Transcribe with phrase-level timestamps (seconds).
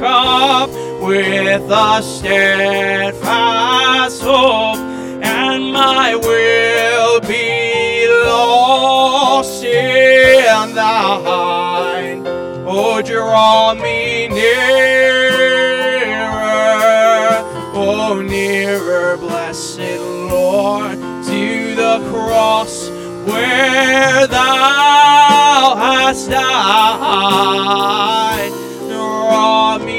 [0.00, 3.22] with a steadfast
[4.22, 4.76] hope,
[5.22, 12.26] and my will be lost in thine.
[12.66, 14.64] Oh, draw me nearer,
[17.74, 19.78] oh, nearer, blessed
[20.30, 22.88] Lord, to the cross
[23.28, 27.84] where thou hast died.
[29.44, 29.93] Draw me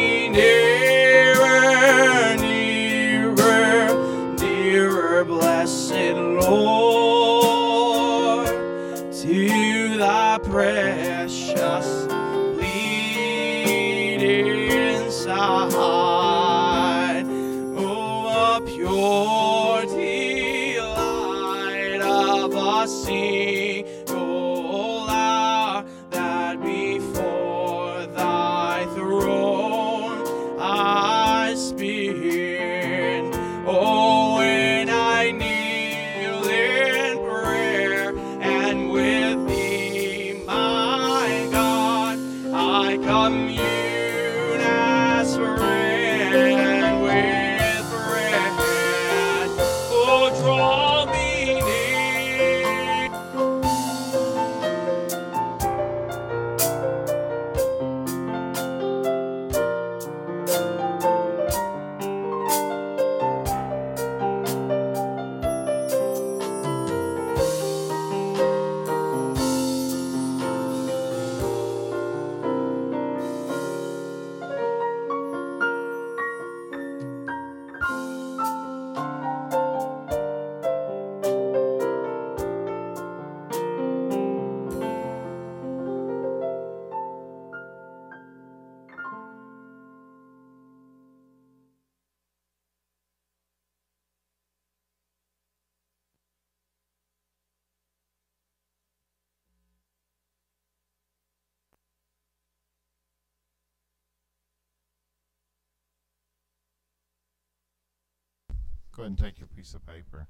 [109.06, 110.28] ahead and take your piece of paper.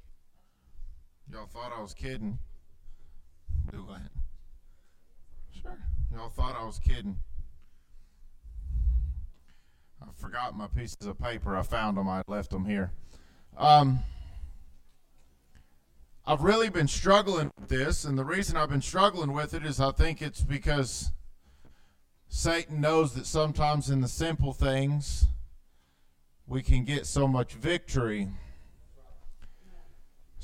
[1.31, 2.39] Y'all thought I was kidding.
[3.71, 4.01] Do what?
[5.51, 5.77] Sure.
[6.13, 7.17] Y'all thought I was kidding.
[10.01, 11.55] I forgot my pieces of paper.
[11.55, 12.09] I found them.
[12.09, 12.91] I left them here.
[13.57, 13.99] Um,
[16.25, 19.79] I've really been struggling with this, and the reason I've been struggling with it is
[19.79, 21.11] I think it's because
[22.27, 25.27] Satan knows that sometimes in the simple things
[26.45, 28.27] we can get so much victory.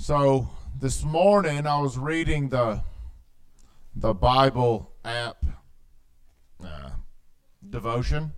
[0.02, 2.82] So this morning I was reading the
[3.96, 5.46] the Bible app
[6.60, 6.90] uh,
[7.70, 8.34] devotion,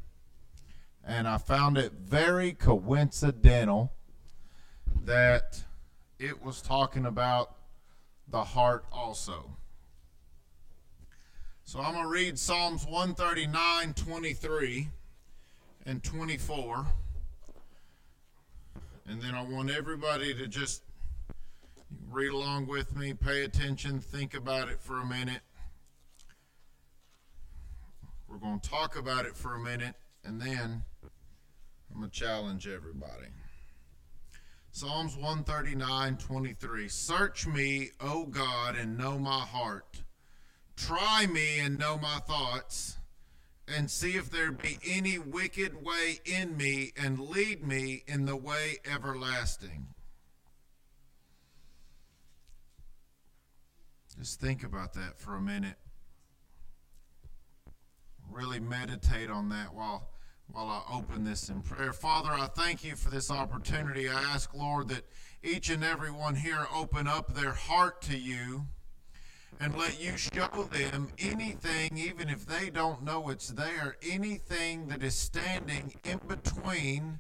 [1.06, 3.94] and I found it very coincidental
[5.06, 5.64] that
[6.20, 7.56] it was talking about
[8.28, 9.56] the heart also.
[11.64, 14.90] So I'm going to read Psalms 139, 23,
[15.86, 16.88] and 24.
[19.08, 20.82] And then I want everybody to just
[22.10, 25.42] read along with me, pay attention, think about it for a minute.
[28.28, 30.84] We're going to talk about it for a minute, and then
[31.92, 33.28] I'm going to challenge everybody.
[34.72, 36.88] Psalms 139 23.
[36.88, 40.02] Search me, O God, and know my heart.
[40.76, 42.98] Try me and know my thoughts,
[43.68, 48.36] and see if there be any wicked way in me, and lead me in the
[48.36, 49.93] way everlasting.
[54.24, 55.76] Just think about that for a minute.
[58.32, 60.12] Really meditate on that while
[60.50, 61.92] while I open this in prayer.
[61.92, 64.08] Father, I thank you for this opportunity.
[64.08, 65.04] I ask, Lord, that
[65.44, 68.68] each and every one here open up their heart to you
[69.60, 75.04] and let you show them anything, even if they don't know it's there, anything that
[75.04, 77.20] is standing in between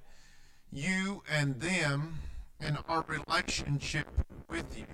[0.72, 2.20] you and them
[2.62, 4.08] and our relationship
[4.48, 4.86] with you.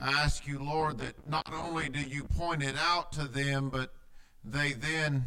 [0.00, 3.92] I ask you, Lord, that not only do you point it out to them, but
[4.42, 5.26] they then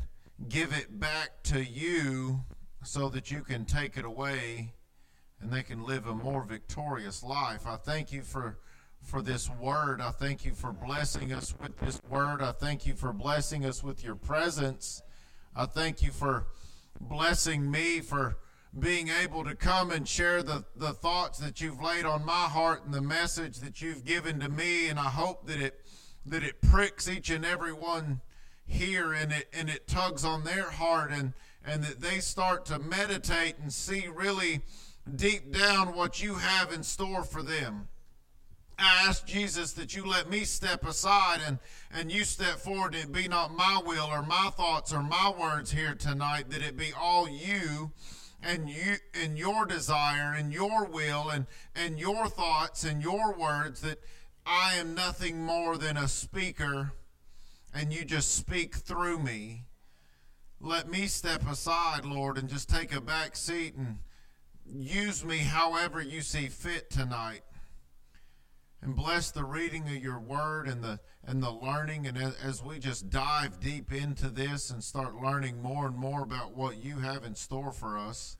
[0.49, 2.41] give it back to you
[2.83, 4.73] so that you can take it away
[5.39, 7.67] and they can live a more victorious life.
[7.67, 8.57] I thank you for
[9.03, 9.99] for this word.
[9.99, 12.41] I thank you for blessing us with this word.
[12.41, 15.01] I thank you for blessing us with your presence.
[15.53, 16.47] I thank you for
[17.01, 18.37] blessing me for
[18.77, 22.83] being able to come and share the, the thoughts that you've laid on my heart
[22.83, 24.87] and the message that you've given to me.
[24.87, 25.79] And I hope that it
[26.25, 28.21] that it pricks each and every one
[28.65, 31.33] here and it and it tugs on their heart and
[31.65, 34.61] and that they start to meditate and see really
[35.15, 37.87] deep down what you have in store for them.
[38.79, 41.59] I ask Jesus that you let me step aside and,
[41.91, 42.95] and you step forward.
[42.95, 46.75] It be not my will or my thoughts or my words here tonight, that it
[46.75, 47.91] be all you
[48.43, 53.81] and you and your desire and your will and, and your thoughts and your words
[53.81, 53.99] that
[54.45, 56.91] I am nothing more than a speaker
[57.73, 59.63] and you just speak through me.
[60.59, 63.97] Let me step aside, Lord, and just take a back seat and
[64.65, 67.41] use me however you see fit tonight.
[68.83, 72.79] And bless the reading of your word and the and the learning and as we
[72.79, 77.23] just dive deep into this and start learning more and more about what you have
[77.23, 78.35] in store for us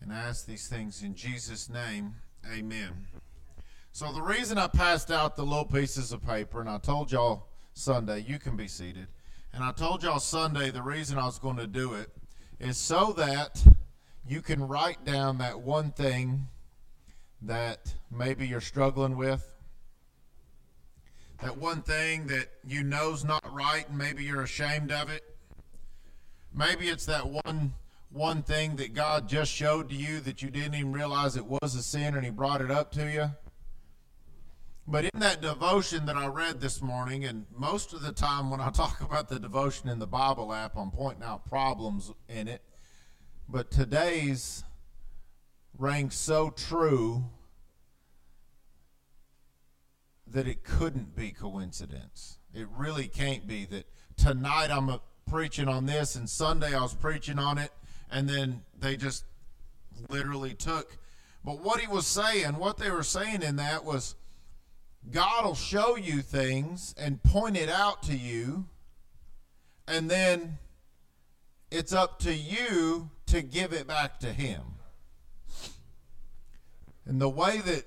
[0.00, 2.14] and ask these things in Jesus name.
[2.50, 3.06] Amen.
[3.92, 7.48] So the reason I passed out the little pieces of paper and I told y'all
[7.74, 9.08] Sunday, you can be seated.
[9.52, 12.08] And I told y'all Sunday the reason I was going to do it
[12.58, 13.62] is so that
[14.26, 16.48] you can write down that one thing
[17.42, 19.51] that maybe you're struggling with.
[21.42, 25.22] That one thing that you know's not right and maybe you're ashamed of it.
[26.54, 27.74] Maybe it's that one
[28.10, 31.74] one thing that God just showed to you that you didn't even realize it was
[31.74, 33.30] a sin and he brought it up to you.
[34.86, 38.60] But in that devotion that I read this morning, and most of the time when
[38.60, 42.62] I talk about the devotion in the Bible app, I'm pointing out problems in it.
[43.48, 44.62] But today's
[45.78, 47.24] rang so true
[50.32, 52.38] that it couldn't be coincidence.
[52.54, 53.86] It really can't be that
[54.16, 54.98] tonight I'm
[55.28, 57.70] preaching on this and Sunday I was preaching on it
[58.10, 59.24] and then they just
[60.08, 60.98] literally took
[61.44, 64.14] but what he was saying, what they were saying in that was
[65.10, 68.66] God will show you things and point it out to you
[69.88, 70.58] and then
[71.70, 74.60] it's up to you to give it back to him.
[77.04, 77.84] And the way that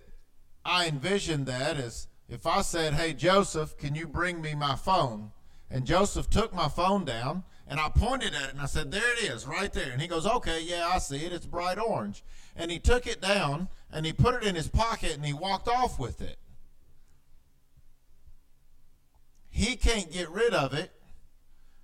[0.65, 5.31] I envisioned that is if I said, Hey, Joseph, can you bring me my phone?
[5.69, 9.13] And Joseph took my phone down and I pointed at it and I said, There
[9.13, 9.92] it is, right there.
[9.92, 11.33] And he goes, Okay, yeah, I see it.
[11.33, 12.24] It's bright orange.
[12.56, 15.68] And he took it down and he put it in his pocket and he walked
[15.68, 16.38] off with it.
[19.50, 20.92] He can't get rid of it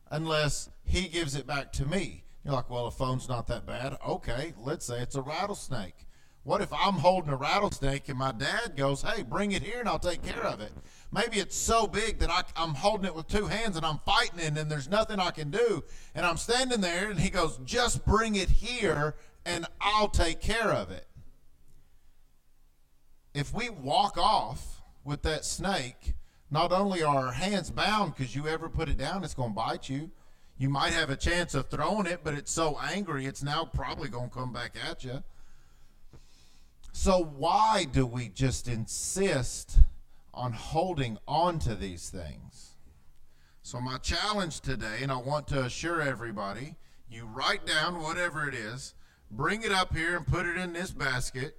[0.10, 2.24] unless he gives it back to me.
[2.44, 3.98] You're like, well, a phone's not that bad.
[4.06, 6.08] Okay, let's say it's a rattlesnake.
[6.44, 9.88] What if I'm holding a rattlesnake and my dad goes, hey, bring it here and
[9.88, 10.72] I'll take care of it?
[11.12, 14.40] Maybe it's so big that I, am holding it with two hands and I'm fighting
[14.40, 15.84] it and there's nothing I can do.
[16.16, 19.16] And I'm standing there and he goes, just bring it here
[19.46, 21.06] and I'll take care of it.
[23.34, 26.16] If we walk off with that snake,
[26.50, 29.56] not only are our hands bound because you ever put it down, it's going to
[29.56, 30.12] bite you
[30.62, 34.10] you might have a chance of throwing it, but it's so angry, it's now probably
[34.10, 35.24] going to come back at you.
[36.92, 39.80] So, why do we just insist
[40.34, 42.76] on holding on to these things?
[43.62, 46.76] So, my challenge today, and I want to assure everybody
[47.10, 48.94] you write down whatever it is,
[49.30, 51.58] bring it up here and put it in this basket.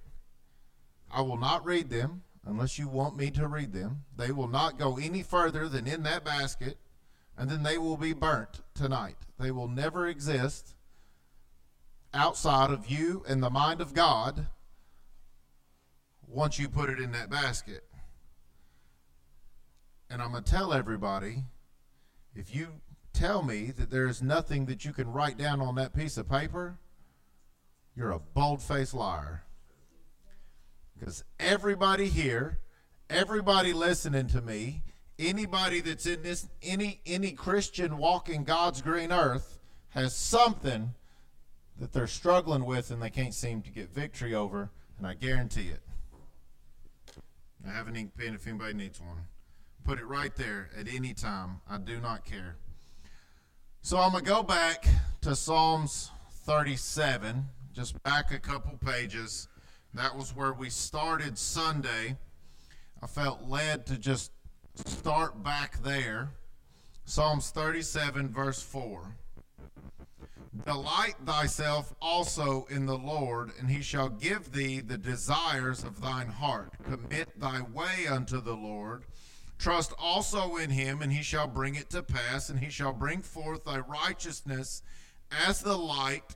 [1.11, 4.03] I will not read them unless you want me to read them.
[4.17, 6.77] They will not go any further than in that basket
[7.37, 9.17] and then they will be burnt tonight.
[9.39, 10.75] They will never exist
[12.13, 14.47] outside of you and the mind of God
[16.33, 17.83] once you put it in that basket.
[20.09, 21.43] And I'm going to tell everybody
[22.35, 22.67] if you
[23.13, 26.29] tell me that there is nothing that you can write down on that piece of
[26.29, 26.77] paper,
[27.95, 29.43] you're a bold faced liar.
[30.97, 32.59] Because everybody here,
[33.09, 34.83] everybody listening to me,
[35.19, 39.59] anybody that's in this any any Christian walking God's green earth
[39.89, 40.93] has something
[41.79, 45.69] that they're struggling with and they can't seem to get victory over, and I guarantee
[45.69, 45.81] it.
[47.65, 49.25] I have an ink pen if anybody needs one.
[49.85, 51.61] Put it right there at any time.
[51.69, 52.57] I do not care.
[53.81, 54.85] So I'm going to go back
[55.21, 56.11] to Psalms
[56.45, 59.47] 37, just back a couple pages.
[59.93, 62.17] That was where we started Sunday.
[63.01, 64.31] I felt led to just
[64.85, 66.29] start back there.
[67.05, 69.15] Psalms 37, verse 4.
[70.65, 76.29] Delight thyself also in the Lord, and he shall give thee the desires of thine
[76.29, 76.71] heart.
[76.83, 79.03] Commit thy way unto the Lord.
[79.59, 83.21] Trust also in him, and he shall bring it to pass, and he shall bring
[83.21, 84.83] forth thy righteousness
[85.31, 86.35] as the light,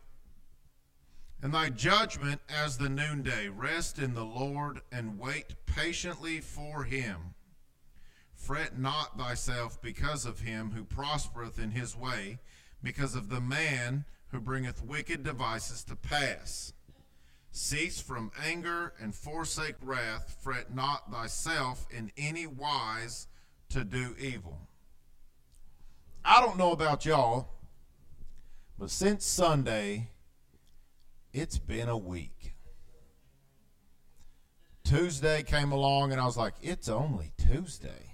[1.42, 3.48] and thy judgment as the noonday.
[3.48, 7.34] Rest in the Lord, and wait patiently for him.
[8.36, 12.40] Fret not thyself because of him who prospereth in his way,
[12.84, 14.06] because of the man
[14.38, 16.72] who bringeth wicked devices to pass.
[17.50, 20.38] Cease from anger and forsake wrath.
[20.44, 23.28] Fret not thyself in any wise
[23.70, 24.68] to do evil.
[26.24, 27.50] I don't know about y'all,
[28.78, 30.12] but since Sunday,
[31.34, 32.54] it's been a week.
[34.84, 38.07] Tuesday came along, and I was like, it's only Tuesday.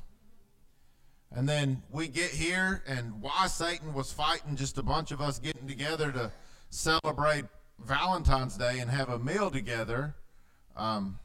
[1.36, 5.40] And then we get here, and why Satan was fighting just a bunch of us
[5.40, 6.32] getting together to
[6.70, 7.46] celebrate
[7.80, 10.16] Valentine's Day and have a meal together.
[10.76, 11.18] Um,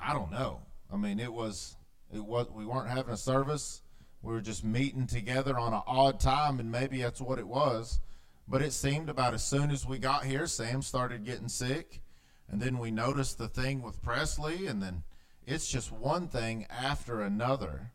[0.00, 0.60] I don't know.
[0.92, 1.76] I mean, it was
[2.12, 3.82] it was we weren't having a service.
[4.22, 8.00] We were just meeting together on an odd time, and maybe that's what it was.
[8.48, 12.00] But it seemed about as soon as we got here, Sam started getting sick,
[12.48, 15.02] and then we noticed the thing with Presley, and then
[15.46, 17.92] it's just one thing after another.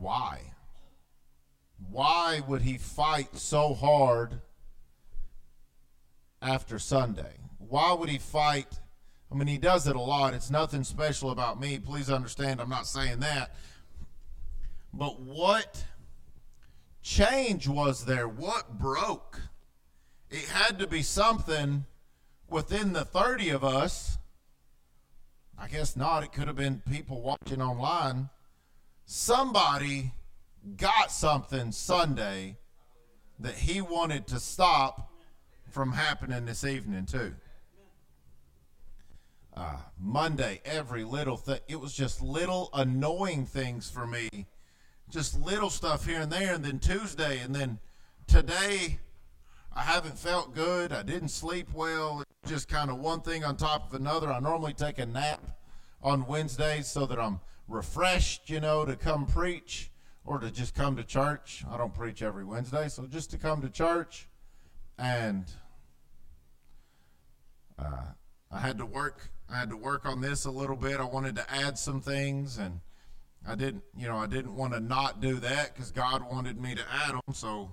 [0.00, 0.40] Why?
[1.90, 4.40] Why would he fight so hard
[6.40, 7.34] after Sunday?
[7.58, 8.80] Why would he fight?
[9.30, 10.34] I mean, he does it a lot.
[10.34, 11.78] It's nothing special about me.
[11.78, 13.54] Please understand, I'm not saying that.
[14.92, 15.84] But what
[17.02, 18.28] change was there?
[18.28, 19.40] What broke?
[20.30, 21.84] It had to be something
[22.48, 24.18] within the 30 of us.
[25.58, 26.22] I guess not.
[26.22, 28.30] It could have been people watching online.
[29.06, 30.12] Somebody
[30.76, 32.56] got something Sunday
[33.38, 35.10] that he wanted to stop
[35.70, 37.34] from happening this evening, too.
[39.56, 44.28] Uh, Monday, every little thing, it was just little annoying things for me.
[45.10, 46.54] Just little stuff here and there.
[46.54, 47.78] And then Tuesday, and then
[48.26, 48.98] today,
[49.76, 50.92] I haven't felt good.
[50.92, 52.24] I didn't sleep well.
[52.46, 54.32] Just kind of one thing on top of another.
[54.32, 55.42] I normally take a nap
[56.02, 59.90] on Wednesdays so that I'm refreshed, you know, to come preach
[60.24, 61.64] or to just come to church.
[61.70, 64.28] I don't preach every Wednesday, so just to come to church.
[64.98, 65.44] And
[67.78, 68.06] uh,
[68.50, 69.30] I had to work.
[69.50, 71.00] I had to work on this a little bit.
[71.00, 72.80] I wanted to add some things, and
[73.46, 73.82] I didn't.
[73.96, 77.14] You know, I didn't want to not do that because God wanted me to add
[77.14, 77.34] them.
[77.34, 77.72] So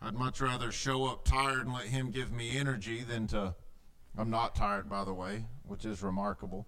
[0.00, 3.54] I'd much rather show up tired and let Him give me energy than to.
[4.18, 6.66] I'm not tired, by the way, which is remarkable.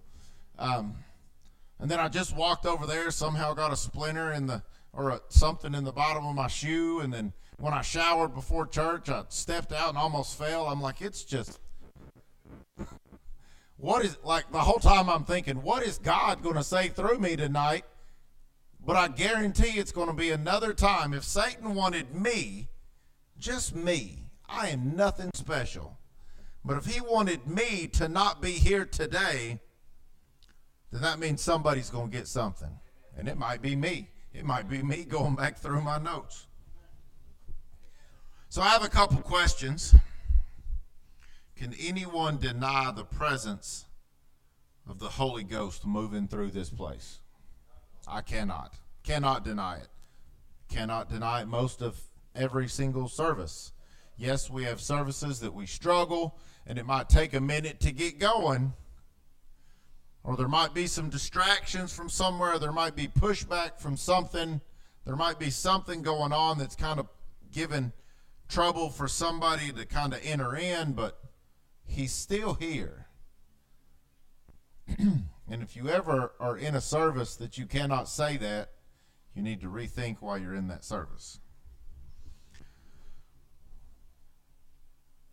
[0.59, 0.95] Um,
[1.79, 3.11] and then I just walked over there.
[3.11, 4.61] Somehow got a splinter in the
[4.93, 6.99] or a, something in the bottom of my shoe.
[6.99, 10.67] And then when I showered before church, I stepped out and almost fell.
[10.67, 11.59] I'm like, it's just,
[13.77, 17.19] what is, like the whole time I'm thinking, what is God going to say through
[17.19, 17.85] me tonight?
[18.85, 21.13] But I guarantee it's going to be another time.
[21.13, 22.69] If Satan wanted me,
[23.37, 25.97] just me, I am nothing special.
[26.65, 29.59] But if he wanted me to not be here today,
[30.91, 32.79] then that means somebody's going to get something.
[33.17, 34.09] And it might be me.
[34.33, 36.47] It might be me going back through my notes.
[38.49, 39.93] So I have a couple questions.
[41.55, 43.85] Can anyone deny the presence
[44.87, 47.19] of the Holy Ghost moving through this place?
[48.07, 48.75] I cannot.
[49.03, 49.87] Cannot deny it.
[50.69, 51.99] Cannot deny it most of
[52.35, 53.73] every single service.
[54.17, 58.19] Yes, we have services that we struggle and it might take a minute to get
[58.19, 58.73] going
[60.23, 64.61] or there might be some distractions from somewhere, there might be pushback from something,
[65.05, 67.07] there might be something going on that's kind of
[67.51, 67.91] giving
[68.47, 71.19] trouble for somebody to kind of enter in, but
[71.85, 73.07] he's still here.
[74.97, 78.69] and if you ever are in a service that you cannot say that,
[79.35, 81.39] you need to rethink why you're in that service.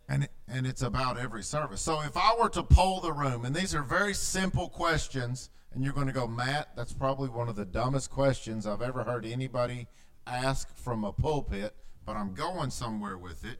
[0.09, 1.81] And and it's about every service.
[1.81, 5.83] So if I were to poll the room, and these are very simple questions, and
[5.83, 9.25] you're going to go, Matt, that's probably one of the dumbest questions I've ever heard
[9.25, 9.87] anybody
[10.25, 13.59] ask from a pulpit, but I'm going somewhere with it.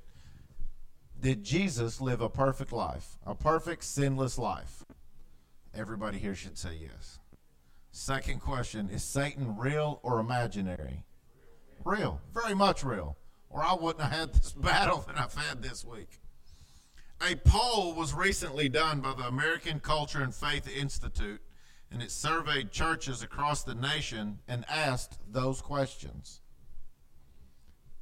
[1.19, 4.85] Did Jesus live a perfect life, a perfect sinless life?
[5.73, 7.19] Everybody here should say yes.
[7.91, 11.03] Second question Is Satan real or imaginary?
[11.83, 13.17] Real, very much real.
[13.49, 16.09] Or I wouldn't have had this battle that I've had this week.
[17.19, 21.41] A poll was recently done by the American Culture and Faith Institute,
[21.91, 26.41] and it surveyed churches across the nation and asked those questions.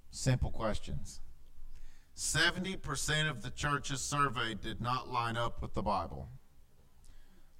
[0.10, 1.22] Simple questions.
[2.16, 6.30] 70% of the churches surveyed did not line up with the Bible,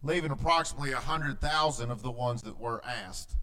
[0.04, 3.38] leaving approximately 100,000 of the ones that were asked.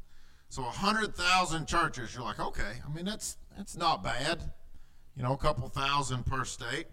[0.49, 4.53] So 100,000 churches, you're like, okay, I mean, that's, that's not bad.
[5.17, 6.87] You know, a couple thousand per state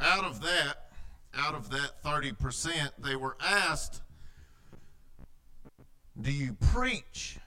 [0.00, 0.90] out of that,
[1.34, 4.02] out of that 30%, they were asked
[6.20, 7.38] do you preach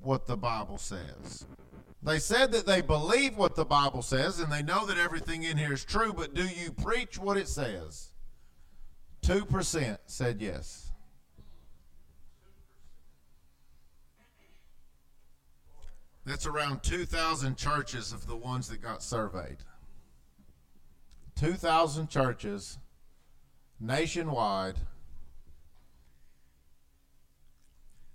[0.00, 1.46] what the Bible says?
[2.02, 5.56] They said that they believe what the Bible says and they know that everything in
[5.56, 8.10] here is true, but do you preach what it says?
[9.22, 10.92] 2% said yes.
[16.24, 19.58] That's around 2,000 churches of the ones that got surveyed.
[21.38, 22.78] 2,000 churches
[23.78, 24.74] nationwide.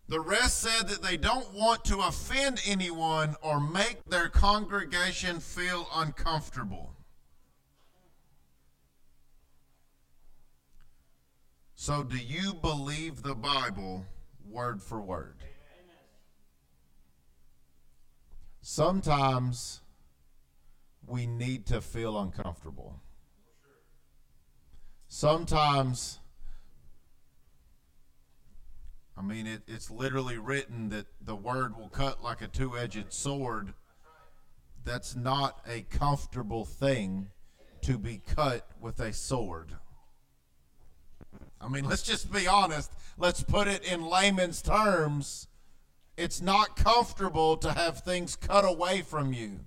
[0.09, 5.87] The rest said that they don't want to offend anyone or make their congregation feel
[5.95, 6.93] uncomfortable.
[11.75, 14.05] So, do you believe the Bible
[14.49, 15.35] word for word?
[18.61, 19.81] Sometimes
[21.05, 23.02] we need to feel uncomfortable.
[25.15, 26.19] Sometimes,
[29.15, 33.13] I mean, it, it's literally written that the word will cut like a two edged
[33.13, 33.75] sword.
[34.83, 37.27] That's not a comfortable thing
[37.83, 39.73] to be cut with a sword.
[41.61, 42.91] I mean, let's just be honest.
[43.15, 45.47] Let's put it in layman's terms
[46.17, 49.59] it's not comfortable to have things cut away from you.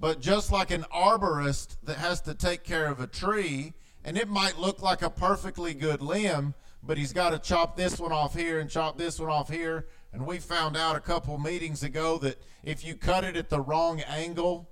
[0.00, 3.74] But just like an arborist that has to take care of a tree,
[4.04, 7.98] and it might look like a perfectly good limb, but he's got to chop this
[7.98, 9.88] one off here and chop this one off here.
[10.12, 13.60] And we found out a couple meetings ago that if you cut it at the
[13.60, 14.70] wrong angle,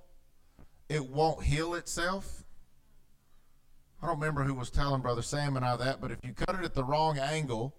[0.89, 2.45] it won't heal itself.
[4.01, 6.55] I don't remember who was telling Brother Sam and I that, but if you cut
[6.55, 7.75] it at the wrong angle,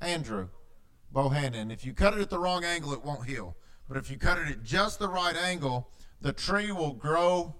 [0.00, 0.48] Andrew,
[1.14, 1.72] Bohannon.
[1.72, 3.56] If you cut it at the wrong angle, it won't heal.
[3.88, 7.54] But if you cut it at just the right angle, the tree will grow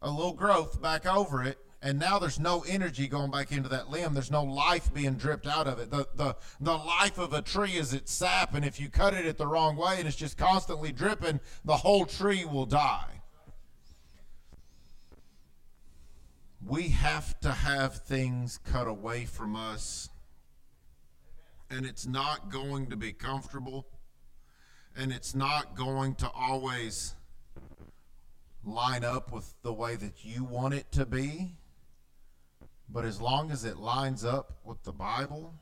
[0.00, 1.58] a little growth back over it.
[1.82, 4.14] And now there's no energy going back into that limb.
[4.14, 5.90] There's no life being dripped out of it.
[5.90, 8.54] The, the, the life of a tree is its sap.
[8.54, 11.76] And if you cut it at the wrong way and it's just constantly dripping, the
[11.76, 13.20] whole tree will die.
[16.66, 20.08] We have to have things cut away from us
[21.68, 23.86] and it's not going to be comfortable
[24.96, 27.14] and it's not going to always
[28.64, 31.56] line up with the way that you want it to be.
[32.88, 35.54] But as long as it lines up with the Bible,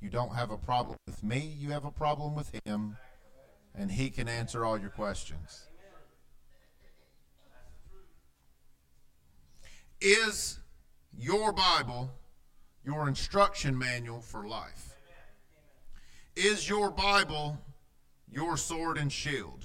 [0.00, 2.96] you don't have a problem with me, you have a problem with him,
[3.74, 5.66] and he can answer all your questions.
[10.00, 10.58] Is
[11.16, 12.10] your Bible
[12.84, 14.94] your instruction manual for life?
[16.36, 17.58] Is your Bible
[18.30, 19.63] your sword and shield?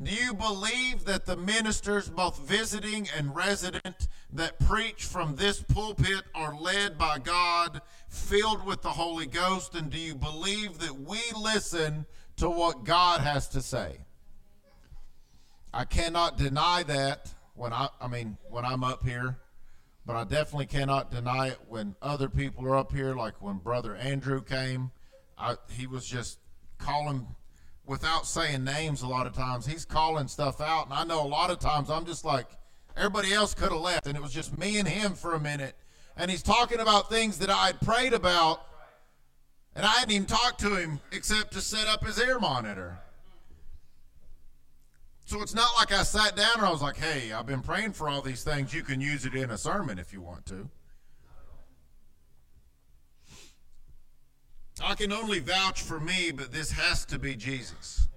[0.00, 6.22] Do you believe that the ministers, both visiting and resident, that preach from this pulpit
[6.34, 9.74] are led by God, filled with the Holy Ghost?
[9.74, 12.06] And do you believe that we listen
[12.36, 13.96] to what God has to say?
[15.74, 19.38] I cannot deny that when I, I mean, when I'm up here
[20.08, 23.94] but I definitely cannot deny it when other people are up here, like when Brother
[23.94, 24.90] Andrew came.
[25.36, 26.38] I, he was just
[26.78, 27.26] calling
[27.88, 29.66] without saying names a lot of times.
[29.66, 32.46] He's calling stuff out, and I know a lot of times I'm just like,
[32.96, 35.74] everybody else could have left, and it was just me and him for a minute.
[36.16, 38.62] And he's talking about things that I had prayed about,
[39.74, 42.98] and I hadn't even talked to him except to set up his ear monitor.
[45.24, 47.92] So it's not like I sat down and I was like, hey, I've been praying
[47.92, 48.72] for all these things.
[48.72, 50.70] You can use it in a sermon if you want to.
[54.84, 58.08] I can only vouch for me, but this has to be Jesus.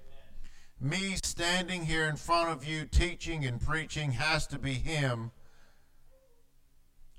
[0.79, 5.31] Me standing here in front of you teaching and preaching has to be Him,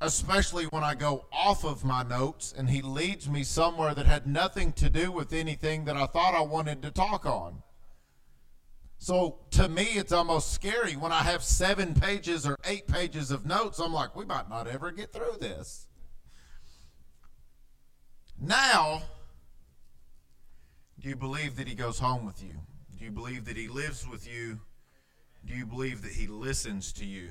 [0.01, 4.27] especially when I go off of my notes and He leads me somewhere that had
[4.27, 7.63] nothing to do with anything that I thought I wanted to talk on.
[8.99, 13.45] So to me, it's almost scary when I have seven pages or eight pages of
[13.45, 13.81] notes.
[13.81, 15.89] I'm like, we might not ever get through this.
[18.41, 19.03] Now,
[21.03, 22.55] do you believe that he goes home with you?
[22.97, 24.61] Do you believe that he lives with you?
[25.45, 27.31] Do you believe that he listens to you?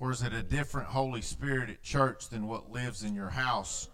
[0.00, 3.88] Or is it a different Holy Spirit at church than what lives in your house,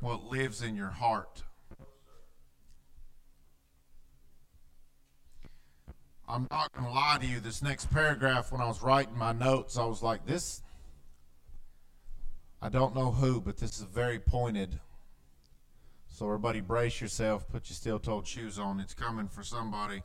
[0.00, 1.44] what lives in your heart?
[6.28, 7.38] I'm not going to lie to you.
[7.38, 10.62] This next paragraph, when I was writing my notes, I was like, this,
[12.60, 14.80] I don't know who, but this is very pointed.
[16.20, 17.48] So, everybody, brace yourself.
[17.48, 18.78] Put your steel toed shoes on.
[18.78, 20.02] It's coming for somebody.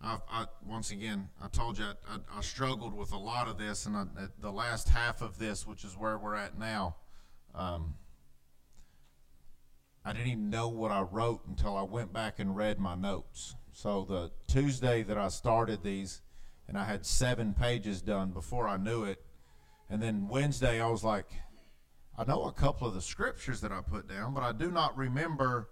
[0.00, 3.84] I, I, once again, I told you I, I, struggled with a lot of this,
[3.84, 4.08] and
[4.40, 6.96] the last half of this, which is where we're at now,
[7.54, 7.96] um,
[10.06, 13.56] I didn't even know what I wrote until I went back and read my notes.
[13.72, 16.22] So the Tuesday that I started these,
[16.66, 19.22] and I had seven pages done before I knew it.
[19.90, 21.26] And then Wednesday, I was like,
[22.18, 24.96] I know a couple of the scriptures that I put down, but I do not
[24.96, 25.68] remember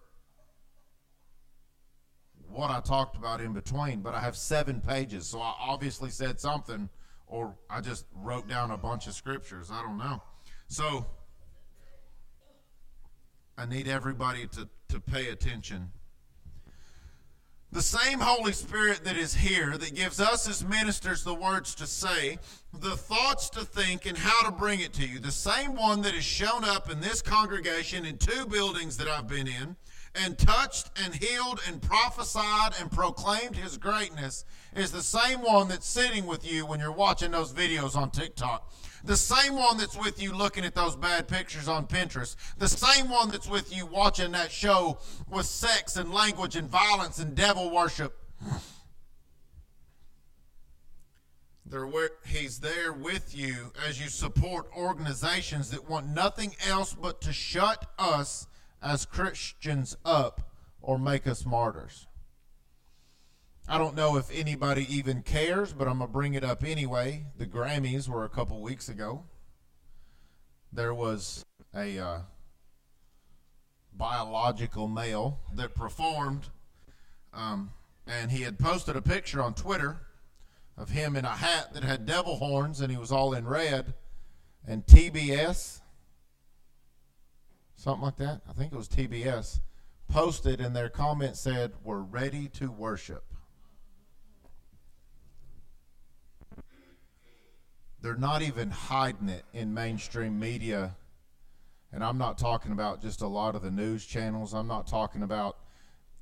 [2.48, 4.00] what I talked about in between.
[4.00, 6.90] But I have seven pages, so I obviously said something,
[7.26, 9.70] or I just wrote down a bunch of scriptures.
[9.72, 10.22] I don't know.
[10.68, 11.06] So
[13.56, 15.92] I need everybody to, to pay attention.
[17.74, 21.88] The same Holy Spirit that is here, that gives us as ministers the words to
[21.88, 22.38] say,
[22.72, 26.14] the thoughts to think, and how to bring it to you, the same one that
[26.14, 29.74] has shown up in this congregation in two buildings that I've been in,
[30.14, 34.44] and touched and healed and prophesied and proclaimed his greatness,
[34.76, 38.72] is the same one that's sitting with you when you're watching those videos on TikTok.
[39.04, 42.36] The same one that's with you looking at those bad pictures on Pinterest.
[42.56, 44.98] The same one that's with you watching that show
[45.30, 48.16] with sex and language and violence and devil worship.
[52.26, 57.86] He's there with you as you support organizations that want nothing else but to shut
[57.98, 58.46] us
[58.82, 62.06] as Christians up or make us martyrs.
[63.66, 67.24] I don't know if anybody even cares, but I'm going to bring it up anyway.
[67.38, 69.24] The Grammys were a couple weeks ago.
[70.70, 72.18] There was a uh,
[73.94, 76.48] biological male that performed,
[77.32, 77.70] um,
[78.06, 79.96] and he had posted a picture on Twitter
[80.76, 83.94] of him in a hat that had devil horns, and he was all in red.
[84.66, 85.80] And TBS,
[87.76, 89.60] something like that, I think it was TBS,
[90.08, 93.33] posted, and their comment said, We're ready to worship.
[98.04, 100.94] They're not even hiding it in mainstream media.
[101.90, 104.52] And I'm not talking about just a lot of the news channels.
[104.52, 105.56] I'm not talking about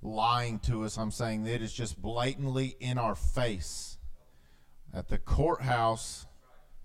[0.00, 0.96] lying to us.
[0.96, 3.98] I'm saying it is just blatantly in our face.
[4.94, 6.26] At the courthouse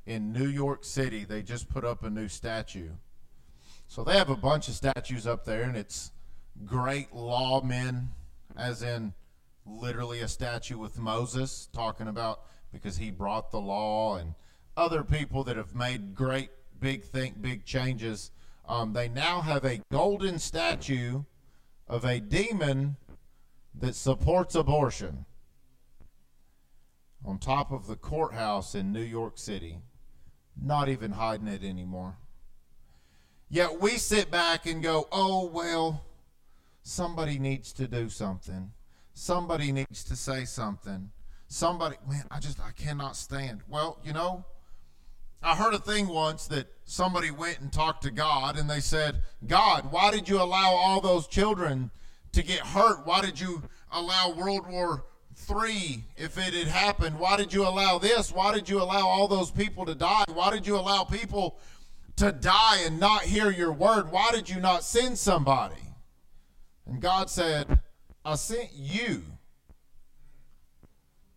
[0.08, 2.90] in New York City, they just put up a new statue.
[3.88, 6.12] So they have a bunch of statues up there, and it's
[6.66, 8.08] great lawmen,
[8.58, 9.14] as in
[9.64, 12.42] literally a statue with Moses, talking about
[12.74, 14.34] because he brought the law and
[14.78, 18.32] other people that have made great, big, think big changes.
[18.70, 21.24] Um, they now have a golden statue
[21.88, 22.98] of a demon
[23.74, 25.26] that supports abortion
[27.26, 29.80] on top of the courthouse in New York City.
[30.62, 32.18] Not even hiding it anymore.
[33.50, 36.04] Yet we sit back and go, oh, well,
[36.84, 38.72] somebody needs to do something.
[39.14, 41.12] Somebody needs to say something.
[41.48, 43.62] Somebody, man, I just, I cannot stand.
[43.70, 44.46] Well, you know,
[45.42, 49.22] I heard a thing once that somebody went and talked to God and they said,
[49.46, 51.92] God, why did you allow all those children
[52.32, 53.06] to get hurt?
[53.06, 55.06] Why did you allow World War
[55.50, 57.20] III if it had happened?
[57.20, 58.32] Why did you allow this?
[58.32, 60.26] Why did you allow all those people to die?
[60.34, 61.60] Why did you allow people
[62.16, 64.12] to die and not hear your word?
[64.12, 65.76] Why did you not send somebody?
[66.88, 67.80] And God said,
[68.26, 69.24] I sent you,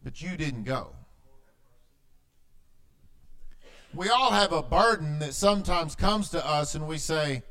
[0.03, 0.95] but you didn't go
[3.95, 7.43] we all have a burden that sometimes comes to us and we say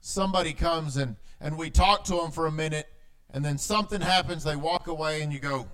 [0.00, 2.86] somebody comes and and we talk to them for a minute
[3.30, 5.66] and then something happens they walk away and you go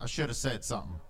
[0.00, 1.00] i should have said something.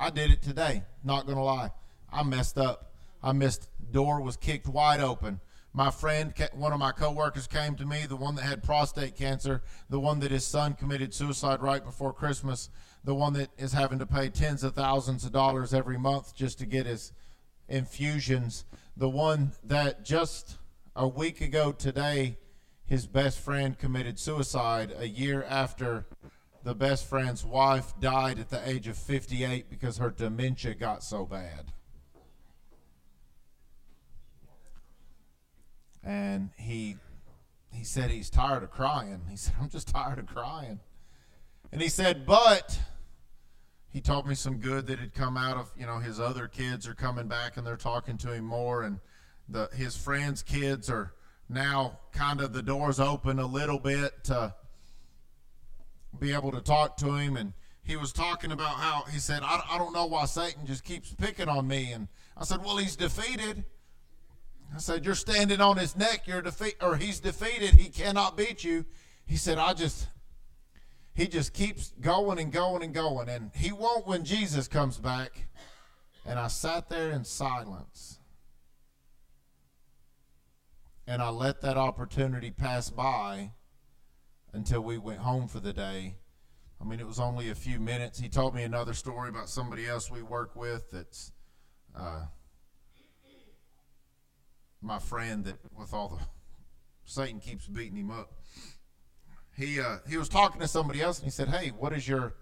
[0.00, 1.70] I did it today not gonna lie.
[2.12, 2.92] I messed up.
[3.22, 5.40] I missed door was kicked wide open.
[5.74, 9.62] My friend one of my coworkers came to me the one that had prostate cancer
[9.88, 12.68] the one that his son committed suicide right before christmas
[13.04, 16.58] the one that is having to pay tens of thousands of dollars every month just
[16.58, 17.12] to get his
[17.68, 18.64] infusions,
[18.96, 20.58] the one that just
[20.94, 22.36] a week ago today,
[22.84, 26.06] his best friend committed suicide a year after
[26.64, 31.24] the best friend's wife died at the age of 58 because her dementia got so
[31.24, 31.72] bad.
[36.04, 36.96] And he
[37.72, 39.22] he said he's tired of crying.
[39.30, 40.80] He said, I'm just tired of crying.
[41.72, 42.78] And he said, but
[43.92, 46.88] he told me some good that had come out of you know his other kids
[46.88, 48.82] are coming back and they're talking to him more.
[48.82, 49.00] And
[49.48, 51.12] the his friends kids are
[51.48, 54.54] now kind of the doors open a little bit to
[56.18, 57.36] be able to talk to him.
[57.36, 57.52] And
[57.84, 61.12] he was talking about how he said I, I don't know why satan just keeps
[61.12, 61.92] picking on me.
[61.92, 63.64] And i said well he's defeated.
[64.74, 66.26] I said you're standing on his neck.
[66.26, 67.74] You're defeat or he's defeated.
[67.74, 68.86] He cannot beat you.
[69.26, 70.08] He said i just
[71.14, 73.28] he just keeps going and going and going.
[73.28, 75.48] And he won't when Jesus comes back.
[76.24, 78.20] And I sat there in silence.
[81.06, 83.52] and I let that opportunity pass by
[84.52, 86.16] until we went home for the day.
[86.80, 88.18] I mean, it was only a few minutes.
[88.18, 91.32] He told me another story about somebody else we work with that's
[91.94, 92.26] uh,
[94.80, 96.18] my friend that with all the
[97.04, 98.32] Satan keeps beating him up.
[99.56, 102.34] He uh, he was talking to somebody else and he said, "Hey, what is your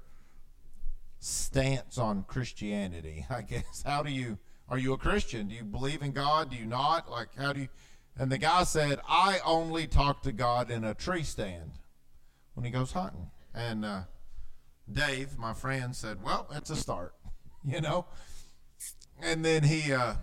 [1.18, 3.26] stance on Christianity?
[3.30, 5.48] I guess how do you are you a Christian?
[5.48, 6.50] Do you believe in God?
[6.50, 7.10] Do you not?
[7.10, 7.68] Like how do you?"
[8.16, 11.72] And the guy said, "I only talk to God in a tree stand
[12.54, 14.02] when he goes hunting." And uh,
[14.90, 17.14] Dave, my friend, said, "Well, it's a start,"
[17.64, 18.06] you know.
[19.22, 20.14] And then he uh,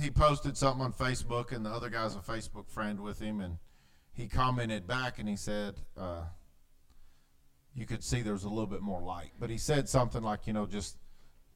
[0.00, 3.58] he posted something on Facebook, and the other guy's a Facebook friend with him, and
[4.20, 6.22] he commented back and he said, uh,
[7.74, 10.46] you could see there was a little bit more light, but he said something like,
[10.46, 10.98] you know, just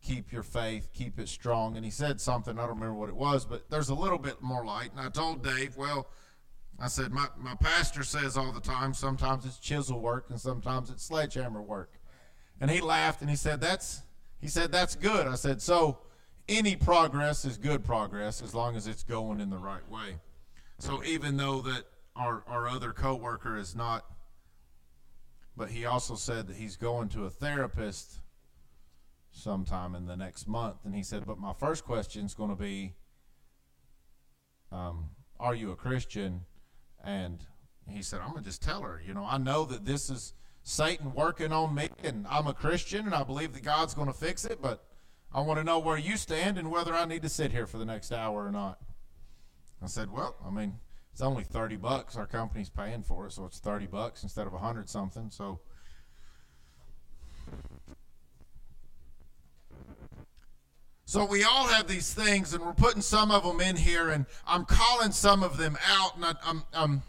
[0.02, 1.76] keep your faith, keep it strong.
[1.76, 4.40] And he said something, I don't remember what it was, but there's a little bit
[4.40, 4.90] more light.
[4.92, 6.08] And I told Dave, well,
[6.78, 10.88] I said, my, my pastor says all the time, sometimes it's chisel work and sometimes
[10.88, 11.92] it's sledgehammer work.
[12.60, 14.02] And he laughed and he said, that's,
[14.40, 15.26] he said, that's good.
[15.26, 15.98] I said, so
[16.48, 20.16] any progress is good progress as long as it's going in the right way.
[20.78, 21.84] So even though that
[22.16, 24.04] our, our other coworker is not,
[25.56, 28.20] but he also said that he's going to a therapist
[29.32, 30.76] sometime in the next month.
[30.84, 32.94] And he said, but my first question is going to be,
[34.70, 36.42] um, are you a Christian?
[37.02, 37.44] And
[37.88, 40.34] he said, I'm going to just tell her, you know, I know that this is
[40.62, 44.14] Satan working on me and I'm a Christian and I believe that God's going to
[44.14, 44.84] fix it, but
[45.32, 47.78] I want to know where you stand and whether I need to sit here for
[47.78, 48.78] the next hour or not.
[49.82, 50.78] I said, well, I mean,
[51.14, 52.16] it's only 30 bucks.
[52.16, 55.60] Our company's paying for it so it's 30 bucks instead of a 100 something so.
[61.04, 64.26] So we all have these things and we're putting some of them in here and
[64.44, 67.02] i'm calling some of them out and I, i'm i'm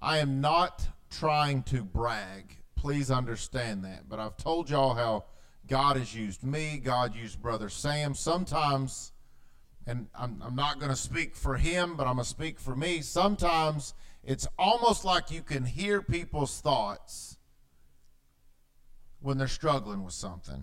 [0.00, 2.56] i am not trying to brag.
[2.74, 4.08] Please understand that.
[4.08, 5.26] But i've told y'all how
[5.66, 6.80] god has used me.
[6.82, 8.14] God used brother sam.
[8.14, 9.12] Sometimes
[9.88, 12.76] and I'm, I'm not going to speak for him, but I'm going to speak for
[12.76, 13.00] me.
[13.00, 17.38] Sometimes it's almost like you can hear people's thoughts
[19.20, 20.62] when they're struggling with something.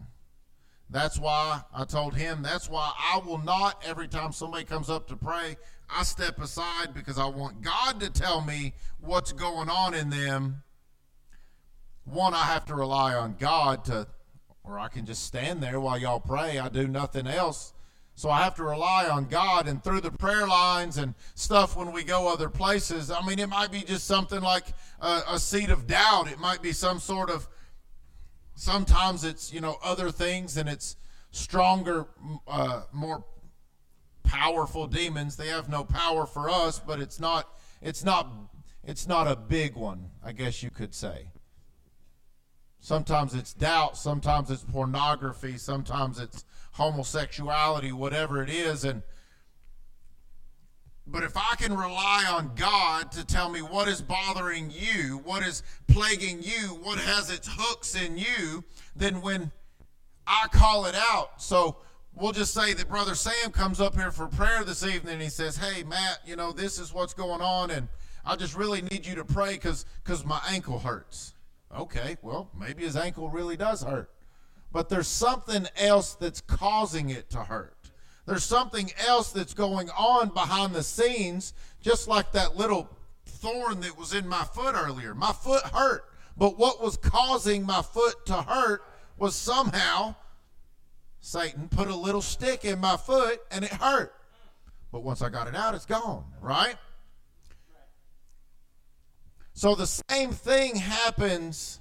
[0.91, 5.07] That's why I told him, that's why I will not, every time somebody comes up
[5.07, 5.57] to pray,
[5.89, 10.61] I step aside because I want God to tell me what's going on in them.
[12.03, 14.05] One, I have to rely on God to,
[14.63, 16.59] or I can just stand there while y'all pray.
[16.59, 17.73] I do nothing else.
[18.17, 21.91] So I have to rely on God and through the prayer lines and stuff when
[21.91, 23.11] we go other places.
[23.11, 24.67] I mean, it might be just something like
[25.01, 26.31] a, a seed of doubt.
[26.31, 27.47] It might be some sort of,
[28.55, 30.95] sometimes it's, you know, other things and it's
[31.31, 32.07] stronger,
[32.47, 33.25] uh, more
[34.23, 35.35] powerful demons.
[35.35, 37.49] They have no power for us, but it's not,
[37.81, 38.29] it's not,
[38.85, 41.31] it's not a big one, I guess you could say.
[42.79, 48.83] Sometimes it's doubt, sometimes it's pornography, sometimes it's homosexuality, whatever it is.
[48.83, 49.01] And
[51.07, 55.43] but if I can rely on God to tell me what is bothering you, what
[55.43, 58.63] is plaguing you, what has its hooks in you,
[58.95, 59.51] then when
[60.27, 61.77] I call it out, so
[62.13, 65.29] we'll just say that Brother Sam comes up here for prayer this evening and he
[65.29, 67.87] says, Hey, Matt, you know, this is what's going on, and
[68.25, 69.85] I just really need you to pray because
[70.25, 71.35] my ankle hurts.
[71.73, 74.09] Okay, well, maybe his ankle really does hurt
[74.75, 77.77] but there's something else that's causing it to hurt.
[78.25, 82.89] There's something else that's going on behind the scenes, just like that little
[83.25, 85.15] thorn that was in my foot earlier.
[85.15, 86.03] My foot hurt,
[86.35, 88.81] but what was causing my foot to hurt
[89.17, 90.13] was somehow
[91.21, 94.13] Satan put a little stick in my foot and it hurt.
[94.91, 96.75] But once I got it out, it's gone, right?
[99.53, 101.79] So the same thing happens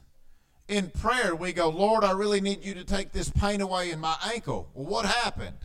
[0.69, 4.01] in prayer, we go, Lord, I really need you to take this pain away in
[4.01, 4.71] my ankle.
[4.75, 5.59] Well, what happened?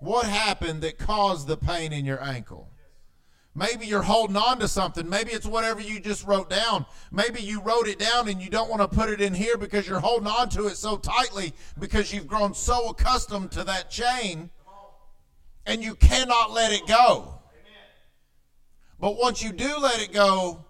[0.00, 2.68] What happened that caused the pain in your ankle?
[3.54, 5.08] Maybe you're holding on to something.
[5.08, 6.86] Maybe it's whatever you just wrote down.
[7.12, 9.86] Maybe you wrote it down and you don't want to put it in here because
[9.86, 14.50] you're holding on to it so tightly because you've grown so accustomed to that chain
[15.66, 17.38] and you cannot let it go.
[18.98, 20.64] But once you do let it go,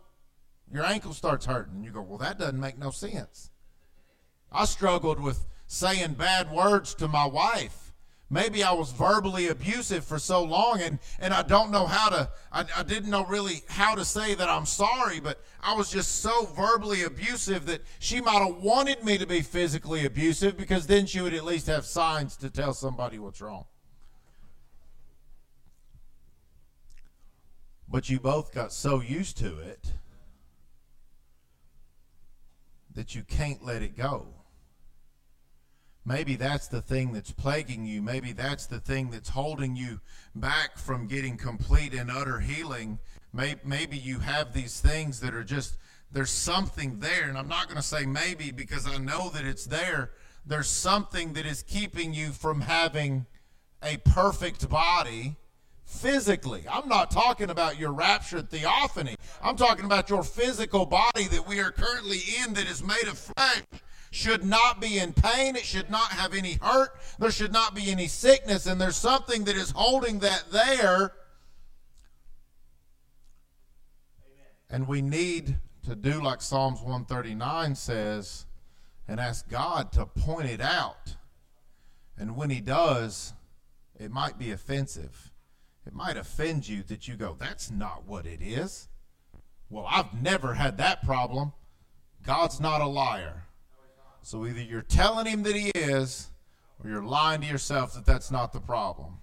[0.75, 1.77] your ankle starts hurting.
[1.77, 3.51] And you go, well, that doesn't make no sense.
[4.51, 7.93] I struggled with saying bad words to my wife.
[8.29, 12.29] Maybe I was verbally abusive for so long and, and I don't know how to,
[12.51, 16.21] I, I didn't know really how to say that I'm sorry, but I was just
[16.21, 21.07] so verbally abusive that she might have wanted me to be physically abusive because then
[21.07, 23.67] she would at least have signs to tell somebody what's wrong.
[27.89, 29.93] But you both got so used to it
[32.95, 34.27] that you can't let it go.
[36.07, 38.03] Maybe that's the thing that's plaguing you.
[38.03, 40.01] Maybe that's the thing that's holding you
[40.35, 42.99] back from getting complete and utter healing.
[43.33, 45.79] Maybe you have these things that are just,
[46.13, 47.29] there's something there.
[47.29, 50.11] And I'm not going to say maybe because I know that it's there.
[50.45, 53.25] There's something that is keeping you from having
[53.83, 55.37] a perfect body
[55.85, 56.65] physically.
[56.71, 59.17] I'm not talking about your raptured theophany.
[59.43, 63.19] I'm talking about your physical body that we are currently in that is made of
[63.19, 63.63] flesh
[64.15, 65.57] should not be in pain.
[65.57, 66.91] It should not have any hurt.
[67.19, 68.67] There should not be any sickness.
[68.67, 71.13] And there's something that is holding that there.
[74.71, 78.47] And we need to do like Psalms 139 says
[79.09, 81.17] and ask God to point it out.
[82.17, 83.35] And when He does,
[83.99, 85.33] it might be offensive.
[85.87, 88.89] It might offend you that you go, that's not what it is.
[89.69, 91.53] Well, I've never had that problem.
[92.23, 93.45] God's not a liar.
[94.23, 96.31] So either you're telling him that he is,
[96.83, 99.19] or you're lying to yourself that that's not the problem.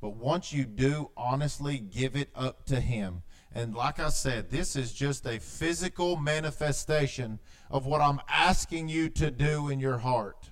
[0.00, 3.22] But once you do honestly give it up to him,
[3.54, 7.38] and like I said, this is just a physical manifestation
[7.70, 10.50] of what I'm asking you to do in your heart.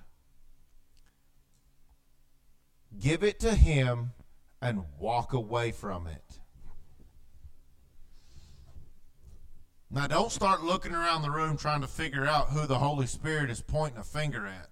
[2.97, 4.11] Give it to him
[4.61, 6.39] and walk away from it.
[9.89, 13.49] Now, don't start looking around the room trying to figure out who the Holy Spirit
[13.49, 14.69] is pointing a finger at.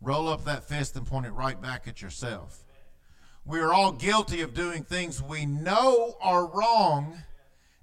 [0.00, 2.64] Roll up that fist and point it right back at yourself.
[3.44, 7.18] We are all guilty of doing things we know are wrong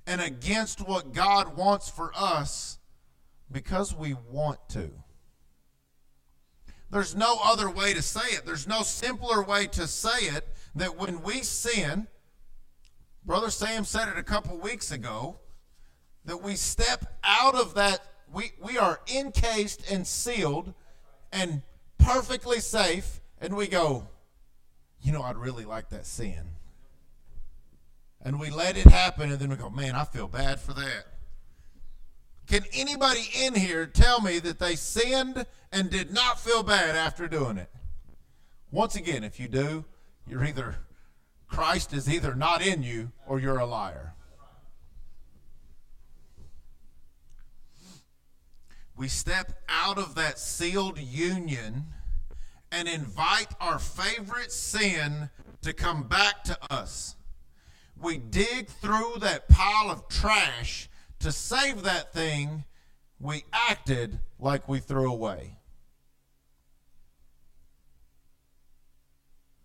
[0.07, 2.79] and against what God wants for us
[3.51, 4.91] because we want to.
[6.89, 8.45] There's no other way to say it.
[8.45, 12.07] There's no simpler way to say it that when we sin,
[13.25, 15.39] Brother Sam said it a couple weeks ago,
[16.25, 17.99] that we step out of that,
[18.31, 20.73] we, we are encased and sealed
[21.31, 21.61] and
[21.97, 24.07] perfectly safe, and we go,
[25.01, 26.55] you know, I'd really like that sin.
[28.23, 31.05] And we let it happen, and then we go, man, I feel bad for that.
[32.47, 37.27] Can anybody in here tell me that they sinned and did not feel bad after
[37.27, 37.69] doing it?
[38.71, 39.85] Once again, if you do,
[40.27, 40.77] you're either,
[41.47, 44.13] Christ is either not in you or you're a liar.
[49.01, 51.85] we step out of that sealed union
[52.71, 55.27] and invite our favorite sin
[55.63, 57.15] to come back to us.
[57.99, 62.63] We dig through that pile of trash to save that thing
[63.19, 65.57] we acted like we threw away.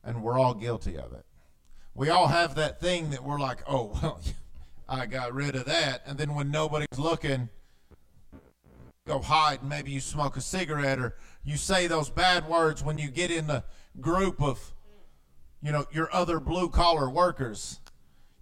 [0.07, 1.27] And we're all guilty of it.
[1.95, 4.21] We all have that thing that we're like, oh, well,
[4.89, 6.03] I got rid of that.
[6.07, 7.51] And then when nobody's looking,
[9.07, 12.99] go hide and maybe you smoke a cigarette or you say those bad words when
[12.99, 13.63] you get in the
[14.01, 14.73] group of
[15.63, 17.79] you know your other blue collar workers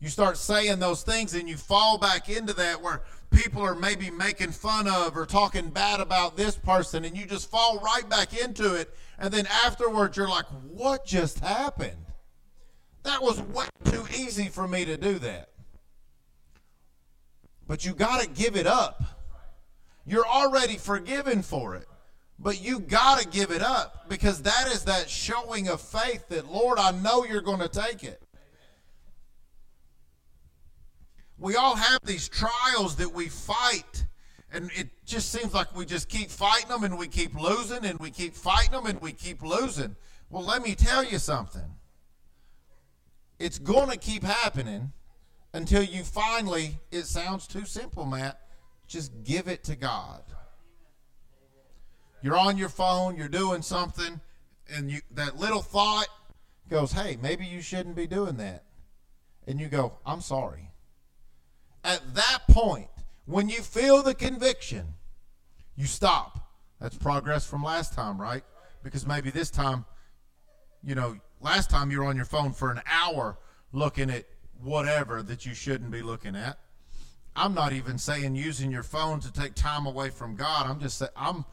[0.00, 3.02] you start saying those things and you fall back into that where
[3.34, 7.50] people are maybe making fun of or talking bad about this person and you just
[7.50, 12.06] fall right back into it and then afterwards you're like what just happened
[13.02, 15.50] that was way too easy for me to do that
[17.66, 19.02] but you got to give it up
[20.06, 21.86] you're already forgiven for it.
[22.38, 26.50] But you got to give it up because that is that showing of faith that,
[26.50, 28.22] Lord, I know you're going to take it.
[31.38, 34.06] We all have these trials that we fight,
[34.52, 37.98] and it just seems like we just keep fighting them and we keep losing and
[37.98, 39.96] we keep fighting them and we keep losing.
[40.30, 41.76] Well, let me tell you something.
[43.38, 44.92] It's going to keep happening
[45.52, 48.40] until you finally, it sounds too simple, Matt,
[48.86, 50.22] just give it to God.
[52.22, 54.20] You're on your phone, you're doing something,
[54.68, 56.08] and you that little thought
[56.68, 58.64] goes, "Hey, maybe you shouldn't be doing that."
[59.46, 60.70] And you go, "I'm sorry."
[61.84, 62.88] At that point,
[63.26, 64.94] when you feel the conviction,
[65.76, 66.40] you stop.
[66.80, 68.42] That's progress from last time, right?
[68.82, 69.84] Because maybe this time,
[70.82, 73.38] you know, last time you were on your phone for an hour
[73.72, 74.24] looking at
[74.62, 76.58] whatever that you shouldn't be looking at.
[77.36, 80.66] I'm not even saying using your phone to take time away from God.
[80.66, 81.44] I'm just saying I'm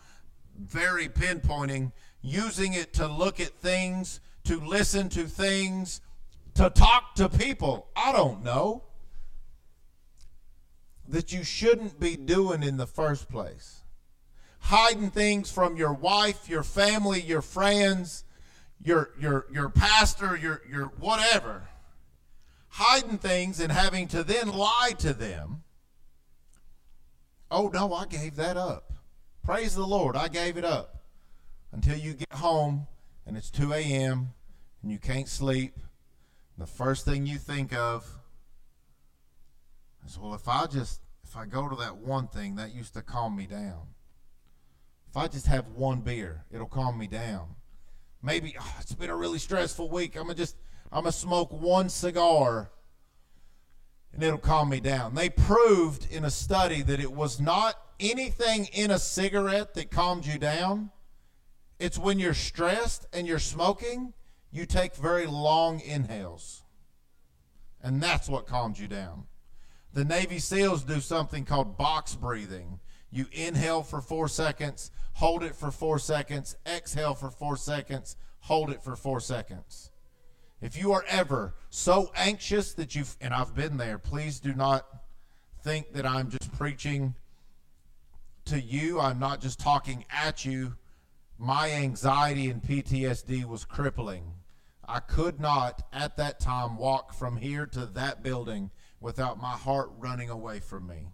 [0.60, 6.02] very pinpointing using it to look at things, to listen to things,
[6.56, 7.88] to talk to people.
[7.96, 8.84] I don't know.
[11.12, 13.84] That you shouldn't be doing in the first place.
[14.60, 18.24] Hiding things from your wife, your family, your friends,
[18.84, 21.68] your your your pastor, your your whatever
[22.72, 25.64] hiding things and having to then lie to them.
[27.50, 28.94] Oh, no, I gave that up.
[29.44, 31.04] Praise the Lord, I gave it up.
[31.74, 32.88] Until you get home
[33.26, 34.34] and it's 2 a.m.
[34.82, 35.74] and you can't sleep.
[36.58, 38.10] The first thing you think of
[40.06, 43.02] is, well, if I just, if I go to that one thing, that used to
[43.02, 43.88] calm me down.
[45.10, 47.56] If I just have one beer, it'll calm me down.
[48.24, 50.16] Maybe oh, it's been a really stressful week.
[50.16, 50.56] I'm gonna just,
[50.92, 52.72] I'm gonna smoke one cigar
[54.14, 55.16] and it'll calm me down.
[55.16, 60.26] They proved in a study that it was not anything in a cigarette that calmed
[60.26, 60.92] you down.
[61.80, 64.14] It's when you're stressed and you're smoking,
[64.52, 66.64] you take very long inhales.
[67.82, 69.26] And that's what calms you down.
[69.94, 72.80] The Navy SEALs do something called box breathing.
[73.12, 78.70] You inhale for four seconds, hold it for four seconds, exhale for four seconds, hold
[78.72, 79.92] it for four seconds.
[80.62, 84.88] If you are ever so anxious that you've, and I've been there, please do not
[85.62, 87.16] think that I'm just preaching
[88.46, 89.00] to you.
[89.00, 90.76] I'm not just talking at you.
[91.38, 94.36] My anxiety and PTSD was crippling.
[94.88, 98.72] I could not, at that time, walk from here to that building
[99.02, 101.08] without my heart running away from me.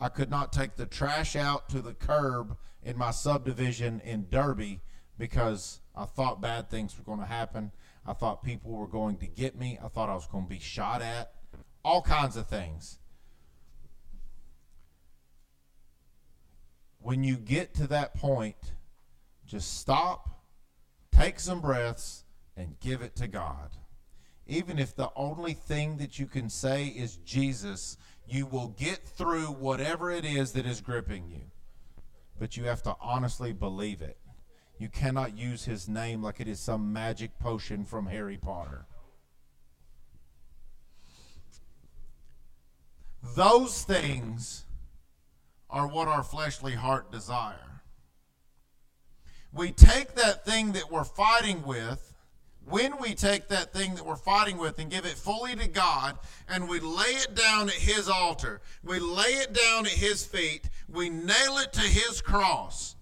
[0.00, 4.80] I could not take the trash out to the curb in my subdivision in Derby
[5.18, 7.72] because I thought bad things were going to happen.
[8.06, 9.78] I thought people were going to get me.
[9.82, 11.32] I thought I was going to be shot at.
[11.84, 12.98] All kinds of things.
[16.98, 18.74] When you get to that point,
[19.46, 20.44] just stop,
[21.10, 22.24] take some breaths,
[22.56, 23.70] and give it to God.
[24.46, 29.46] Even if the only thing that you can say is Jesus, you will get through
[29.46, 31.42] whatever it is that is gripping you.
[32.38, 34.18] But you have to honestly believe it.
[34.78, 38.86] You cannot use his name like it is some magic potion from Harry Potter.
[43.36, 44.64] Those things
[45.70, 47.82] are what our fleshly heart desire.
[49.52, 52.11] We take that thing that we're fighting with,
[52.64, 56.18] when we take that thing that we're fighting with and give it fully to God,
[56.48, 60.70] and we lay it down at His altar, we lay it down at His feet,
[60.88, 62.96] we nail it to His cross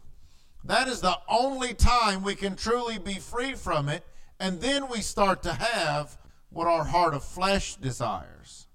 [0.64, 4.04] that is the only time we can truly be free from it.
[4.38, 6.16] And then we start to have
[6.50, 8.66] what our heart of flesh desires.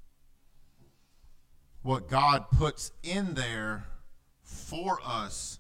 [1.81, 3.86] What God puts in there
[4.41, 5.59] for us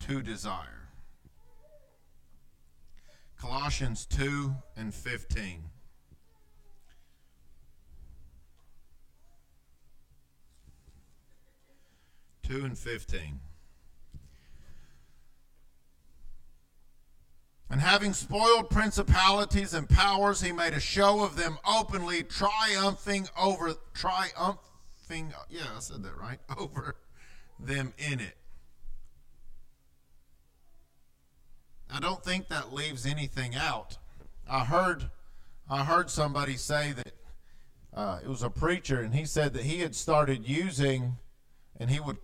[0.00, 0.83] to desire.
[3.46, 5.64] Colossians 2 and 15.
[12.42, 13.40] Two and fifteen.
[17.70, 23.74] And having spoiled principalities and powers, he made a show of them openly, triumphing over,
[23.92, 26.96] triumphing, yeah, I said that right, over
[27.58, 28.36] them in it.
[31.90, 33.98] I don't think that leaves anything out.
[34.48, 35.10] I heard,
[35.68, 37.12] I heard somebody say that
[37.94, 41.16] uh, it was a preacher, and he said that he had started using,
[41.78, 42.18] and he would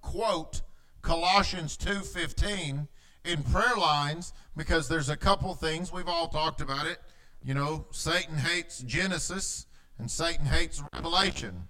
[0.00, 0.62] quote
[1.02, 2.88] Colossians two fifteen
[3.24, 6.98] in prayer lines because there's a couple things we've all talked about it.
[7.42, 9.66] You know, Satan hates Genesis
[9.98, 11.68] and Satan hates Revelation.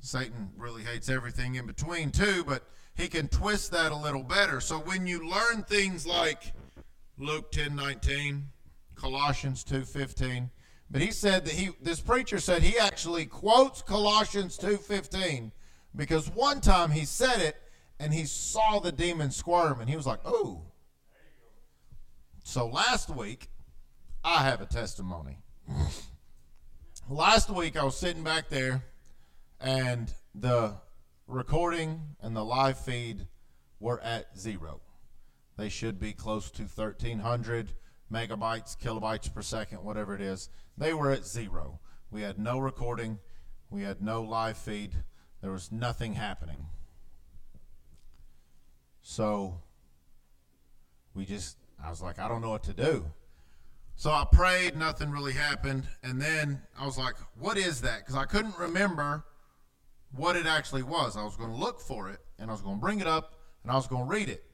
[0.00, 4.60] Satan really hates everything in between too, but he can twist that a little better.
[4.60, 6.52] So when you learn things like
[7.18, 8.48] Luke 10:19,
[8.94, 10.50] Colossians 2:15,
[10.90, 15.52] but he said that he this preacher said he actually quotes Colossians 2:15
[15.94, 17.56] because one time he said it
[17.98, 20.62] and he saw the demon squirm and he was like, "Oh."
[22.42, 23.50] So last week,
[24.24, 25.38] I have a testimony.
[27.08, 28.84] last week, I was sitting back there
[29.60, 30.76] and the
[31.26, 33.26] recording and the live feed
[33.80, 34.80] were at zero.
[35.56, 37.72] They should be close to 1300
[38.12, 40.48] megabytes, kilobytes per second, whatever it is.
[40.78, 41.80] They were at zero.
[42.10, 43.18] We had no recording,
[43.70, 44.92] we had no live feed,
[45.42, 46.66] there was nothing happening.
[49.02, 49.60] So
[51.14, 53.06] we just, I was like, I don't know what to do.
[53.96, 55.88] So I prayed, nothing really happened.
[56.02, 58.00] And then I was like, what is that?
[58.00, 59.24] Because I couldn't remember
[60.16, 61.16] what it actually was.
[61.16, 63.34] I was going to look for it and I was going to bring it up
[63.62, 64.44] and I was going to read it.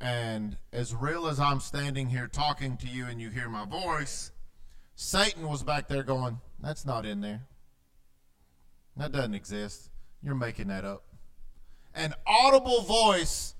[0.00, 4.30] And as real as I'm standing here talking to you and you hear my voice,
[4.94, 7.42] Satan was back there going, That's not in there.
[8.96, 9.90] That doesn't exist.
[10.22, 11.06] You're making that up
[11.96, 13.54] an audible voice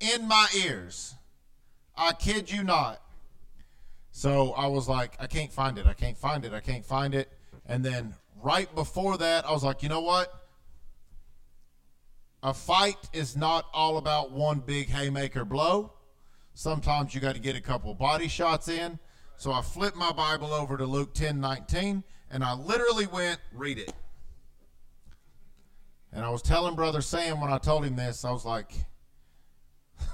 [0.00, 1.14] in my ears.
[1.96, 3.00] I kid you not.
[4.10, 5.86] So I was like, I can't find it.
[5.86, 6.52] I can't find it.
[6.52, 7.30] I can't find it.
[7.64, 8.14] And then
[8.46, 10.32] right before that, I was like, you know what?
[12.44, 15.92] A fight is not all about one big haymaker blow.
[16.54, 19.00] Sometimes you got to get a couple body shots in.
[19.36, 23.78] So I flipped my Bible over to Luke 10 19, and I literally went, read
[23.78, 23.92] it.
[26.12, 28.72] And I was telling Brother Sam when I told him this, I was like,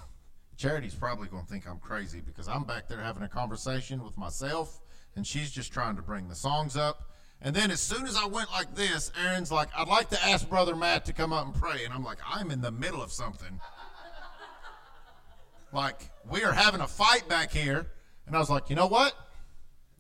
[0.57, 4.17] Charity's probably going to think I'm crazy because I'm back there having a conversation with
[4.17, 4.81] myself,
[5.17, 7.12] and she's just trying to bring the songs up.
[7.45, 10.49] And then as soon as I went like this, Aaron's like, I'd like to ask
[10.49, 11.85] Brother Matt to come up and pray.
[11.85, 13.61] And I'm like, I'm in the middle of something.
[15.73, 17.89] like, we are having a fight back here.
[18.29, 19.15] And I was like, you know what?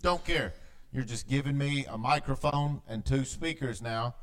[0.02, 0.54] Don't care.
[0.92, 4.14] You're just giving me a microphone and two speakers now.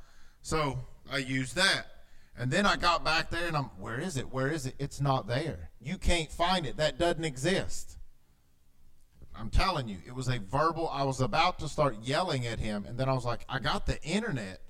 [0.41, 0.79] So
[1.11, 1.87] I used that.
[2.37, 4.31] And then I got back there and I'm, where is it?
[4.31, 4.75] Where is it?
[4.79, 5.71] It's not there.
[5.81, 6.77] You can't find it.
[6.77, 7.97] That doesn't exist.
[9.39, 10.89] I'm telling you, it was a verbal.
[10.89, 13.85] I was about to start yelling at him, and then I was like, I got
[13.85, 14.61] the internet.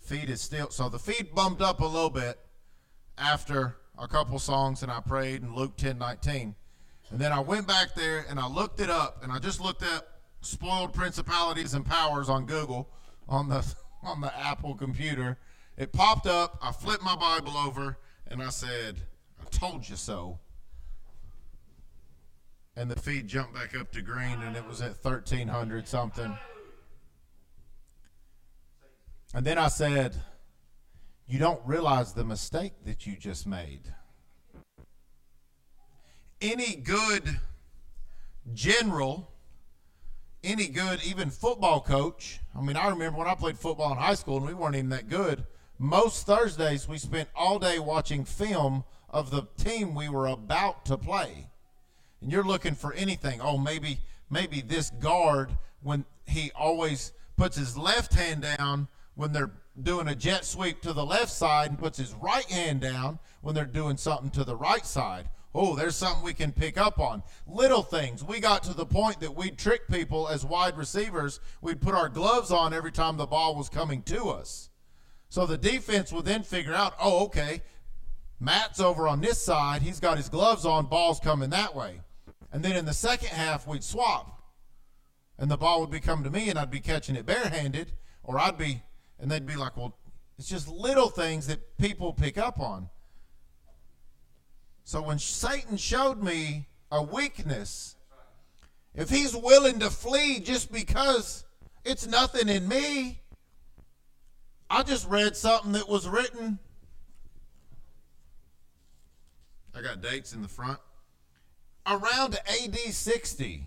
[0.00, 0.70] Feed is still.
[0.70, 2.38] So the feed bumped up a little bit
[3.16, 6.56] after a couple songs, and I prayed in Luke 10 19.
[7.10, 9.82] And then I went back there and I looked it up, and I just looked
[9.82, 10.06] up
[10.40, 12.88] spoiled principalities and powers on Google
[13.28, 15.38] on the on the Apple computer.
[15.76, 16.58] It popped up.
[16.62, 18.96] I flipped my Bible over and I said,
[19.40, 20.38] I told you so.
[22.80, 26.34] And the feed jumped back up to green and it was at 1300 something.
[29.34, 30.16] And then I said,
[31.28, 33.92] You don't realize the mistake that you just made.
[36.40, 37.40] Any good
[38.54, 39.30] general
[40.42, 42.40] any good, even football coach.
[42.56, 44.88] I mean, I remember when I played football in high school and we weren't even
[44.88, 45.44] that good.
[45.78, 50.96] Most Thursdays we spent all day watching film of the team we were about to
[50.96, 51.49] play.
[52.20, 53.40] And you're looking for anything.
[53.40, 53.98] Oh, maybe
[54.30, 55.50] maybe this guard
[55.82, 59.52] when he always puts his left hand down when they're
[59.82, 63.54] doing a jet sweep to the left side and puts his right hand down when
[63.54, 67.22] they're doing something to the right side oh, there's something we can pick up on.
[67.46, 68.22] Little things.
[68.22, 71.40] We got to the point that we'd trick people as wide receivers.
[71.60, 74.70] We'd put our gloves on every time the ball was coming to us.
[75.28, 77.62] So the defense would then figure out, oh, okay,
[78.40, 79.82] Matt's over on this side.
[79.82, 80.86] He's got his gloves on.
[80.86, 82.00] Ball's coming that way.
[82.52, 84.42] And then in the second half, we'd swap.
[85.38, 87.92] And the ball would be coming to me, and I'd be catching it barehanded,
[88.22, 88.82] or I'd be,
[89.18, 89.96] and they'd be like, well,
[90.38, 92.88] it's just little things that people pick up on.
[94.84, 97.96] So when Satan showed me a weakness,
[98.94, 101.44] if he's willing to flee just because
[101.84, 103.20] it's nothing in me,
[104.68, 106.58] I just read something that was written.
[109.74, 110.80] I got dates in the front.
[111.90, 113.66] Around AD 60.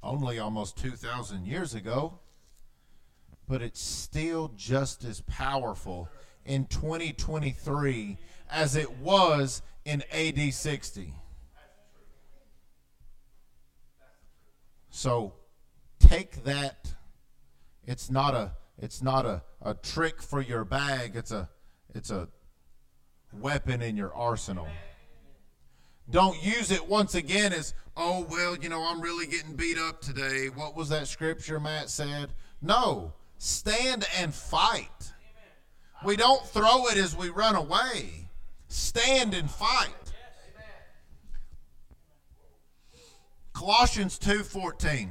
[0.00, 2.20] Only almost 2,000 years ago.
[3.48, 6.08] But it's still just as powerful
[6.46, 8.16] in 2023
[8.48, 11.14] as it was in AD 60.
[14.90, 15.32] So
[15.98, 16.94] take that.
[17.86, 21.16] It's not a it's not a, a trick for your bag.
[21.16, 21.48] It's a
[21.92, 22.28] it's a
[23.32, 24.68] weapon in your arsenal.
[26.10, 30.00] Don't use it once again as, oh, well, you know, I'm really getting beat up
[30.00, 30.48] today.
[30.48, 32.30] What was that scripture Matt said?
[32.60, 35.12] No, stand and fight.
[36.04, 38.28] We don't throw it as we run away.
[38.68, 39.88] Stand and fight.
[43.52, 45.10] Colossians 2:14.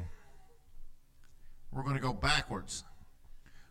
[1.71, 2.83] We're going to go backwards.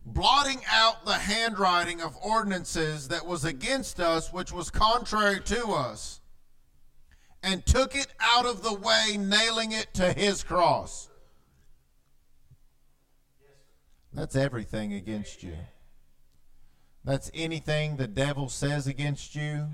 [0.06, 6.20] Blotting out the handwriting of ordinances that was against us, which was contrary to us,
[7.42, 11.08] and took it out of the way, nailing it to his cross.
[14.12, 15.54] That's everything against you.
[17.04, 19.68] That's anything the devil says against you.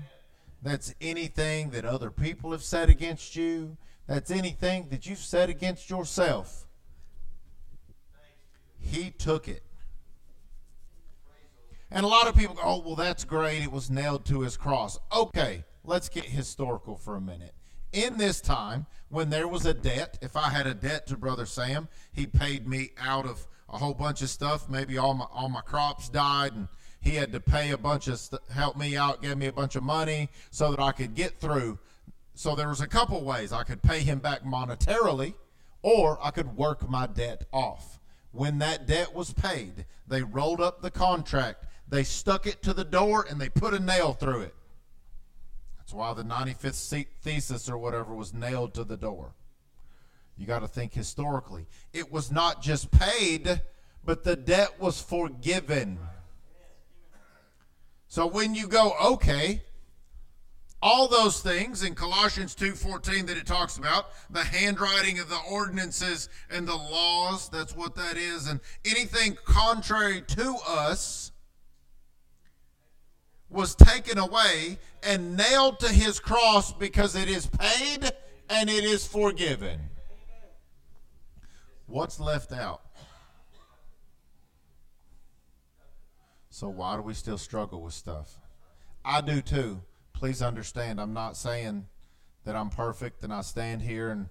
[0.61, 3.77] That's anything that other people have said against you.
[4.07, 6.67] That's anything that you've said against yourself.
[8.79, 9.63] He took it.
[11.89, 13.63] And a lot of people go, oh, well, that's great.
[13.63, 14.99] It was nailed to his cross.
[15.15, 17.54] Okay, let's get historical for a minute.
[17.95, 21.45] In this time, when there was a debt, if I had a debt to Brother
[21.45, 24.67] Sam, he paid me out of a whole bunch of stuff.
[24.69, 26.67] Maybe all my all my crops died and
[26.99, 29.77] he had to pay a bunch of st- help me out, gave me a bunch
[29.77, 31.79] of money so that I could get through.
[32.33, 35.35] So there was a couple ways I could pay him back monetarily,
[35.81, 38.01] or I could work my debt off.
[38.33, 42.83] When that debt was paid, they rolled up the contract, they stuck it to the
[42.83, 44.55] door, and they put a nail through it.
[45.85, 49.35] That's why the 95th thesis or whatever was nailed to the door.
[50.35, 51.67] You got to think historically.
[51.93, 53.61] It was not just paid,
[54.03, 55.99] but the debt was forgiven.
[58.07, 59.61] So when you go, okay,
[60.81, 66.29] all those things in Colossians 2:14 that it talks about, the handwriting of the ordinances
[66.49, 71.31] and the laws, that's what that is, and anything contrary to us
[73.49, 78.11] was taken away and nailed to his cross because it is paid
[78.49, 79.79] and it is forgiven.
[81.87, 82.81] What's left out?
[86.49, 88.39] So why do we still struggle with stuff?
[89.03, 89.81] I do too.
[90.13, 91.85] Please understand, I'm not saying
[92.45, 94.29] that I'm perfect and I stand here and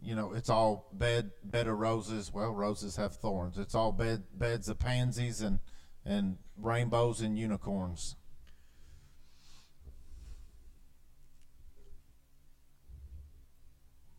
[0.00, 2.32] you know it's all bed bed of roses.
[2.32, 3.58] Well, roses have thorns.
[3.58, 5.58] It's all bed beds of pansies and
[6.04, 8.16] and rainbows and unicorns.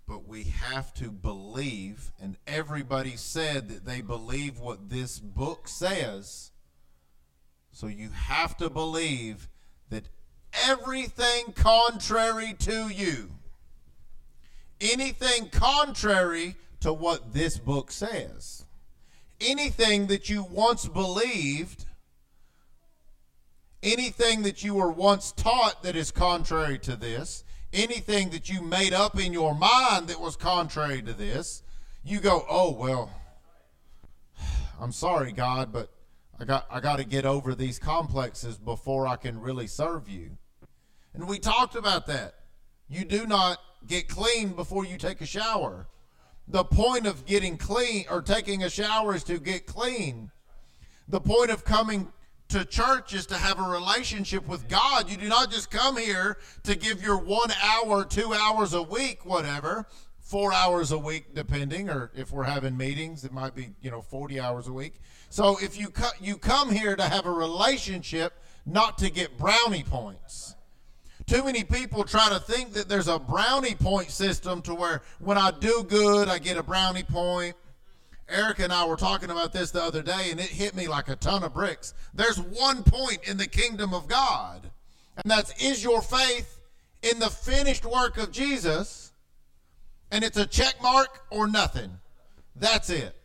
[0.08, 6.52] But we have to believe, and everybody said that they believe what this book says.
[7.72, 9.50] So you have to believe
[9.90, 10.10] that
[10.68, 13.32] everything contrary to you,
[14.80, 18.66] anything contrary to what this book says,
[19.42, 21.86] anything that you once believed,
[23.82, 27.44] anything that you were once taught that is contrary to this,
[27.76, 31.62] anything that you made up in your mind that was contrary to this,
[32.04, 33.12] you go, "Oh, well,
[34.80, 35.92] I'm sorry, God, but
[36.40, 40.38] I got I got to get over these complexes before I can really serve you."
[41.14, 42.36] And we talked about that.
[42.88, 45.88] You do not get clean before you take a shower.
[46.48, 50.32] The point of getting clean or taking a shower is to get clean.
[51.08, 52.12] The point of coming
[52.50, 55.10] to church is to have a relationship with God.
[55.10, 59.26] You do not just come here to give your one hour, two hours a week,
[59.26, 59.88] whatever,
[60.20, 64.02] four hours a week, depending, or if we're having meetings, it might be, you know,
[64.02, 65.02] 40 hours a week.
[65.30, 68.34] So if you, co- you come here to have a relationship,
[68.66, 70.56] not to get brownie points.
[71.28, 75.38] Too many people try to think that there's a brownie point system to where when
[75.38, 77.56] I do good, I get a brownie point
[78.28, 81.10] Eric and I were talking about this the other day, and it hit me like
[81.10, 81.94] a ton of bricks.
[82.14, 84.72] There's one point in the kingdom of God,
[85.16, 86.60] and that's is your faith
[87.04, 89.12] in the finished work of Jesus,
[90.12, 92.00] and it's a check mark or nothing.
[92.56, 93.16] That's it.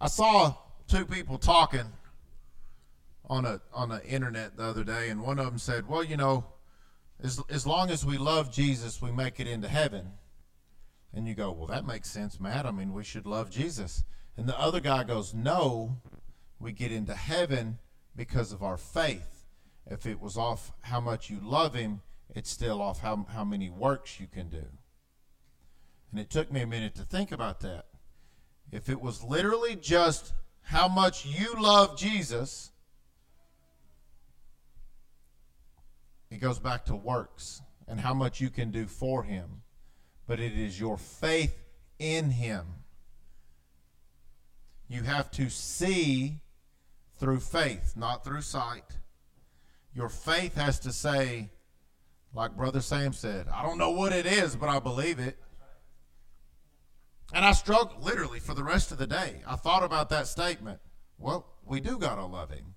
[0.00, 0.54] I saw
[0.88, 1.92] two people talking
[3.28, 6.16] on a on the internet the other day, and one of them said, "Well, you
[6.16, 6.44] know."
[7.22, 10.12] As, as long as we love Jesus, we make it into heaven.
[11.14, 12.66] And you go, well, that makes sense, Matt.
[12.66, 14.04] I mean, we should love Jesus.
[14.36, 15.96] And the other guy goes, no,
[16.58, 17.78] we get into heaven
[18.14, 19.46] because of our faith.
[19.86, 22.02] If it was off how much you love him,
[22.34, 24.64] it's still off how, how many works you can do.
[26.10, 27.86] And it took me a minute to think about that.
[28.72, 32.72] If it was literally just how much you love Jesus,
[36.36, 39.62] It goes back to works and how much you can do for him.
[40.26, 41.56] But it is your faith
[41.98, 42.66] in him.
[44.86, 46.42] You have to see
[47.18, 48.98] through faith, not through sight.
[49.94, 51.48] Your faith has to say,
[52.34, 55.38] like Brother Sam said, I don't know what it is, but I believe it.
[57.32, 59.40] And I struggled literally for the rest of the day.
[59.46, 60.80] I thought about that statement.
[61.16, 62.74] Well, we do got to love him.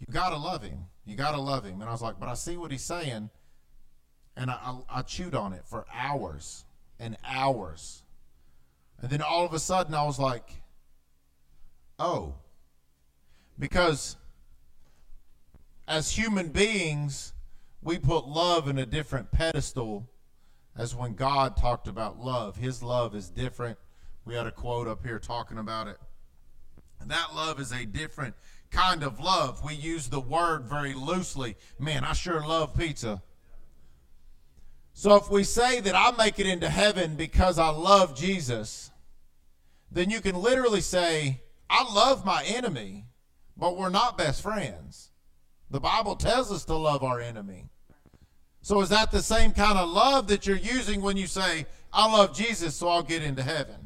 [0.00, 0.86] You got to love him.
[1.06, 1.80] You got to love him.
[1.80, 3.30] And I was like, but I see what he's saying.
[4.36, 6.64] And I, I, I chewed on it for hours
[6.98, 8.02] and hours.
[9.00, 10.62] And then all of a sudden I was like,
[11.98, 12.34] oh.
[13.58, 14.16] Because
[15.86, 17.32] as human beings,
[17.82, 20.08] we put love in a different pedestal
[20.76, 22.56] as when God talked about love.
[22.56, 23.78] His love is different.
[24.24, 25.98] We had a quote up here talking about it.
[27.06, 28.34] That love is a different
[28.74, 29.64] kind of love.
[29.64, 31.56] We use the word very loosely.
[31.78, 33.22] Man, I sure love pizza.
[34.92, 38.90] So if we say that I make it into heaven because I love Jesus,
[39.90, 43.06] then you can literally say, I love my enemy,
[43.56, 45.10] but we're not best friends.
[45.70, 47.66] The Bible tells us to love our enemy.
[48.62, 52.10] So is that the same kind of love that you're using when you say, I
[52.10, 53.83] love Jesus, so I'll get into heaven?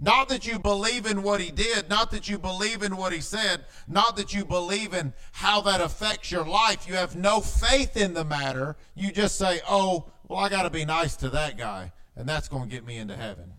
[0.00, 3.20] Not that you believe in what he did, not that you believe in what he
[3.20, 6.86] said, not that you believe in how that affects your life.
[6.86, 8.76] You have no faith in the matter.
[8.94, 12.48] You just say, oh, well, I got to be nice to that guy, and that's
[12.48, 13.54] going to get me into heaven.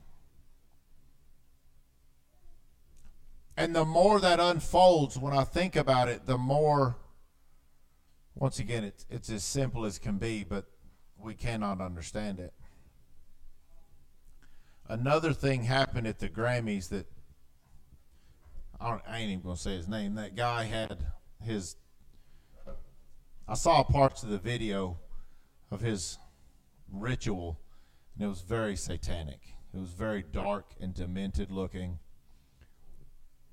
[3.57, 6.95] And the more that unfolds when I think about it, the more
[8.39, 10.65] Once again, it's, it's as simple as can be, but
[11.17, 12.53] we cannot understand it.
[14.89, 17.05] Another thing happened at the Grammys that
[18.81, 20.15] I, I ain't even to say his name.
[20.15, 21.05] That guy had
[21.43, 21.75] his.
[23.47, 24.97] I saw parts of the video
[25.69, 26.17] of his
[26.91, 27.59] ritual,
[28.15, 29.39] and it was very satanic.
[29.75, 31.99] It was very dark and demented looking.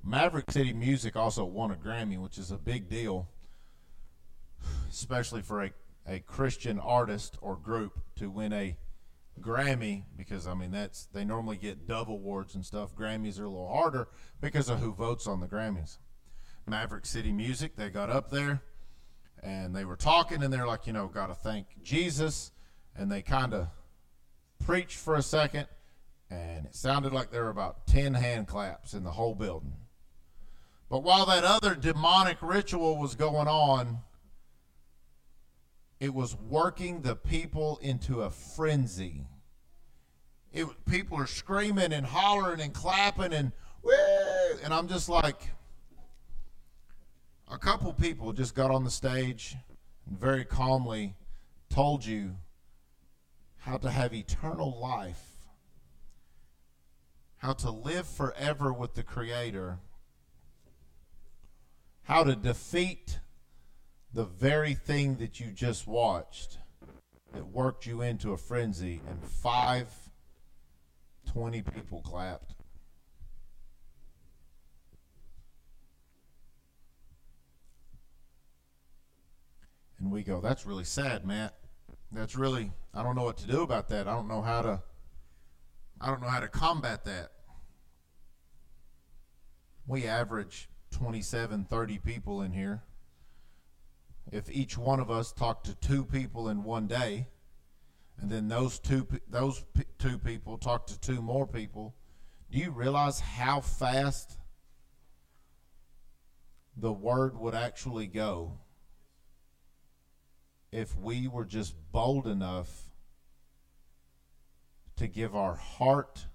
[0.02, 3.28] Maverick City Music also won a Grammy, which is a big deal,
[4.90, 5.70] especially for a,
[6.06, 8.78] a Christian artist or group to win a
[9.40, 12.94] Grammy because I mean that's they normally get Dove awards and stuff.
[12.94, 14.08] Grammys are a little harder
[14.40, 15.98] because of who votes on the Grammys.
[16.66, 18.62] Maverick City Music, they got up there
[19.42, 22.50] and they were talking and they're like, you know, got to thank Jesus
[22.96, 23.68] and they kind of
[24.64, 25.68] preached for a second
[26.30, 29.74] and it sounded like there were about 10 hand claps in the whole building.
[30.88, 33.98] But while that other demonic ritual was going on,
[35.98, 39.26] it was working the people into a frenzy.
[40.52, 43.92] It, people are screaming and hollering and clapping and Woo!
[44.64, 45.50] and I'm just like,
[47.48, 49.56] a couple people just got on the stage
[50.08, 51.14] and very calmly
[51.70, 52.36] told you
[53.58, 55.22] how to have eternal life,
[57.38, 59.78] how to live forever with the Creator,
[62.02, 63.20] how to defeat
[64.12, 66.58] the very thing that you just watched
[67.34, 69.88] that worked you into a frenzy, and five,
[71.32, 72.54] 20 people clapped.
[79.98, 81.54] And we go, that's really sad, Matt.
[82.12, 84.06] That's really, I don't know what to do about that.
[84.06, 84.82] I don't know how to,
[86.00, 87.32] I don't know how to combat that.
[89.86, 92.82] We average 27, 30 people in here
[94.32, 97.28] if each one of us talked to two people in one day,
[98.18, 99.64] and then those two those
[99.98, 101.94] two people talked to two more people,
[102.50, 104.38] do you realize how fast
[106.76, 108.58] the word would actually go
[110.72, 112.90] if we were just bold enough
[114.96, 116.26] to give our heart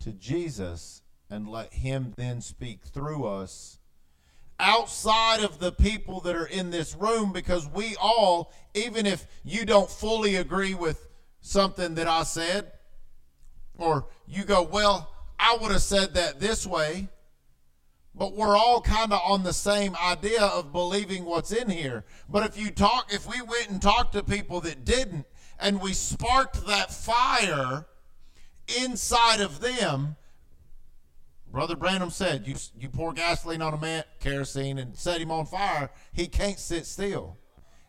[0.00, 3.78] to Jesus and let him then speak through us
[4.58, 9.64] outside of the people that are in this room because we all, even if you
[9.64, 11.08] don't fully agree with
[11.40, 12.72] something that I said,
[13.76, 17.08] or you go, well, I would have said that this way,
[18.14, 22.04] but we're all kind of on the same idea of believing what's in here.
[22.28, 25.26] But if you talk, if we went and talked to people that didn't,
[25.58, 27.86] and we sparked that fire
[28.80, 30.16] inside of them,
[31.54, 35.46] Brother Branham said, you, you pour gasoline on a man, kerosene, and set him on
[35.46, 37.38] fire, he can't sit still.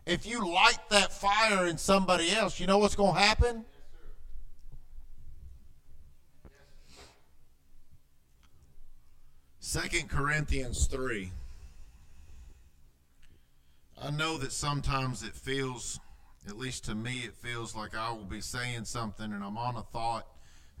[0.06, 3.64] If you light that fire in somebody else, you know what's going to happen?
[9.58, 11.32] Second Corinthians 3.
[14.00, 15.98] I know that sometimes it feels,
[16.46, 19.74] at least to me, it feels like I will be saying something and I'm on
[19.74, 20.28] a thought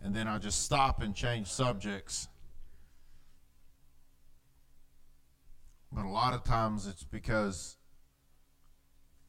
[0.04, 2.28] and then I just stop and change subjects
[5.92, 7.76] But a lot of times it's because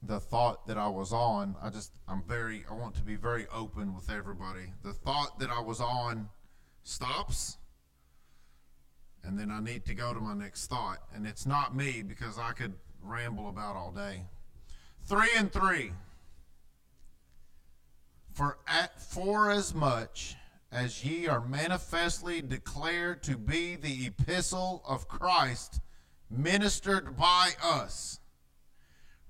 [0.01, 3.47] the thought that I was on, I just, I'm very, I want to be very
[3.53, 4.73] open with everybody.
[4.83, 6.29] The thought that I was on
[6.83, 7.57] stops,
[9.23, 10.99] and then I need to go to my next thought.
[11.13, 14.23] And it's not me because I could ramble about all day.
[15.05, 15.91] Three and three.
[18.33, 20.35] For, at, for as much
[20.71, 25.79] as ye are manifestly declared to be the epistle of Christ,
[26.29, 28.19] ministered by us,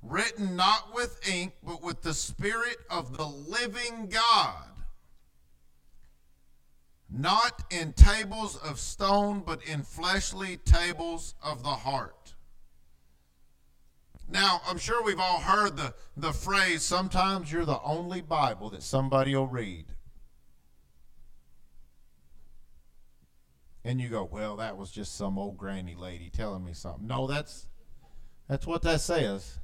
[0.01, 4.69] written not with ink, but with the Spirit of the living God,
[7.09, 12.35] not in tables of stone, but in fleshly tables of the heart.
[14.29, 18.83] Now, I'm sure we've all heard the, the phrase, sometimes you're the only Bible that
[18.83, 19.85] somebody will read.
[23.84, 27.07] And you go, well, that was just some old granny lady telling me something.
[27.07, 27.67] No, that's
[28.47, 29.59] that's what that says.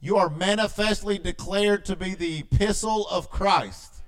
[0.00, 4.02] You are manifestly declared to be the epistle of Christ,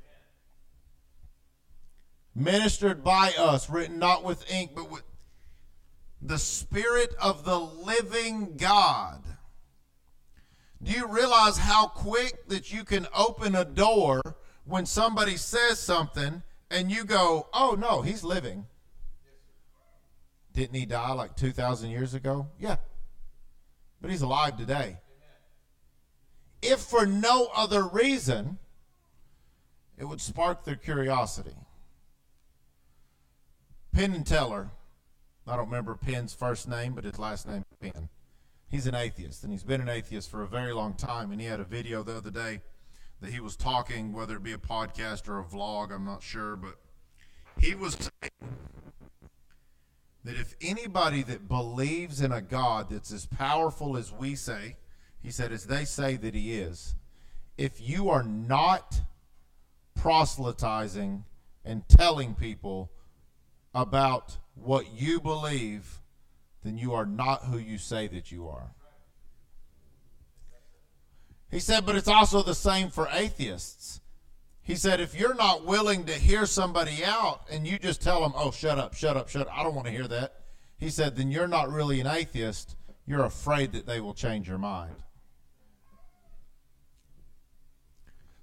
[2.34, 5.02] ministered by us, written not with ink, but with
[6.22, 9.22] the Spirit of the living God.
[10.82, 14.20] Do you realize how quick that you can open a door
[14.64, 16.42] when somebody says something
[16.72, 18.66] and you go, oh no, he's living?
[20.52, 22.48] Didn't he die like 2,000 years ago?
[22.58, 22.76] Yeah.
[24.00, 24.98] but he's alive today.
[26.60, 28.58] If for no other reason,
[29.98, 31.56] it would spark their curiosity.
[33.92, 34.70] Penn and Teller,
[35.46, 38.08] I don't remember Penn's first name, but his last name Penn.
[38.68, 41.30] He's an atheist, and he's been an atheist for a very long time.
[41.30, 42.62] And he had a video the other day
[43.22, 46.56] that he was talking, whether it be a podcast or a vlog, I'm not sure,
[46.56, 46.76] but
[47.56, 48.56] he was saying
[50.24, 54.76] that if anybody that believes in a God that's as powerful as we say,
[55.22, 56.96] he said, as they say that he is,
[57.56, 59.02] if you are not
[59.94, 61.24] proselytizing
[61.64, 62.90] and telling people
[63.72, 66.00] about what you believe,
[66.64, 68.72] then you are not who you say that you are.
[71.52, 74.00] He said, but it's also the same for atheists.
[74.62, 78.32] He said, if you're not willing to hear somebody out and you just tell them,
[78.34, 80.40] oh, shut up, shut up, shut up, I don't want to hear that.
[80.78, 82.74] He said, then you're not really an atheist.
[83.06, 84.94] You're afraid that they will change your mind.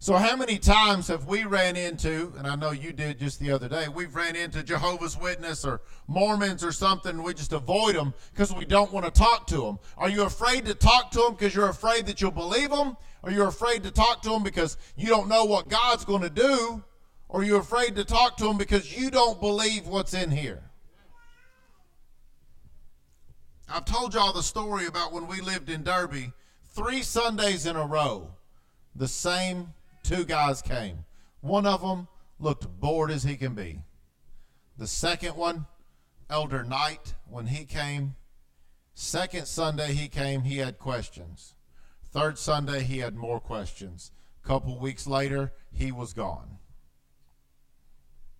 [0.01, 3.51] So, how many times have we ran into, and I know you did just the
[3.51, 8.13] other day, we've ran into Jehovah's Witness or Mormons or something, we just avoid them
[8.31, 9.79] because we don't want to talk to them.
[9.97, 12.95] Are you afraid to talk to them because you're afraid that you'll believe them?
[13.23, 16.29] Or you're afraid to talk to them because you don't know what God's going to
[16.29, 16.81] do?
[17.27, 20.63] Or you're afraid to talk to them because you don't believe what's in here?
[23.67, 26.31] I've told y'all the story about when we lived in Derby,
[26.69, 28.29] three Sundays in a row,
[28.95, 29.73] the same
[30.09, 31.05] two guys came.
[31.41, 32.07] One of them
[32.39, 33.83] looked bored as he can be.
[34.75, 35.67] The second one,
[36.31, 38.15] Elder Knight, when he came,
[38.95, 41.53] second Sunday he came, he had questions.
[42.03, 44.11] Third Sunday he had more questions.
[44.43, 46.57] A couple weeks later, he was gone.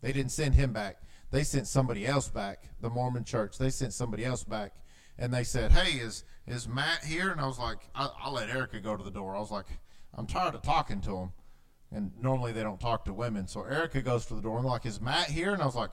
[0.01, 0.97] They didn't send him back.
[1.29, 2.69] They sent somebody else back.
[2.81, 3.59] The Mormon church.
[3.59, 4.73] They sent somebody else back,
[5.19, 8.49] and they said, "Hey, is is Matt here?" And I was like, I, "I'll let
[8.49, 9.67] Erica go to the door." I was like,
[10.15, 11.33] "I'm tired of talking to him."
[11.91, 13.47] And normally they don't talk to women.
[13.47, 15.75] So Erica goes to the door and they're like, "Is Matt here?" And I was
[15.75, 15.91] like,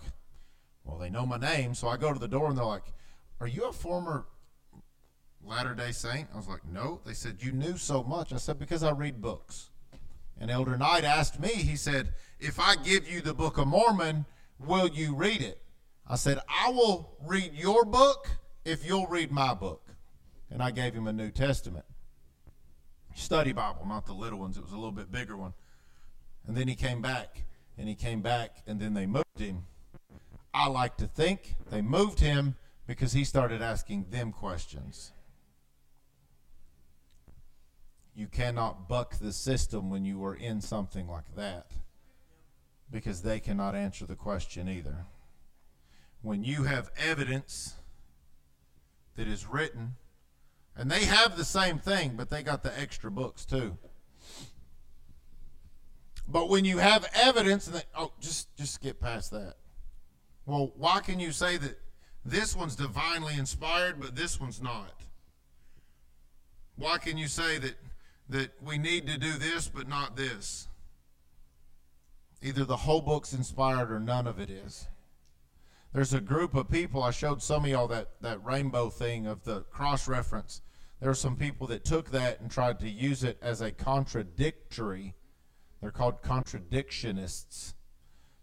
[0.84, 2.92] "Well, they know my name." So I go to the door and they're like,
[3.40, 4.26] "Are you a former
[5.42, 8.58] Latter Day Saint?" I was like, "No." They said, "You knew so much." I said,
[8.58, 9.70] "Because I read books."
[10.38, 11.48] And Elder Knight asked me.
[11.48, 14.26] He said, "If I give you the Book of Mormon,
[14.58, 15.62] will you read it?"
[16.06, 18.28] I said, "I will read your book
[18.64, 19.82] if you'll read my book."
[20.50, 21.86] And I gave him a New Testament
[23.14, 24.56] study Bible, not the little ones.
[24.56, 25.54] It was a little bit bigger one.
[26.46, 27.44] And then he came back,
[27.76, 29.64] and he came back, and then they moved him.
[30.54, 35.12] I like to think they moved him because he started asking them questions.
[38.14, 41.72] You cannot buck the system when you are in something like that
[42.90, 45.04] because they cannot answer the question either.
[46.22, 47.74] When you have evidence
[49.16, 49.96] that is written,
[50.74, 53.76] and they have the same thing, but they got the extra books too.
[56.28, 59.54] But when you have evidence, and oh, just just get past that.
[60.44, 61.78] Well, why can you say that
[62.24, 65.02] this one's divinely inspired, but this one's not?
[66.76, 67.76] Why can you say that
[68.28, 70.68] that we need to do this, but not this?
[72.42, 74.88] Either the whole book's inspired or none of it is.
[75.92, 77.02] There's a group of people.
[77.02, 80.60] I showed some of y'all that that rainbow thing of the cross reference.
[81.00, 85.14] There are some people that took that and tried to use it as a contradictory
[85.80, 87.74] they're called contradictionists.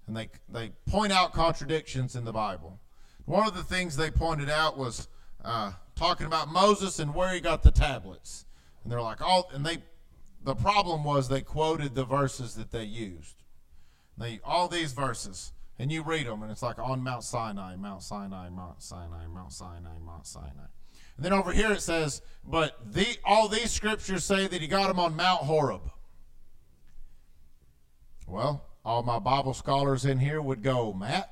[0.07, 2.79] And they, they point out contradictions in the Bible.
[3.25, 5.07] One of the things they pointed out was
[5.43, 8.45] uh, talking about Moses and where he got the tablets.
[8.84, 9.77] And they're like, all, and they,
[10.43, 13.43] the problem was they quoted the verses that they used.
[14.17, 18.03] They, all these verses, and you read them, and it's like on Mount Sinai, Mount
[18.03, 20.67] Sinai, Mount Sinai, Mount Sinai, Mount Sinai.
[21.15, 24.88] And then over here it says, but the, all these scriptures say that he got
[24.88, 25.89] them on Mount Horeb.
[28.28, 31.30] Well, all my Bible scholars in here would go, Matt,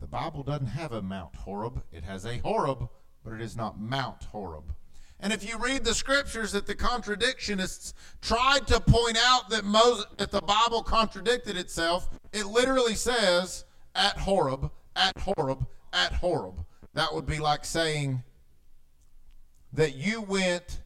[0.00, 1.82] the Bible doesn't have a Mount Horeb.
[1.92, 2.88] It has a Horeb,
[3.24, 4.74] but it is not Mount Horeb.
[5.20, 7.92] And if you read the scriptures that the contradictionists
[8.22, 13.64] tried to point out that Moses, that the Bible contradicted itself, it literally says
[13.96, 16.64] at Horeb, at Horeb, at Horeb.
[16.94, 18.22] That would be like saying
[19.72, 20.82] that you went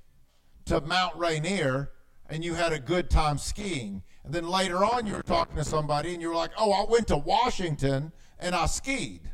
[0.65, 1.91] to Mount Rainier
[2.29, 4.03] and you had a good time skiing.
[4.25, 6.85] And then later on, you were talking to somebody and you were like, oh, I
[6.89, 9.31] went to Washington and I skied.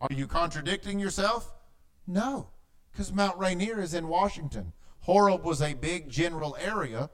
[0.00, 1.54] Are you contradicting yourself?
[2.06, 2.50] No,
[2.90, 4.72] because Mount Rainier is in Washington.
[5.00, 7.10] Horeb was a big general area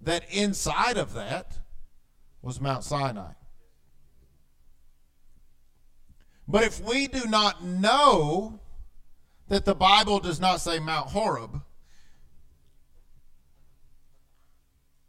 [0.00, 1.60] that inside of that
[2.42, 3.32] was Mount Sinai.
[6.48, 8.60] But if we do not know
[9.48, 11.62] that the Bible does not say Mount Horeb,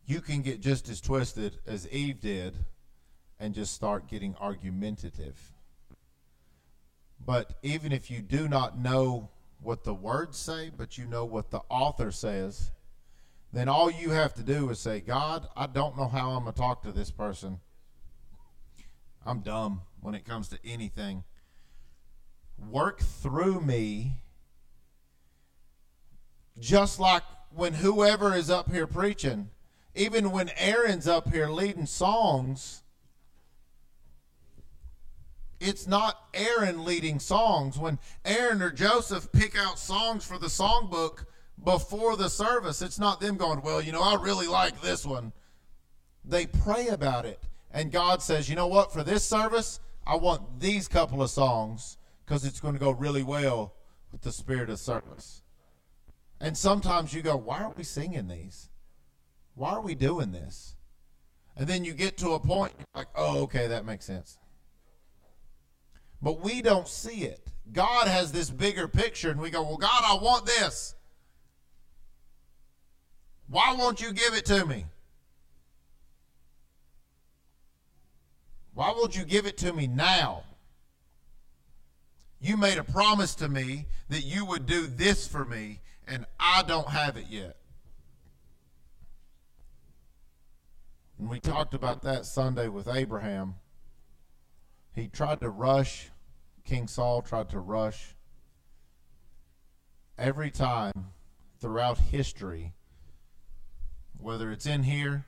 [0.05, 2.55] you can get just as twisted as Eve did
[3.39, 5.53] and just start getting argumentative.
[7.25, 9.29] But even if you do not know
[9.61, 12.71] what the words say, but you know what the author says,
[13.53, 16.53] then all you have to do is say, God, I don't know how I'm going
[16.53, 17.59] to talk to this person.
[19.25, 21.23] I'm dumb when it comes to anything.
[22.57, 24.23] Work through me,
[26.59, 29.49] just like when whoever is up here preaching,
[29.95, 32.83] even when Aaron's up here leading songs
[35.63, 37.77] it's not Aaron leading songs.
[37.79, 41.25] When Aaron or Joseph pick out songs for the songbook
[41.63, 45.31] before the service, it's not them going, Well, you know, I really like this one.
[46.25, 47.39] They pray about it.
[47.71, 48.91] And God says, You know what?
[48.91, 53.23] For this service, I want these couple of songs because it's going to go really
[53.23, 53.73] well
[54.11, 55.41] with the spirit of service.
[56.41, 58.69] And sometimes you go, Why aren't we singing these?
[59.55, 60.75] Why are we doing this?
[61.55, 64.37] And then you get to a point like, Oh, okay, that makes sense
[66.23, 67.45] but we don't see it.
[67.71, 70.95] God has this bigger picture, and we go, Well, God, I want this.
[73.47, 74.85] Why won't you give it to me?
[78.73, 80.43] Why won't you give it to me now?
[82.39, 86.63] You made a promise to me that you would do this for me, and I
[86.63, 87.57] don't have it yet.
[91.23, 93.55] And we talked about that Sunday with Abraham.
[94.93, 96.09] He tried to rush
[96.65, 98.13] King Saul tried to rush
[100.17, 101.13] every time
[101.61, 102.73] throughout history,
[104.17, 105.25] whether it's in here,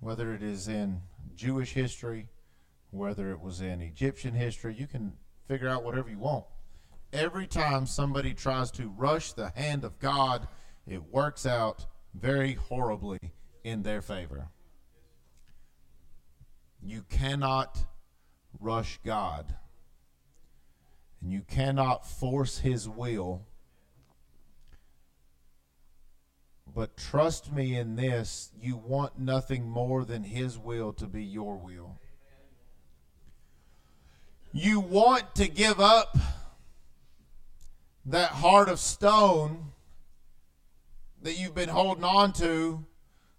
[0.00, 1.02] whether it is in
[1.34, 2.30] Jewish history,
[2.90, 5.12] whether it was in Egyptian history, you can
[5.46, 6.46] figure out whatever you want.
[7.12, 10.48] Every time somebody tries to rush the hand of God,
[10.86, 11.84] it works out
[12.14, 13.18] very horribly
[13.64, 14.48] in their favor.
[16.84, 17.78] You cannot
[18.60, 19.54] rush God
[21.22, 23.46] and you cannot force his will.
[26.74, 31.56] But trust me in this, you want nothing more than his will to be your
[31.56, 31.98] will.
[34.52, 36.16] You want to give up
[38.06, 39.72] that heart of stone
[41.22, 42.84] that you've been holding on to.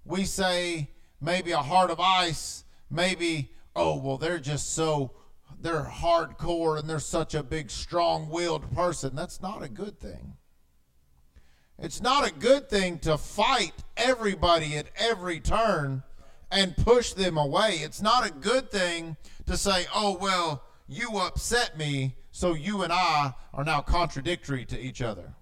[0.04, 0.90] We say
[1.22, 5.12] maybe a heart of ice, maybe, oh, well, they're just so
[5.60, 9.16] they're hardcore and they're such a big, strong willed person.
[9.16, 10.38] That's not a good thing.
[11.80, 16.04] It's not a good thing to fight everybody at every turn
[16.52, 17.80] and push them away.
[17.82, 22.94] It's not a good thing to say, oh, well, you upset me, so you and
[22.94, 25.34] I are now contradictory to each other.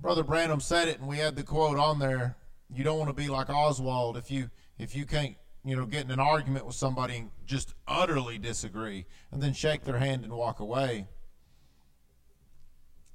[0.00, 2.36] Brother Branham said it, and we had the quote on there.
[2.72, 6.04] You don't want to be like Oswald if you if you can't you know, get
[6.04, 10.32] in an argument with somebody and just utterly disagree and then shake their hand and
[10.32, 11.06] walk away.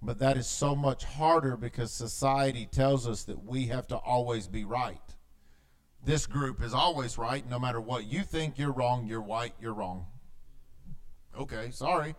[0.02, 4.48] But that is so much harder because society tells us that we have to always
[4.48, 5.02] be right.
[6.06, 7.48] This group is always right.
[7.50, 10.08] No matter what you think, you're wrong, you're white, you're wrong.
[11.40, 12.16] Okay, sorry.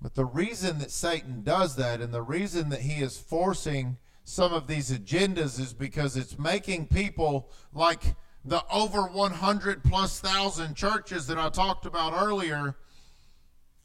[0.00, 4.52] But the reason that Satan does that and the reason that he is forcing some
[4.52, 11.26] of these agendas is because it's making people like the over 100 plus thousand churches
[11.26, 12.76] that I talked about earlier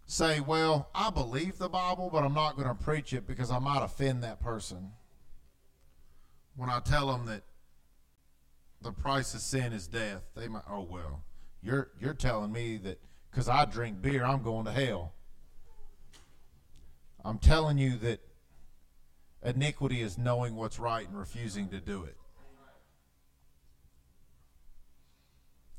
[0.06, 3.60] say, Well, I believe the Bible, but I'm not going to preach it because I
[3.60, 4.92] might offend that person.
[6.56, 7.44] When I tell them that
[8.82, 11.24] the price of sin is death, they might, Oh, well,
[11.62, 13.00] you're, you're telling me that
[13.32, 15.13] because I drink beer, I'm going to hell.
[17.26, 18.20] I'm telling you that
[19.44, 22.16] Iniquity is knowing what's right and refusing to do it.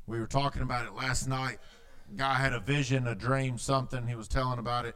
[0.07, 1.57] We were talking about it last night.
[2.15, 4.07] Guy had a vision, a dream, something.
[4.07, 4.95] He was telling about it.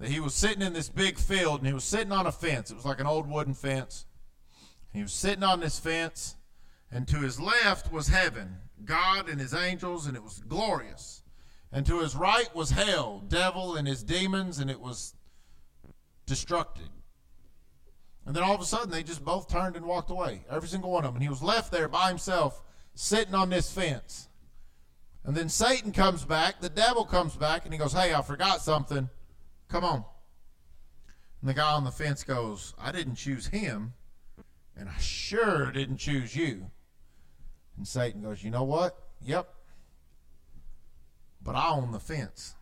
[0.00, 2.70] That he was sitting in this big field and he was sitting on a fence.
[2.70, 4.06] It was like an old wooden fence.
[4.92, 6.34] He was sitting on this fence,
[6.90, 11.22] and to his left was heaven, God and his angels, and it was glorious.
[11.70, 15.14] And to his right was hell, devil and his demons, and it was
[16.30, 16.88] destructed.
[18.26, 20.90] And then all of a sudden, they just both turned and walked away, every single
[20.90, 21.16] one of them.
[21.16, 22.62] And he was left there by himself,
[22.94, 24.28] sitting on this fence.
[25.24, 28.60] And then Satan comes back, the devil comes back, and he goes, Hey, I forgot
[28.60, 29.08] something.
[29.68, 30.04] Come on.
[31.40, 33.94] And the guy on the fence goes, I didn't choose him,
[34.76, 36.70] and I sure didn't choose you.
[37.76, 38.96] And Satan goes, You know what?
[39.22, 39.52] Yep.
[41.42, 42.54] but I own the fence.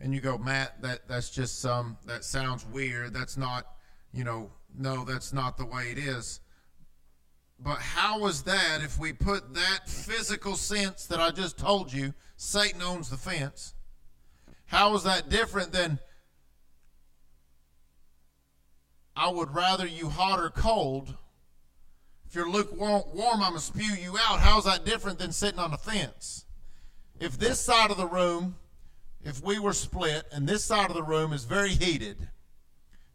[0.00, 3.14] And you go, Matt, that, that's just some, that sounds weird.
[3.14, 3.66] That's not,
[4.12, 6.40] you know, no, that's not the way it is.
[7.58, 12.12] But how is that if we put that physical sense that I just told you,
[12.36, 13.74] Satan owns the fence?
[14.66, 15.98] How is that different than
[19.14, 21.14] I would rather you hot or cold?
[22.26, 24.40] If you're lukewarm, I'm going to spew you out.
[24.40, 26.44] How's that different than sitting on the fence?
[27.18, 28.56] If this side of the room,
[29.26, 32.16] if we were split, and this side of the room is very heated,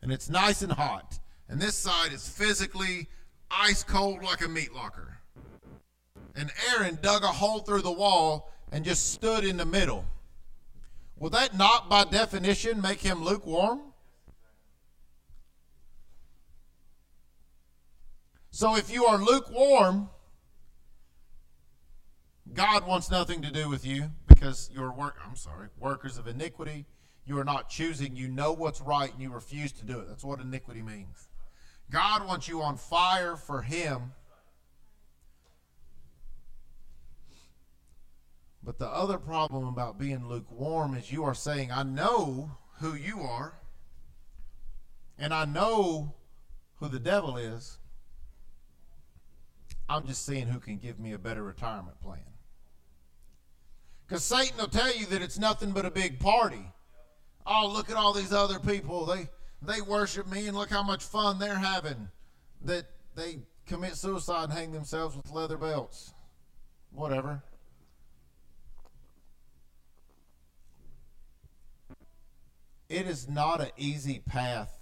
[0.02, 3.08] and it's nice and hot, and this side is physically
[3.50, 5.20] ice cold like a meat locker.
[6.36, 10.06] And Aaron dug a hole through the wall and just stood in the middle.
[11.18, 13.80] Will that not, by definition, make him lukewarm?
[18.50, 20.10] So if you are lukewarm,
[22.54, 26.88] God wants nothing to do with you because you're work I'm sorry, workers of iniquity.
[27.26, 30.08] You are not choosing, you know what's right and you refuse to do it.
[30.08, 31.30] That's what iniquity means.
[31.92, 34.14] God wants you on fire for him.
[38.64, 43.22] But the other problem about being lukewarm is you are saying, I know who you
[43.22, 43.60] are,
[45.18, 46.14] and I know
[46.76, 47.80] who the devil is.
[49.90, 52.31] I'm just seeing who can give me a better retirement plan.
[54.12, 56.66] Because Satan will tell you that it's nothing but a big party.
[57.48, 59.06] Oh, look at all these other people.
[59.06, 59.30] They
[59.62, 62.10] they worship me and look how much fun they're having.
[62.66, 66.14] That they commit suicide and hang themselves with leather belts.
[66.92, 67.42] Whatever.
[72.90, 74.78] It is not an easy path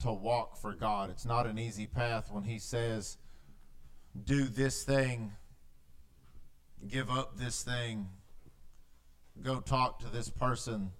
[0.00, 1.10] to walk for God.
[1.10, 3.18] It's not an easy path when He says,
[4.24, 5.32] do this thing,
[6.86, 8.08] give up this thing,
[9.42, 10.92] go talk to this person.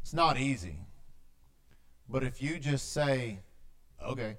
[0.00, 0.76] It's not easy.
[2.08, 3.40] But if you just say,
[4.04, 4.36] okay,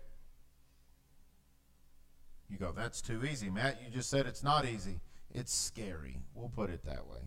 [2.49, 3.49] you go, that's too easy.
[3.49, 4.99] Matt, you just said it's not easy.
[5.34, 6.19] It's scary.
[6.34, 7.21] We'll put it that way.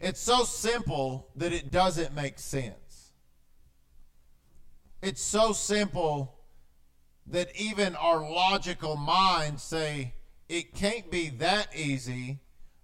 [0.00, 3.12] It's so simple that it doesn't make sense.
[5.02, 6.40] It's so simple
[7.26, 10.14] that even our logical minds say
[10.50, 12.40] it can't be that easy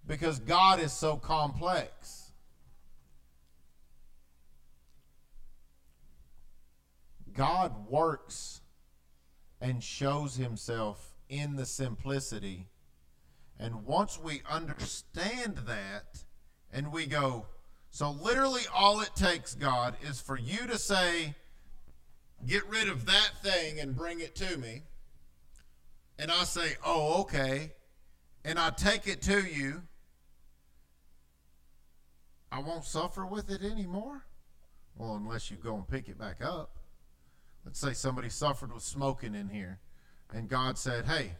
[0.06, 2.30] because God is so complex.
[7.34, 8.60] God works
[9.60, 12.68] and shows himself in the simplicity.
[13.58, 16.24] And once we understand that
[16.72, 17.46] and we go,
[17.90, 21.34] so literally all it takes, God, is for you to say,
[22.46, 24.82] get rid of that thing and bring it to me.
[26.18, 27.72] And I say, oh, okay.
[28.44, 29.82] And I take it to you.
[32.50, 34.24] I won't suffer with it anymore.
[34.96, 36.78] Well, unless you go and pick it back up.
[37.64, 39.80] Let's say somebody suffered with smoking in here,
[40.32, 41.32] and God said, Hey,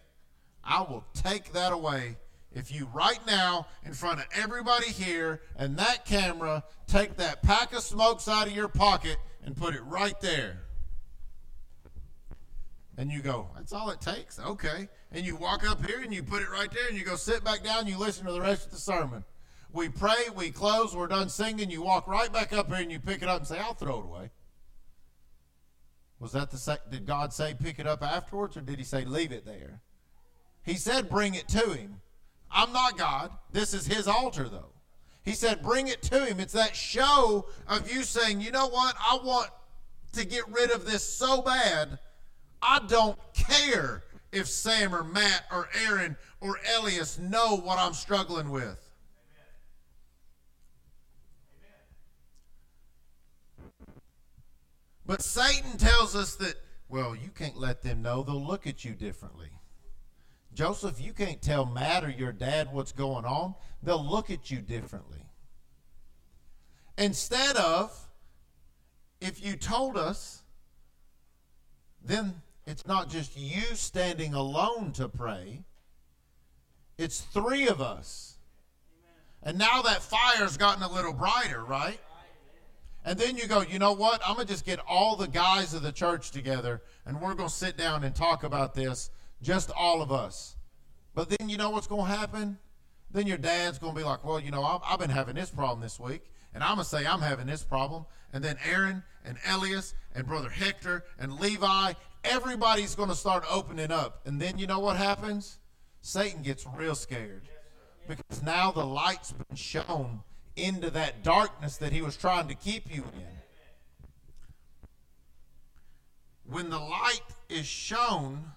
[0.65, 2.17] I will take that away
[2.57, 7.75] if you right now, in front of everybody here and that camera, take that pack
[7.75, 10.63] of smokes out of your pocket and put it right there.
[12.99, 14.39] And you go, that's all it takes?
[14.39, 14.89] Okay.
[15.13, 17.45] And you walk up here and you put it right there and you go sit
[17.45, 19.25] back down and you listen to the rest of the sermon.
[19.73, 22.99] We pray, we close, we're done singing, you walk right back up here and you
[22.99, 24.31] pick it up and say, I'll throw it away.
[26.19, 29.05] Was that the sec- did God say pick it up afterwards or did he say
[29.05, 29.83] leave it there?
[30.63, 32.01] He said bring it to him.
[32.51, 33.33] I'm not God.
[33.53, 34.73] This is his altar though.
[35.23, 36.41] He said bring it to him.
[36.41, 38.95] It's that show of you saying, "You know what?
[38.99, 39.51] I want
[40.13, 41.99] to get rid of this so bad
[42.67, 44.03] I don't care
[44.33, 48.83] if Sam or Matt or Aaron or Elias know what I'm struggling with.
[55.07, 56.57] But Satan tells us that,
[56.89, 58.25] well, you can't let them know.
[58.25, 59.51] They'll look at you differently.
[60.53, 63.55] Joseph, you can't tell Matt or your dad what's going on.
[63.83, 65.21] They'll look at you differently.
[66.99, 68.09] Instead of,
[69.21, 70.43] if you told us,
[72.03, 75.65] then it's not just you standing alone to pray,
[76.99, 78.39] it's three of us.
[79.43, 82.01] And now that fire's gotten a little brighter, right?
[83.05, 84.21] And then you go, you know what?
[84.27, 87.49] I'm going to just get all the guys of the church together and we're going
[87.49, 89.11] to sit down and talk about this,
[89.41, 90.57] just all of us.
[91.15, 92.59] But then you know what's going to happen?
[93.13, 95.51] Then your dad's going to be like, well, you know, I've, I've been having this
[95.51, 96.23] problem this week.
[96.53, 98.07] And I'm going to say I'm having this problem.
[98.33, 101.93] And then Aaron and Elias and Brother Hector and Levi
[102.27, 104.21] everybody's going to start opening up.
[104.27, 105.59] And then you know what happens?
[106.01, 107.49] Satan gets real scared
[108.07, 110.21] because now the light's been shown
[110.57, 113.37] into that darkness that he was trying to keep you in.
[116.49, 118.53] When the light is shown,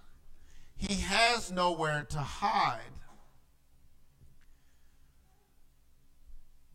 [0.78, 2.82] he has nowhere to hide.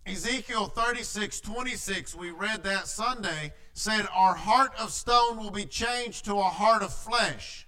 [0.06, 6.24] Ezekiel 36, 26, we read that Sunday, said, Our heart of stone will be changed
[6.24, 7.66] to a heart of flesh.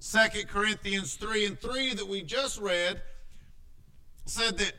[0.00, 3.00] 2 Corinthians 3 and 3 that we just read
[4.26, 4.72] said that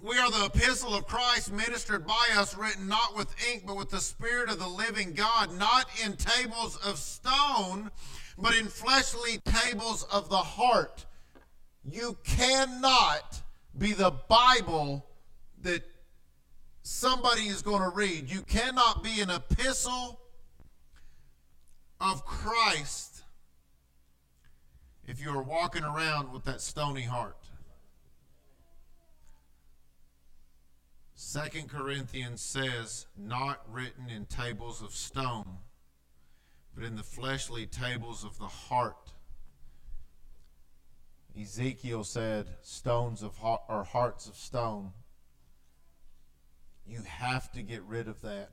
[0.00, 3.90] we are the epistle of Christ ministered by us, written not with ink, but with
[3.90, 7.90] the Spirit of the living God, not in tables of stone,
[8.38, 11.04] but in fleshly tables of the heart.
[11.84, 13.42] You cannot
[13.76, 15.04] be the Bible
[15.62, 15.82] that
[16.90, 18.28] somebody is going to read.
[18.30, 20.20] You cannot be an epistle
[22.00, 23.22] of Christ
[25.06, 27.36] if you are walking around with that stony heart.
[31.14, 35.58] Second Corinthians says, not written in tables of stone,
[36.74, 39.12] but in the fleshly tables of the heart.
[41.40, 44.90] Ezekiel said, stones of heart, or hearts of stone.
[46.90, 48.50] You have to get rid of that.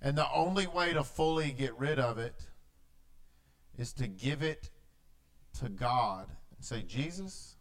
[0.00, 2.46] And the only way to fully get rid of it
[3.76, 4.70] is to give it
[5.60, 7.56] to God and say, Jesus,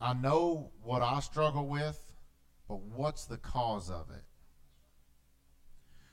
[0.00, 2.00] I know what I struggle with,
[2.68, 4.22] but what's the cause of it?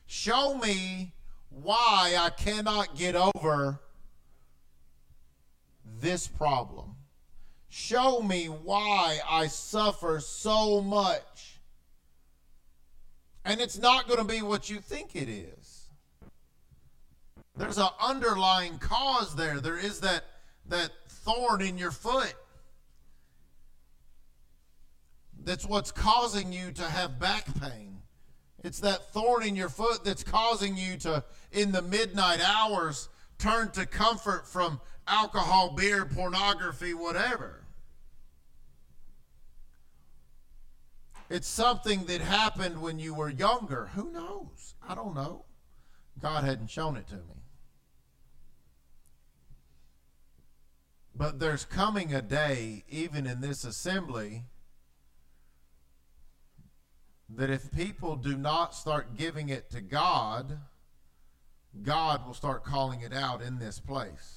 [0.07, 1.13] Show me
[1.49, 3.79] why I cannot get over
[5.99, 6.96] this problem.
[7.69, 11.59] Show me why I suffer so much.
[13.43, 15.89] And it's not going to be what you think it is.
[17.55, 19.59] There's an underlying cause there.
[19.59, 20.23] There is that,
[20.67, 22.35] that thorn in your foot.
[25.43, 27.99] That's what's causing you to have back pain.
[28.63, 33.07] It's that thorn in your foot that's causing you to, in the midnight hours,
[33.37, 37.63] turn to comfort from alcohol, beer, pornography, whatever.
[41.29, 43.87] It's something that happened when you were younger.
[43.95, 44.75] Who knows?
[44.87, 45.45] I don't know.
[46.21, 47.21] God hadn't shown it to me.
[51.13, 54.43] But there's coming a day, even in this assembly,
[57.29, 60.59] that if people do not start giving it to God,
[61.81, 64.36] God will start calling it out in this place.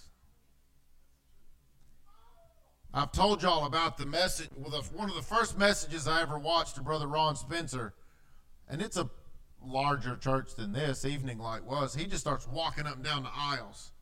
[2.93, 6.75] I've told y'all about the message, well, one of the first messages I ever watched
[6.75, 7.95] to Brother Ron Spencer,
[8.69, 9.09] and it's a
[9.65, 11.95] larger church than this, evening light was.
[11.95, 13.93] He just starts walking up and down the aisles.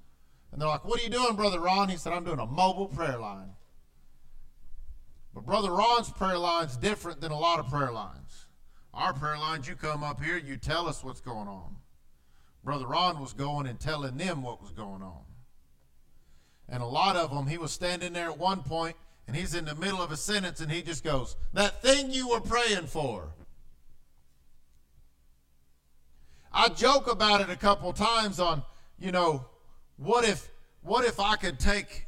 [0.50, 1.90] And they're like, What are you doing, Brother Ron?
[1.90, 3.50] He said, I'm doing a mobile prayer line.
[5.34, 8.46] But Brother Ron's prayer line's different than a lot of prayer lines.
[8.94, 11.76] Our prayer lines, you come up here, you tell us what's going on.
[12.64, 15.27] Brother Ron was going and telling them what was going on.
[16.68, 18.96] And a lot of them, he was standing there at one point
[19.26, 22.28] and he's in the middle of a sentence and he just goes, That thing you
[22.28, 23.28] were praying for.
[26.52, 28.62] I joke about it a couple times on,
[28.98, 29.46] you know,
[29.96, 30.48] what if
[30.82, 32.06] what if I could take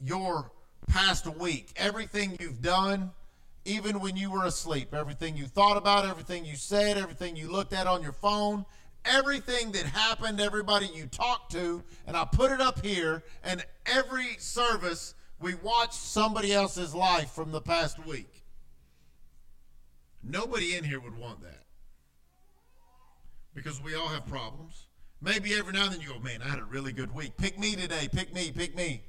[0.00, 0.52] your
[0.88, 3.10] past week, everything you've done,
[3.64, 7.72] even when you were asleep, everything you thought about, everything you said, everything you looked
[7.72, 8.64] at on your phone,
[9.06, 14.36] everything that happened, everybody you talked to, and I put it up here, and every
[14.38, 18.42] service we watched somebody else's life from the past week.
[20.22, 21.64] Nobody in here would want that.
[23.54, 24.86] Because we all have problems.
[25.22, 27.36] Maybe every now and then you go, man, I had a really good week.
[27.36, 28.08] Pick me today.
[28.12, 28.50] Pick me.
[28.50, 29.02] Pick me.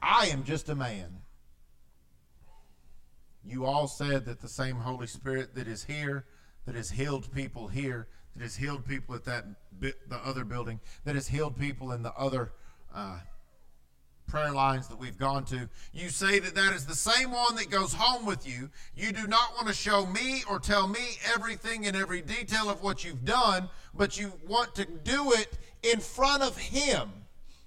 [0.00, 1.22] I am just a man.
[3.46, 6.24] You all said that the same Holy Spirit that is here,
[6.66, 9.44] that has healed people here, that has healed people at that
[9.80, 9.94] the
[10.24, 12.52] other building, that has healed people in the other
[12.94, 13.18] uh,
[14.26, 15.68] prayer lines that we've gone to.
[15.92, 18.70] You say that that is the same one that goes home with you.
[18.96, 22.82] You do not want to show me or tell me everything and every detail of
[22.82, 27.10] what you've done, but you want to do it in front of Him.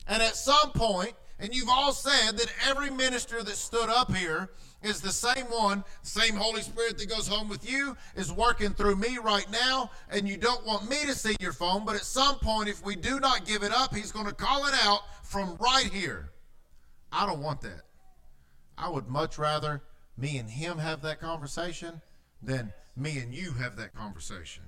[0.07, 4.49] And at some point, and you've all said that every minister that stood up here
[4.81, 8.95] is the same one, same Holy Spirit that goes home with you is working through
[8.95, 12.35] me right now, and you don't want me to see your phone, but at some
[12.39, 15.57] point, if we do not give it up, He's going to call it out from
[15.59, 16.31] right here.
[17.11, 17.81] I don't want that.
[18.77, 19.81] I would much rather
[20.17, 22.01] me and Him have that conversation
[22.41, 24.63] than me and you have that conversation.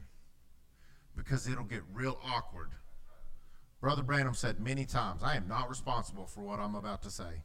[1.16, 2.72] because it'll get real awkward.
[3.82, 7.44] Brother Branham said many times, I am not responsible for what I'm about to say.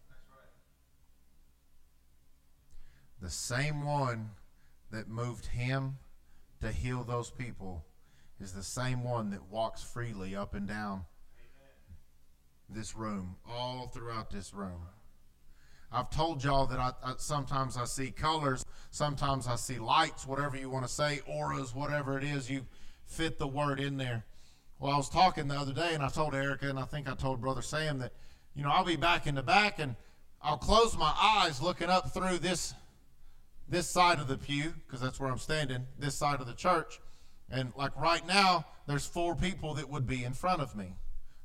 [3.20, 4.30] The same one
[4.90, 5.98] that moved him
[6.60, 7.84] to heal those people
[8.40, 11.04] is the same one that walks freely up and down
[12.68, 14.80] this room, all throughout this room.
[15.92, 20.56] I've told y'all that I, I, sometimes I see colors, sometimes I see lights, whatever
[20.56, 22.66] you want to say, auras, whatever it is, you
[23.04, 24.24] fit the word in there.
[24.78, 27.14] Well, I was talking the other day, and I told Erica, and I think I
[27.14, 28.12] told Brother Sam that,
[28.54, 29.94] you know, I'll be back in the back, and
[30.42, 32.74] I'll close my eyes looking up through this
[33.68, 37.00] this side of the pew because that's where I'm standing, this side of the church,
[37.50, 40.96] and like right now, there's four people that would be in front of me.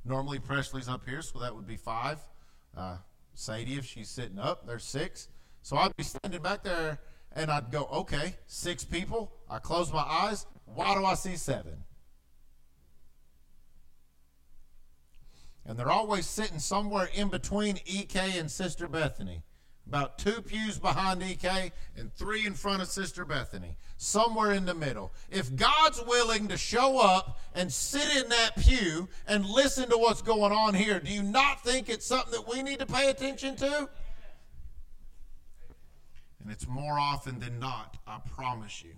[0.04, 2.18] Normally, Presley's up here, so that would be five.
[2.76, 2.96] Uh,
[3.34, 5.28] Sadie, if she's sitting up, there's six.
[5.62, 6.98] So I'd be standing back there
[7.34, 9.32] and I'd go, okay, six people.
[9.48, 10.46] I close my eyes.
[10.64, 11.84] Why do I see seven?
[15.64, 19.42] And they're always sitting somewhere in between EK and Sister Bethany
[19.86, 24.74] about two pews behind EK and three in front of Sister Bethany, somewhere in the
[24.74, 25.12] middle.
[25.30, 30.22] If God's willing to show up and sit in that pew and listen to what's
[30.22, 33.56] going on here, do you not think it's something that we need to pay attention
[33.56, 33.88] to?
[36.42, 38.94] And it's more often than not, I promise you.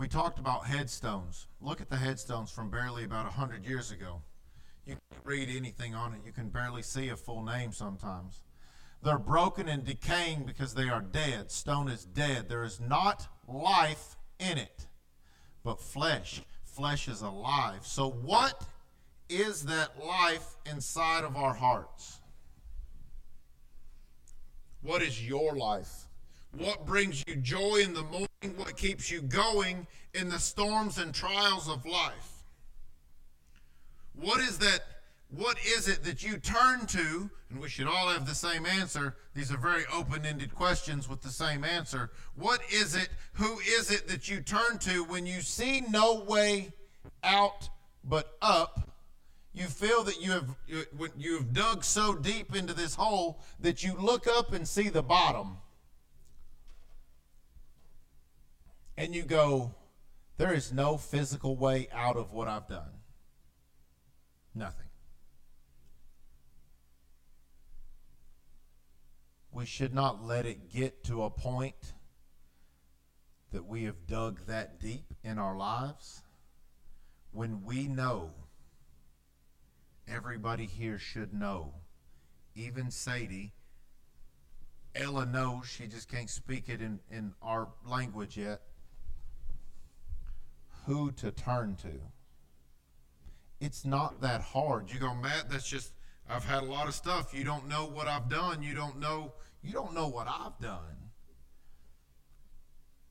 [0.00, 1.46] We talked about headstones.
[1.60, 4.22] Look at the headstones from barely about 100 years ago.
[4.86, 8.40] You can't read anything on it, you can barely see a full name sometimes.
[9.02, 11.50] They're broken and decaying because they are dead.
[11.50, 12.48] Stone is dead.
[12.48, 14.86] There is not life in it,
[15.64, 16.40] but flesh.
[16.64, 17.84] Flesh is alive.
[17.84, 18.64] So, what
[19.28, 22.20] is that life inside of our hearts?
[24.80, 26.08] What is your life?
[26.56, 28.29] What brings you joy in the morning?
[28.56, 32.44] What keeps you going in the storms and trials of life?
[34.14, 34.80] What is that?
[35.28, 37.30] What is it that you turn to?
[37.50, 39.16] And we should all have the same answer.
[39.34, 42.10] These are very open ended questions with the same answer.
[42.34, 43.10] What is it?
[43.34, 46.72] Who is it that you turn to when you see no way
[47.22, 47.68] out
[48.02, 48.90] but up?
[49.52, 50.56] You feel that you have
[51.18, 55.02] you have dug so deep into this hole that you look up and see the
[55.02, 55.58] bottom.
[59.00, 59.74] And you go,
[60.36, 63.00] there is no physical way out of what I've done.
[64.54, 64.88] Nothing.
[69.50, 71.94] We should not let it get to a point
[73.52, 76.22] that we have dug that deep in our lives
[77.32, 78.32] when we know
[80.06, 81.72] everybody here should know,
[82.54, 83.54] even Sadie.
[84.94, 88.60] Ella knows she just can't speak it in, in our language yet
[90.90, 92.00] who to turn to.
[93.60, 94.92] It's not that hard.
[94.92, 95.92] You go, Matt, that's just
[96.28, 97.32] I've had a lot of stuff.
[97.32, 98.60] You don't know what I've done.
[98.60, 101.10] You don't know you don't know what I've done.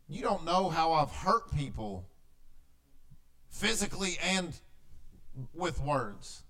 [0.09, 2.05] You don't know how I've hurt people
[3.49, 4.59] physically and
[5.53, 6.43] with words.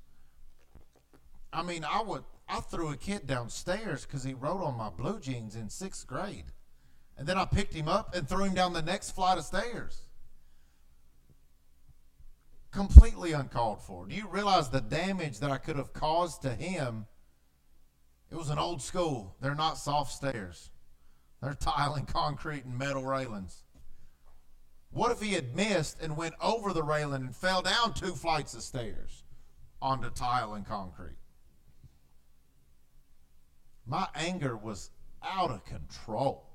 [1.54, 5.20] I mean, I would I threw a kid downstairs because he wrote on my blue
[5.20, 6.46] jeans in sixth grade.
[7.20, 10.06] And then I picked him up and threw him down the next flight of stairs
[12.72, 14.06] completely uncalled for.
[14.06, 17.06] Do you realize the damage that I could have caused to him?
[18.32, 19.36] It was an old school.
[19.42, 20.72] They're not soft stairs.
[21.42, 23.64] They're tile and concrete and metal railings.
[24.92, 28.54] What if he had missed and went over the railing and fell down two flights
[28.54, 29.24] of stairs
[29.82, 31.18] onto tile and concrete?
[33.86, 34.92] My anger was
[35.24, 36.49] out of control.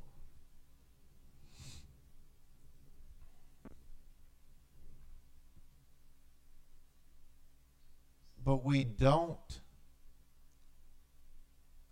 [8.45, 9.61] But we don't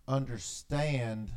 [0.06, 1.30] understand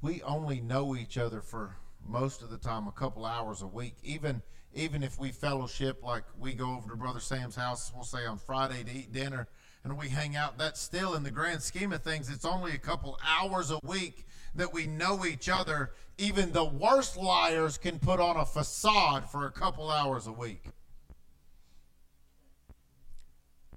[0.00, 1.76] we only know each other for
[2.06, 3.96] most of the time a couple hours a week.
[4.02, 4.42] Even
[4.74, 8.36] even if we fellowship like we go over to brother sam's house we'll say on
[8.36, 9.46] friday to eat dinner
[9.84, 12.78] and we hang out that's still in the grand scheme of things it's only a
[12.78, 15.92] couple hours a week that we know each other.
[16.16, 20.66] Even the worst liars can put on a facade for a couple hours a week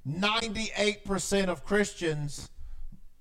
[0.07, 2.49] 98% of Christians,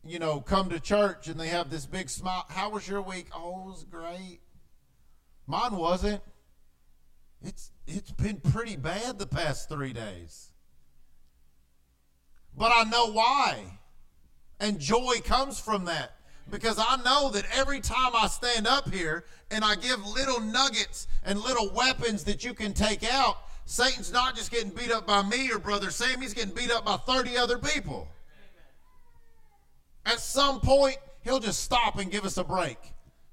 [0.04, 2.44] you know, come to church and they have this big smile.
[2.48, 3.26] How was your week?
[3.34, 4.40] Oh, it was great.
[5.46, 6.22] Mine wasn't.
[7.42, 10.52] It's it's been pretty bad the past 3 days.
[12.56, 13.78] But I know why.
[14.58, 16.12] And joy comes from that.
[16.48, 21.08] Because I know that every time I stand up here and I give little nuggets
[21.24, 23.36] and little weapons that you can take out,
[23.66, 26.84] Satan's not just getting beat up by me or Brother Sam, he's getting beat up
[26.84, 28.08] by 30 other people.
[30.06, 32.78] At some point, he'll just stop and give us a break.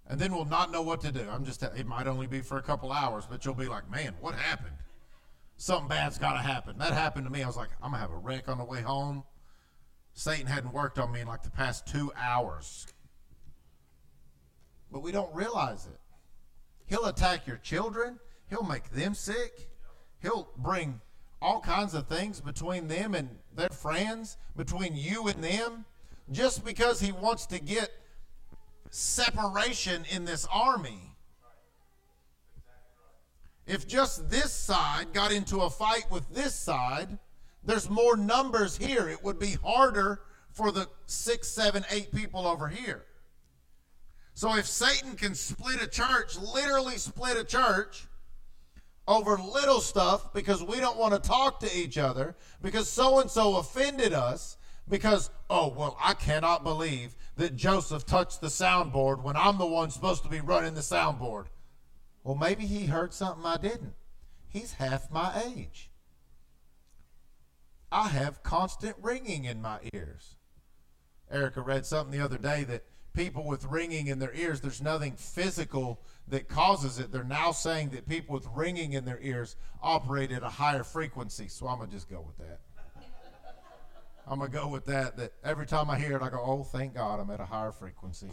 [0.07, 1.25] And then we'll not know what to do.
[1.31, 4.15] I'm just, it might only be for a couple hours, but you'll be like, man,
[4.19, 4.75] what happened?
[5.57, 6.79] Something bad's got to happen.
[6.79, 7.43] That happened to me.
[7.43, 9.23] I was like, I'm going to have a wreck on the way home.
[10.13, 12.87] Satan hadn't worked on me in like the past two hours.
[14.91, 15.99] But we don't realize it.
[16.87, 18.19] He'll attack your children,
[18.49, 19.69] he'll make them sick,
[20.23, 20.99] he'll bring
[21.41, 25.85] all kinds of things between them and their friends, between you and them,
[26.31, 27.91] just because he wants to get
[28.89, 31.15] separation in this army.
[33.67, 37.19] If just this side got into a fight with this side,
[37.63, 39.09] there's more numbers here.
[39.09, 40.21] It would be harder
[40.51, 43.03] for the six, seven, eight people over here.
[44.33, 48.07] So if Satan can split a church, literally split a church
[49.07, 53.29] over little stuff because we don't want to talk to each other, because so and
[53.29, 54.57] so offended us,
[54.87, 59.91] because, oh, well, I cannot believe that Joseph touched the soundboard when I'm the one
[59.91, 61.45] supposed to be running the soundboard.
[62.23, 63.93] Well, maybe he heard something I didn't.
[64.47, 65.89] He's half my age.
[67.91, 70.35] I have constant ringing in my ears.
[71.31, 75.13] Erica read something the other day that people with ringing in their ears, there's nothing
[75.15, 77.11] physical that causes it.
[77.11, 81.47] They're now saying that people with ringing in their ears operate at a higher frequency.
[81.47, 82.59] So I'm going to just go with that.
[84.25, 85.17] I'm going to go with that.
[85.17, 87.71] That every time I hear it, I go, oh, thank God I'm at a higher
[87.71, 88.31] frequency.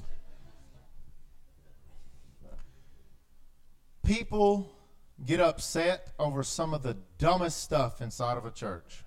[4.04, 4.70] People
[5.26, 9.04] get upset over some of the dumbest stuff inside of a church.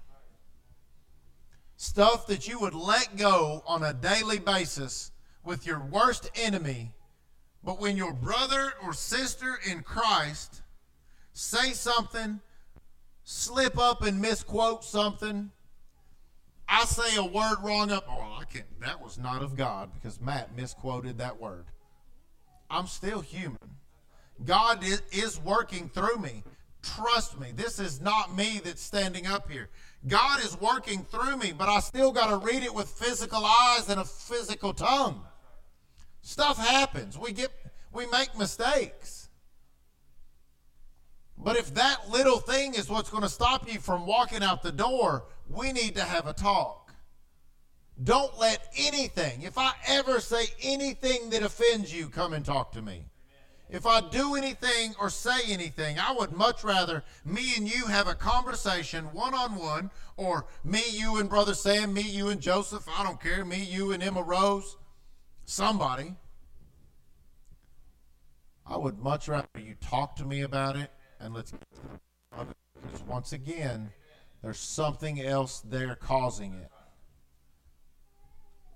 [1.76, 5.12] Stuff that you would let go on a daily basis
[5.44, 6.94] with your worst enemy,
[7.64, 10.62] but when your brother or sister in Christ
[11.34, 12.42] say something,
[13.24, 15.52] slip up and misquote something,
[16.68, 20.20] I say a word wrong up, oh, I can't, that was not of God because
[20.20, 21.66] Matt misquoted that word.
[22.70, 23.58] I'm still human.
[24.44, 26.44] God is, working through me.
[26.82, 29.70] Trust me, this is not me that's standing up here.
[30.08, 33.88] God is working through me, but I still got to read it with physical eyes
[33.90, 35.24] and a physical tongue.
[36.24, 37.18] Stuff happens.
[37.18, 37.52] We get
[37.92, 39.30] we make mistakes.
[41.38, 44.72] But if that little thing is what's going to stop you from walking out the
[44.72, 46.94] door, we need to have a talk.
[48.02, 52.82] Don't let anything, if I ever say anything that offends you, come and talk to
[52.82, 53.06] me.
[53.70, 58.08] If I do anything or say anything, I would much rather me and you have
[58.08, 62.88] a conversation one on one, or me, you, and Brother Sam, me, you, and Joseph.
[62.98, 63.44] I don't care.
[63.44, 64.78] Me, you, and Emma Rose
[65.54, 66.16] somebody,
[68.66, 70.90] I would much rather you talk to me about it
[71.20, 71.54] and let's
[72.32, 73.92] because once again,
[74.42, 76.70] there's something else there causing it.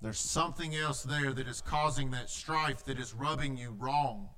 [0.00, 4.28] There's something else there that is causing that strife that is rubbing you wrong.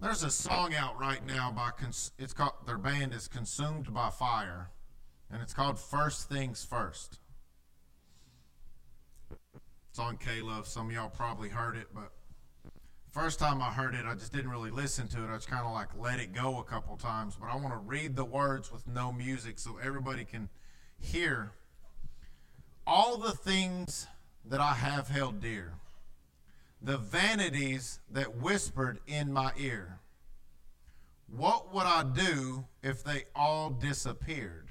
[0.00, 1.70] There's a song out right now by
[2.18, 4.70] it's called their band is Consumed by Fire,
[5.30, 7.20] and it's called First Things First.
[9.90, 10.68] It's on K Love.
[10.68, 12.12] Some of y'all probably heard it, but
[13.10, 15.28] first time I heard it, I just didn't really listen to it.
[15.28, 17.36] I just kind of like let it go a couple times.
[17.38, 20.48] But I want to read the words with no music so everybody can
[20.96, 21.54] hear
[22.86, 24.06] all the things
[24.44, 25.74] that I have held dear,
[26.80, 29.98] the vanities that whispered in my ear.
[31.26, 34.68] What would I do if they all disappeared?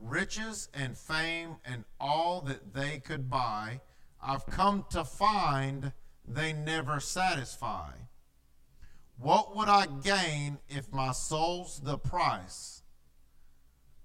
[0.00, 3.80] Riches and fame and all that they could buy
[4.26, 5.92] I've come to find
[6.26, 7.90] they never satisfy.
[9.18, 12.82] What would I gain if my soul's the price?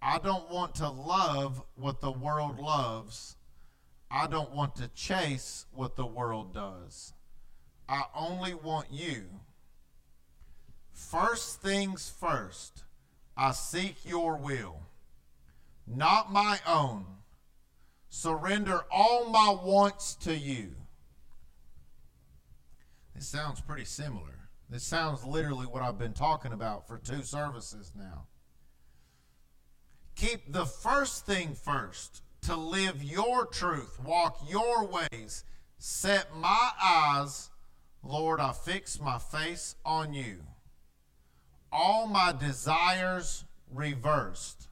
[0.01, 3.37] I don't want to love what the world loves.
[4.11, 7.13] I don't want to chase what the world does.
[7.87, 9.23] I only want you.
[10.91, 12.83] First things first,
[13.37, 14.81] I seek your will,
[15.87, 17.05] not my own
[18.09, 20.75] surrender all my wants to you.
[23.15, 24.49] This sounds pretty similar.
[24.69, 28.25] This sounds literally what I've been talking about for two services now.
[30.15, 35.43] Keep the first thing first to live your truth, walk your ways,
[35.77, 37.49] set my eyes,
[38.03, 40.43] Lord, I fix my face on you.
[41.71, 44.69] All my desires reversed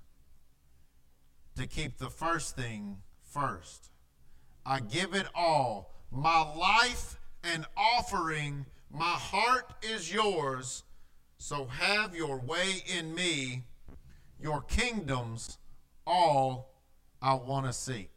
[1.56, 2.98] to keep the first thing
[3.40, 3.90] first.
[4.66, 10.84] I give it all, My life and offering, my heart is yours.
[11.38, 13.64] So have your way in me,
[14.40, 15.58] your kingdoms,
[16.06, 16.74] all
[17.22, 18.10] I want to seek.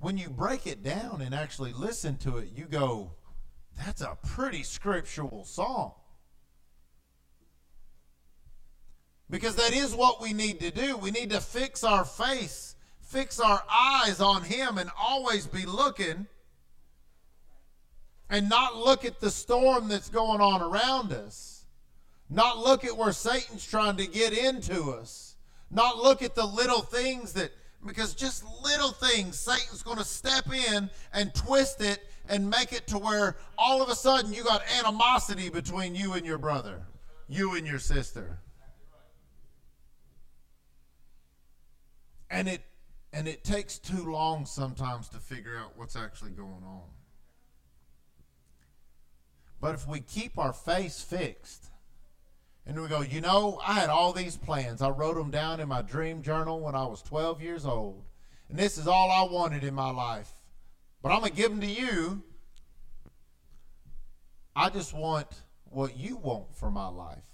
[0.00, 3.12] When you break it down and actually listen to it, you go,
[3.76, 5.92] that's a pretty scriptural song.
[9.30, 10.96] Because that is what we need to do.
[10.96, 16.26] We need to fix our face, fix our eyes on Him, and always be looking
[18.30, 21.66] and not look at the storm that's going on around us.
[22.30, 25.36] Not look at where Satan's trying to get into us.
[25.70, 27.50] Not look at the little things that,
[27.86, 32.86] because just little things, Satan's going to step in and twist it and make it
[32.88, 36.82] to where all of a sudden you got animosity between you and your brother,
[37.28, 38.38] you and your sister.
[42.34, 42.62] And it
[43.12, 46.82] and it takes too long sometimes to figure out what's actually going on.
[49.60, 51.70] But if we keep our face fixed
[52.66, 54.82] and we go, you know, I had all these plans.
[54.82, 58.02] I wrote them down in my dream journal when I was 12 years old.
[58.48, 60.32] And this is all I wanted in my life.
[61.00, 62.22] But I'm going to give them to you.
[64.56, 65.28] I just want
[65.64, 67.24] what you want for my life.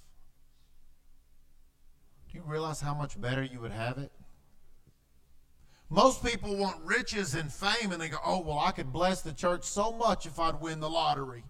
[2.31, 4.13] Do you realize how much better you would have it?
[5.93, 9.33] Most people want riches and fame, and they go, oh, well, I could bless the
[9.33, 11.43] church so much if I'd win the lottery.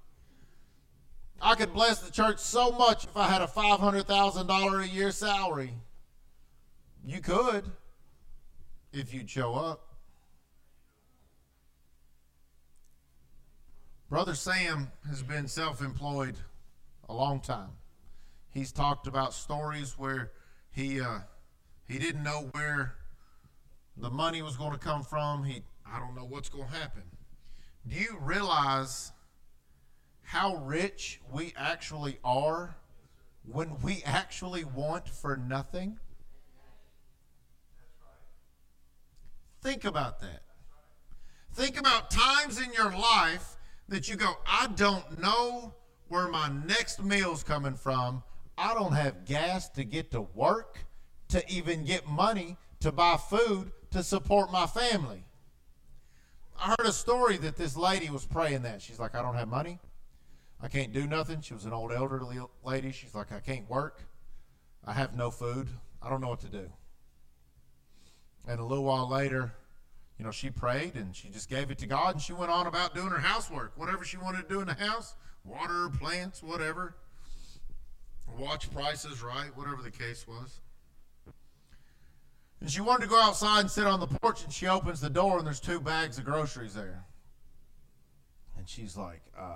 [1.42, 5.74] I could bless the church so much if I had a $500,000 a year salary.
[7.04, 7.70] You could
[8.92, 9.86] if you'd show up.
[14.08, 16.36] Brother Sam has been self employed
[17.08, 17.70] a long time.
[18.50, 20.32] He's talked about stories where
[20.72, 21.20] he uh,
[21.86, 22.96] he didn't know where
[23.96, 25.44] the money was going to come from.
[25.44, 27.02] He, I don't know what's going to happen.
[27.86, 29.12] Do you realize
[30.22, 32.76] how rich we actually are
[33.44, 35.98] when we actually want for nothing?
[39.62, 40.42] Think about that.
[41.52, 43.56] Think about times in your life
[43.88, 45.74] that you go, I don't know
[46.08, 48.22] where my next meal's coming from.
[48.56, 50.78] I don't have gas to get to work,
[51.28, 55.24] to even get money to buy food to support my family.
[56.58, 58.82] I heard a story that this lady was praying that.
[58.82, 59.78] She's like, I don't have money.
[60.62, 61.40] I can't do nothing.
[61.40, 62.92] She was an old elderly lady.
[62.92, 64.02] She's like, I can't work.
[64.84, 65.68] I have no food.
[66.02, 66.70] I don't know what to do.
[68.46, 69.52] And a little while later,
[70.18, 72.66] you know, she prayed and she just gave it to God and she went on
[72.66, 75.14] about doing her housework, whatever she wanted to do in the house,
[75.44, 76.94] water, plants, whatever.
[78.38, 80.60] Watch prices right, whatever the case was.
[82.60, 85.10] And she wanted to go outside and sit on the porch, and she opens the
[85.10, 87.04] door, and there's two bags of groceries there.
[88.58, 89.54] And she's like, uh,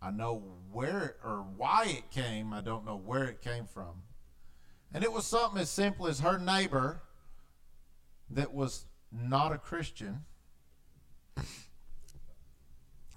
[0.00, 2.52] I know where or why it came.
[2.52, 4.02] I don't know where it came from.
[4.94, 7.02] And it was something as simple as her neighbor
[8.30, 10.24] that was not a Christian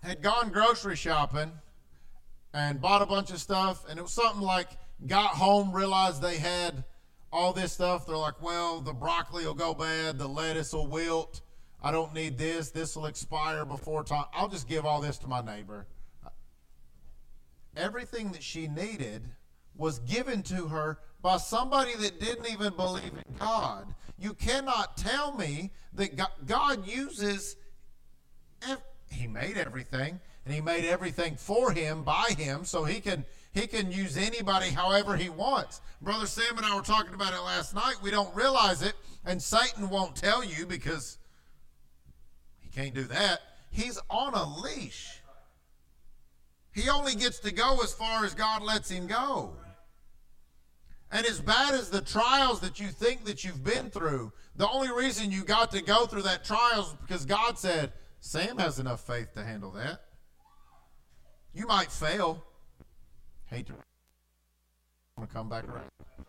[0.05, 1.51] had gone grocery shopping
[2.53, 3.83] and bought a bunch of stuff.
[3.89, 4.69] And it was something like
[5.07, 6.83] got home, realized they had
[7.31, 8.05] all this stuff.
[8.05, 11.41] They're like, well, the broccoli will go bad, the lettuce will wilt.
[11.83, 12.71] I don't need this.
[12.71, 14.25] This will expire before time.
[14.33, 15.85] I'll just give all this to my neighbor.
[17.77, 19.29] Everything that she needed
[19.75, 23.93] was given to her by somebody that didn't even believe in God.
[24.17, 27.57] You cannot tell me that God uses,
[29.11, 33.25] He made everything, and He made everything for Him, by Him, so He can
[33.55, 35.79] he can use anybody however he wants.
[36.01, 37.95] Brother Sam and I were talking about it last night.
[38.03, 41.17] We don't realize it, and Satan won't tell you because
[42.59, 43.39] he can't do that.
[43.71, 45.21] He's on a leash.
[46.73, 49.53] He only gets to go as far as God lets him go.
[51.09, 54.91] And as bad as the trials that you think that you've been through, the only
[54.91, 59.07] reason you got to go through that trial is because God said, Sam has enough
[59.07, 60.01] faith to handle that.
[61.53, 62.43] You might fail,
[63.47, 63.73] hate to
[65.21, 65.89] to come back around.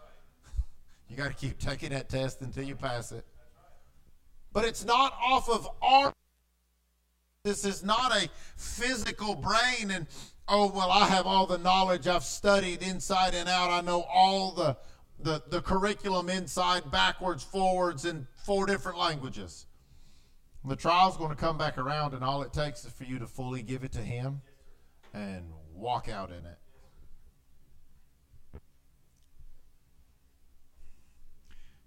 [1.09, 3.24] You got to keep taking that test until you pass it.
[4.52, 6.12] But it's not off of our.
[7.44, 10.09] This is not a physical brain and
[10.48, 13.70] oh well I have all the knowledge I've studied inside and out.
[13.70, 14.76] I know all the
[15.18, 19.66] the, the curriculum inside, backwards, forwards, in four different languages.
[20.64, 23.26] The trial's going to come back around, and all it takes is for you to
[23.26, 24.43] fully give it to Him
[25.14, 25.44] and
[25.74, 26.56] walk out in it.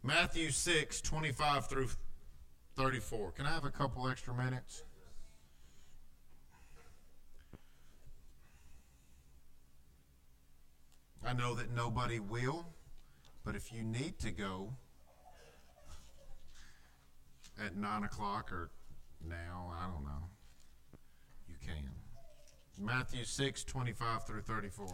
[0.01, 1.89] Matthew 6, 25 through
[2.75, 3.31] 34.
[3.31, 4.83] Can I have a couple extra minutes?
[11.25, 12.65] I know that nobody will,
[13.43, 14.73] but if you need to go
[17.63, 18.71] at 9 o'clock or
[19.27, 20.29] now, I don't know,
[21.47, 21.89] you can.
[22.79, 24.87] Matthew 6, 25 through 34.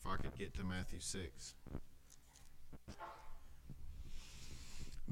[0.00, 1.54] If I could get to Matthew 6.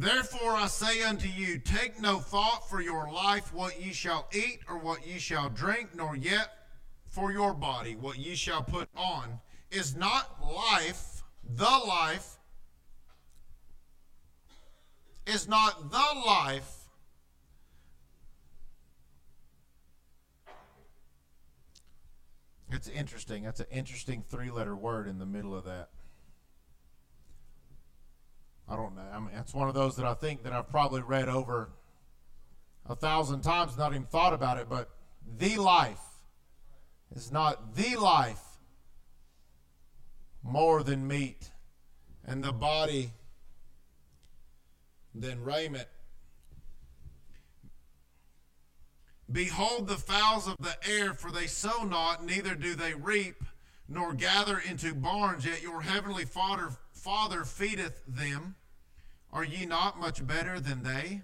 [0.01, 4.60] Therefore I say unto you, take no thought for your life what ye shall eat
[4.66, 6.48] or what ye shall drink, nor yet
[7.06, 9.40] for your body what ye shall put on.
[9.70, 12.39] Is not life the life?
[15.27, 16.81] Is not the life
[22.72, 23.43] It's interesting.
[23.43, 25.90] That's an interesting three letter word in the middle of that.
[28.71, 29.03] I don't know.
[29.13, 31.71] I mean, it's one of those that I think that I've probably read over
[32.89, 34.89] a thousand times, not even thought about it, but
[35.39, 35.99] the life
[37.15, 38.41] is not the life
[40.43, 41.51] more than meat,
[42.25, 43.11] and the body
[45.15, 45.89] than raiment.
[49.31, 53.45] Behold the fowls of the air, for they sow not, neither do they reap,
[53.89, 58.55] nor gather into barns, yet your heavenly Father, Father feedeth them.
[59.32, 61.23] Are ye not much better than they?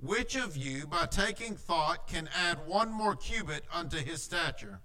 [0.00, 4.80] Which of you, by taking thought, can add one more cubit unto his stature?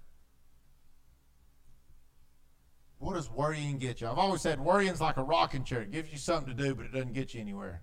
[2.98, 4.08] What does worrying get you?
[4.08, 5.82] I've always said worrying's like a rocking chair.
[5.82, 7.82] It gives you something to do, but it doesn't get you anywhere.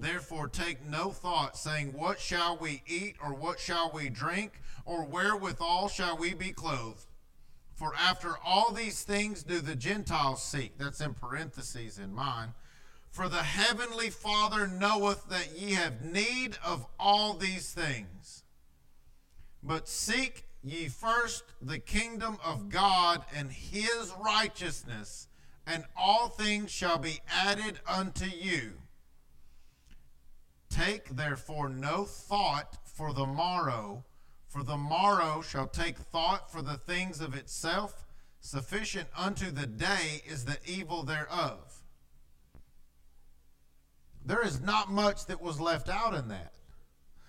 [0.00, 5.04] Therefore, take no thought, saying, What shall we eat, or what shall we drink, or
[5.04, 7.06] wherewithal shall we be clothed?
[7.74, 10.78] For after all these things do the Gentiles seek.
[10.78, 12.54] That's in parentheses in mine.
[13.10, 18.44] For the heavenly Father knoweth that ye have need of all these things.
[19.62, 25.28] But seek ye first the kingdom of God and his righteousness,
[25.66, 28.72] and all things shall be added unto you.
[30.70, 34.04] Take therefore no thought for the morrow,
[34.48, 38.06] for the morrow shall take thought for the things of itself.
[38.40, 41.82] Sufficient unto the day is the evil thereof.
[44.24, 46.54] There is not much that was left out in that.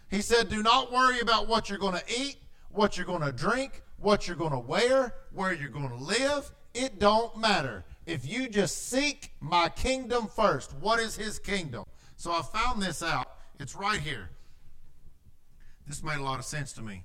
[0.10, 2.38] He said, Do not worry about what you're going to eat,
[2.70, 6.52] what you're going to drink, what you're going to wear, where you're going to live.
[6.74, 7.86] It don't matter.
[8.06, 11.86] If you just seek my kingdom first, what is his kingdom?
[12.22, 13.28] So I found this out.
[13.60, 14.30] It's right here.
[15.88, 17.04] This made a lot of sense to me.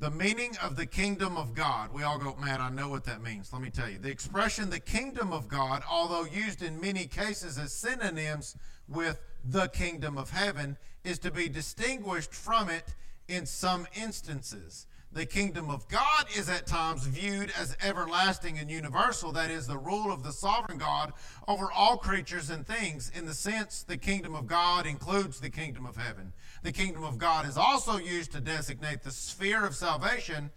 [0.00, 1.94] The meaning of the kingdom of God.
[1.94, 3.52] We all go, Matt, I know what that means.
[3.52, 3.98] Let me tell you.
[3.98, 8.56] The expression the kingdom of God, although used in many cases as synonyms
[8.88, 12.96] with the kingdom of heaven, is to be distinguished from it
[13.28, 14.87] in some instances.
[15.10, 19.78] The kingdom of God is at times viewed as everlasting and universal, that is, the
[19.78, 21.12] rule of the sovereign God
[21.46, 23.10] over all creatures and things.
[23.14, 26.32] In the sense, the kingdom of God includes the kingdom of heaven.
[26.62, 30.50] The kingdom of God is also used to designate the sphere of salvation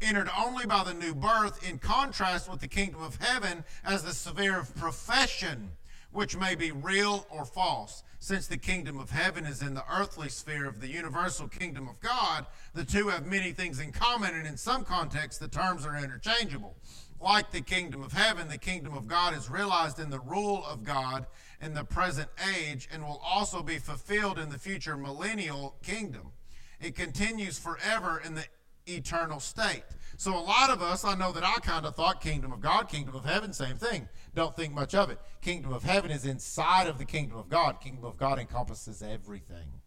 [0.00, 4.12] entered only by the new birth, in contrast with the kingdom of heaven as the
[4.12, 5.70] sphere of profession,
[6.14, 8.02] which may be real or false.
[8.20, 12.00] Since the kingdom of heaven is in the earthly sphere of the universal kingdom of
[12.00, 15.96] God, the two have many things in common, and in some contexts, the terms are
[15.96, 16.76] interchangeable.
[17.20, 20.84] Like the kingdom of heaven, the kingdom of God is realized in the rule of
[20.84, 21.26] God
[21.60, 26.32] in the present age and will also be fulfilled in the future millennial kingdom.
[26.80, 28.44] It continues forever in the
[28.86, 29.84] eternal state.
[30.16, 32.88] So a lot of us, I know that I kind of thought kingdom of God,
[32.88, 34.08] kingdom of heaven, same thing.
[34.34, 35.18] Don't think much of it.
[35.40, 37.80] Kingdom of heaven is inside of the kingdom of God.
[37.80, 39.80] Kingdom of God encompasses everything.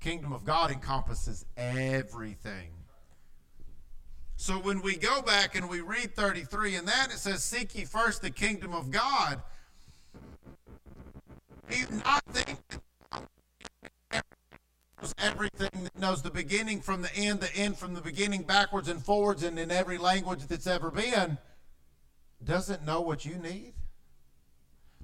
[0.00, 2.70] Kingdom of God encompasses everything.
[4.36, 7.84] So when we go back and we read 33 and that it says, Seek ye
[7.84, 9.42] first the kingdom of God.
[11.68, 12.80] He's not thinking
[15.18, 19.04] everything that knows the beginning from the end, the end from the beginning, backwards and
[19.04, 21.38] forwards, and in every language that's ever been,
[22.44, 23.74] doesn't know what you need?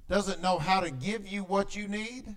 [0.07, 2.35] doesn't know how to give you what you need,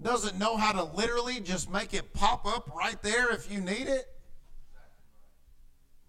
[0.00, 3.88] doesn't know how to literally just make it pop up right there if you need
[3.88, 4.06] it.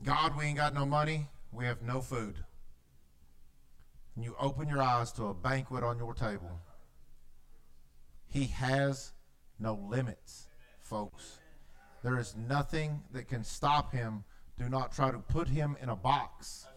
[0.03, 1.27] God, we ain't got no money.
[1.51, 2.35] We have no food.
[4.15, 6.59] And you open your eyes to a banquet on your table.
[8.27, 9.11] He has
[9.59, 10.47] no limits,
[10.81, 11.39] folks.
[12.03, 14.23] There is nothing that can stop him.
[14.57, 16.67] Do not try to put him in a box.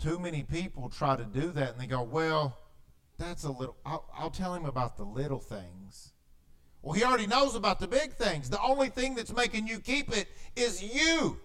[0.00, 2.56] Too many people try to do that and they go, well,
[3.18, 6.12] that's a little, I'll, I'll tell him about the little things.
[6.82, 8.48] Well, he already knows about the big things.
[8.48, 11.38] The only thing that's making you keep it is you.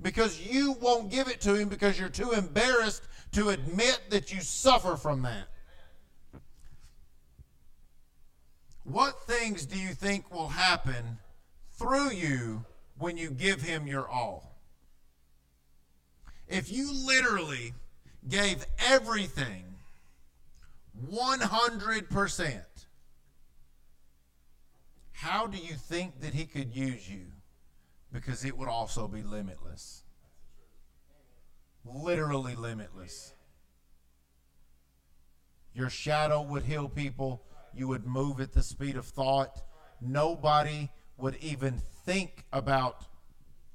[0.00, 4.40] Because you won't give it to him because you're too embarrassed to admit that you
[4.40, 5.48] suffer from that.
[8.84, 11.18] What things do you think will happen
[11.72, 12.64] through you
[12.98, 14.55] when you give him your all?
[16.48, 17.74] If you literally
[18.28, 19.64] gave everything
[21.10, 22.60] 100%,
[25.12, 27.26] how do you think that he could use you?
[28.12, 30.04] Because it would also be limitless.
[31.84, 33.32] Literally limitless.
[35.74, 37.42] Your shadow would heal people.
[37.74, 39.62] You would move at the speed of thought.
[40.00, 43.04] Nobody would even think about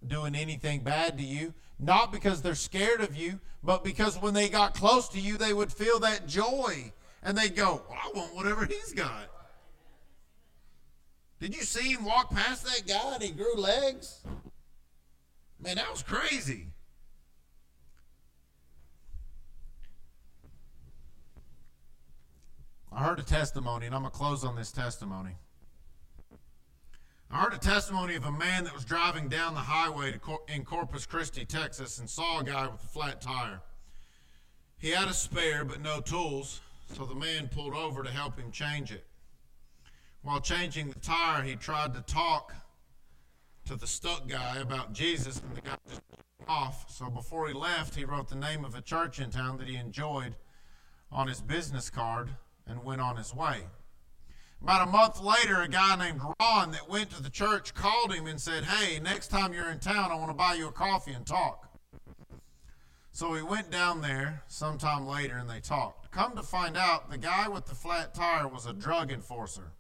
[0.06, 1.54] doing anything bad to you.
[1.82, 5.52] Not because they're scared of you, but because when they got close to you, they
[5.52, 6.94] would feel that joy.
[7.24, 9.28] And they'd go, well, I want whatever he's got.
[11.40, 14.22] Did you see him walk past that guy and he grew legs?
[15.60, 16.68] Man, that was crazy.
[22.92, 25.32] I heard a testimony, and I'm going to close on this testimony.
[27.34, 30.66] I heard a testimony of a man that was driving down the highway Cor- in
[30.66, 33.62] Corpus Christi, Texas, and saw a guy with a flat tire.
[34.78, 36.60] He had a spare but no tools,
[36.94, 39.06] so the man pulled over to help him change it.
[40.24, 42.54] While changing the tire, he tried to talk
[43.66, 46.02] to the stuck guy about Jesus, and the guy just
[46.50, 46.92] off.
[46.92, 49.78] So before he left, he wrote the name of a church in town that he
[49.78, 50.36] enjoyed
[51.10, 52.32] on his business card
[52.68, 53.68] and went on his way.
[54.62, 58.28] About a month later, a guy named Ron that went to the church called him
[58.28, 61.14] and said, Hey, next time you're in town, I want to buy you a coffee
[61.14, 61.68] and talk.
[63.12, 66.12] So he went down there sometime later and they talked.
[66.12, 69.74] Come to find out, the guy with the flat tire was a drug enforcer.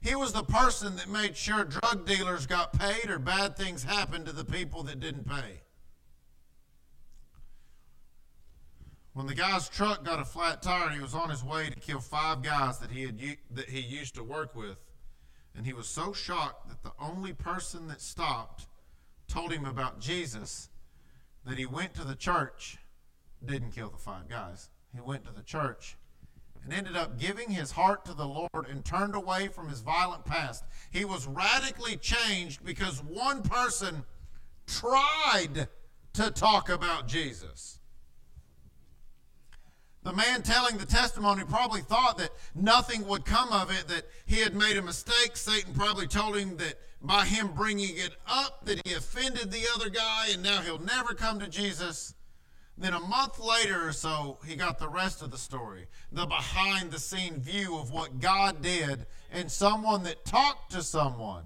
[0.00, 4.26] He was the person that made sure drug dealers got paid or bad things happened
[4.26, 5.61] to the people that didn't pay.
[9.14, 12.00] When the guy's truck got a flat tire, he was on his way to kill
[12.00, 13.20] five guys that he had
[13.50, 14.78] that he used to work with,
[15.54, 18.66] and he was so shocked that the only person that stopped
[19.28, 20.70] told him about Jesus
[21.44, 22.78] that he went to the church,
[23.44, 24.70] didn't kill the five guys.
[24.94, 25.96] He went to the church
[26.64, 30.24] and ended up giving his heart to the Lord and turned away from his violent
[30.24, 30.64] past.
[30.90, 34.04] He was radically changed because one person
[34.66, 35.68] tried
[36.14, 37.80] to talk about Jesus.
[40.04, 44.40] The man telling the testimony probably thought that nothing would come of it, that he
[44.40, 45.36] had made a mistake.
[45.36, 49.90] Satan probably told him that by him bringing it up, that he offended the other
[49.90, 52.14] guy and now he'll never come to Jesus.
[52.76, 56.90] Then a month later or so, he got the rest of the story the behind
[56.90, 61.44] the scene view of what God did and someone that talked to someone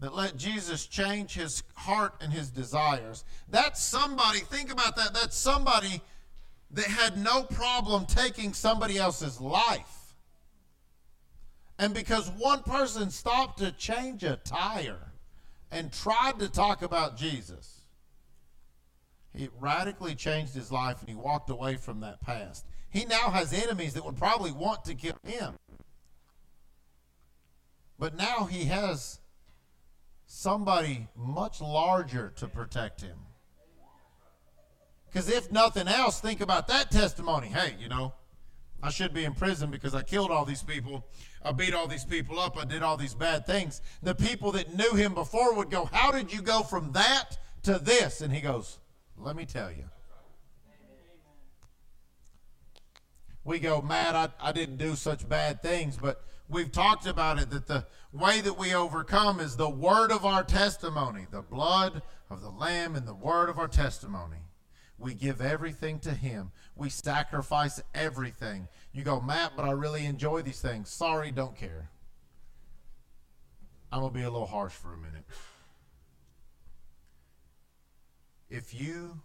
[0.00, 3.24] that let Jesus change his heart and his desires.
[3.48, 5.12] That's somebody, think about that.
[5.12, 6.00] That's somebody
[6.70, 10.14] that had no problem taking somebody else's life.
[11.78, 15.12] And because one person stopped to change a tire
[15.70, 17.82] and tried to talk about Jesus,
[19.32, 22.66] he radically changed his life and he walked away from that past.
[22.90, 25.54] He now has enemies that would probably want to kill him.
[27.98, 29.20] But now he has
[30.26, 33.18] somebody much larger to protect him.
[35.10, 37.48] Because if nothing else, think about that testimony.
[37.48, 38.12] Hey, you know,
[38.82, 41.06] I should be in prison because I killed all these people.
[41.42, 42.56] I beat all these people up.
[42.58, 43.80] I did all these bad things.
[44.02, 47.78] The people that knew him before would go, How did you go from that to
[47.78, 48.20] this?
[48.20, 48.78] And he goes,
[49.16, 49.84] Let me tell you.
[53.44, 57.48] We go, Matt, I, I didn't do such bad things, but we've talked about it
[57.50, 62.42] that the way that we overcome is the word of our testimony, the blood of
[62.42, 64.36] the Lamb and the word of our testimony.
[64.98, 66.50] We give everything to Him.
[66.74, 68.68] We sacrifice everything.
[68.92, 70.90] You go, Matt, but I really enjoy these things.
[70.90, 71.90] Sorry, don't care.
[73.92, 75.24] I'm going to be a little harsh for a minute.
[78.50, 79.20] If you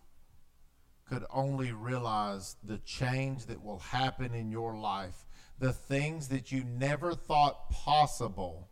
[1.10, 5.26] could only realize the change that will happen in your life,
[5.60, 8.70] the things that you never thought possible,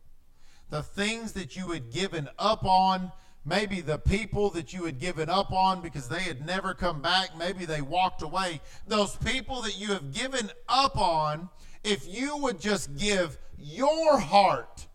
[0.69, 3.11] the things that you had given up on,
[3.45, 7.37] maybe the people that you had given up on because they had never come back,
[7.37, 11.49] maybe they walked away, those people that you have given up on,
[11.83, 14.87] if you would just give your heart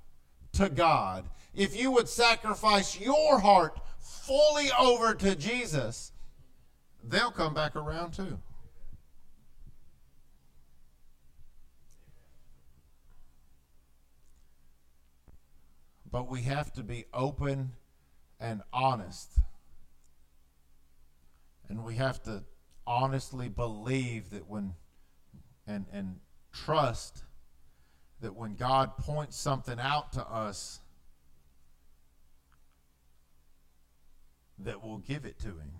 [0.52, 6.12] to God, if you would sacrifice your heart fully over to Jesus,
[7.02, 8.38] they'll come back around too.
[16.10, 17.72] But we have to be open
[18.40, 19.38] and honest.
[21.68, 22.44] And we have to
[22.86, 24.74] honestly believe that when
[25.66, 26.20] and and
[26.52, 27.24] trust
[28.20, 30.80] that when God points something out to us
[34.58, 35.72] that we'll give it to him.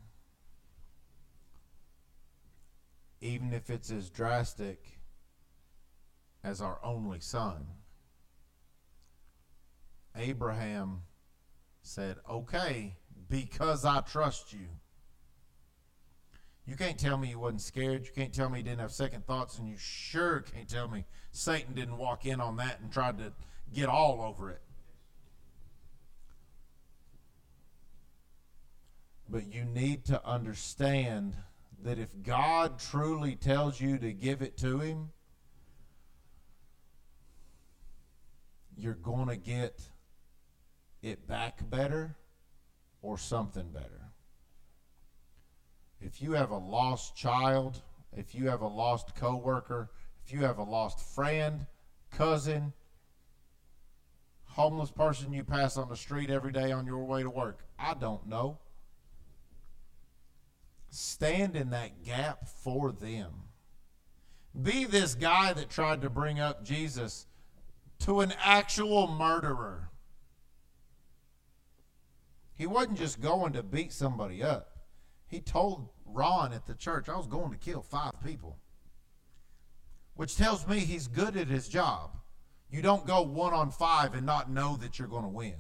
[3.21, 4.99] Even if it's as drastic
[6.45, 7.67] as our only son.
[10.15, 11.03] Abraham
[11.87, 12.97] said, Okay,
[13.29, 14.69] because I trust you.
[16.67, 18.07] You can't tell me you wasn't scared.
[18.07, 21.05] You can't tell me you didn't have second thoughts, and you sure can't tell me
[21.31, 23.33] Satan didn't walk in on that and tried to
[23.73, 24.61] get all over it.
[29.29, 31.37] But you need to understand
[31.85, 35.11] that if God truly tells you to give it to Him,
[38.77, 39.81] you're going to get
[41.03, 42.17] it back better
[43.03, 44.13] or something better.
[46.01, 47.81] If you have a lost child,
[48.13, 49.91] if you have a lost coworker,
[50.25, 51.67] if you have a lost friend,
[52.11, 52.73] cousin,
[54.45, 57.95] homeless person you pass on the street every day on your way to work, I
[57.95, 58.59] don't know.
[60.89, 63.33] Stand in that gap for them.
[64.61, 67.27] Be this guy that tried to bring up Jesus
[68.01, 69.91] to an actual murderer.
[72.57, 74.73] He wasn't just going to beat somebody up.
[75.29, 78.59] He told Ron at the church, I was going to kill five people.
[80.15, 82.17] Which tells me he's good at his job.
[82.71, 85.55] You don't go one on five and not know that you're going to win.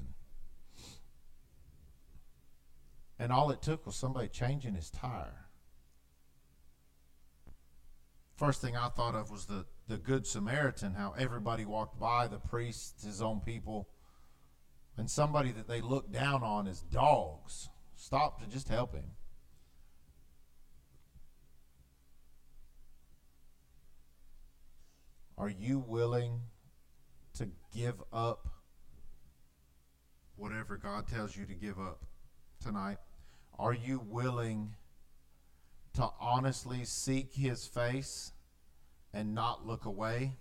[3.18, 5.46] And all it took was somebody changing his tire.
[8.36, 12.38] First thing I thought of was the, the Good Samaritan, how everybody walked by, the
[12.38, 13.88] priests, his own people
[14.96, 19.12] and somebody that they look down on as dogs stop to just help him.
[25.38, 26.40] Are you willing
[27.34, 28.48] to give up
[30.36, 32.04] whatever God tells you to give up
[32.62, 32.98] tonight?
[33.58, 34.74] Are you willing
[35.94, 38.32] to honestly seek his face
[39.12, 40.36] and not look away?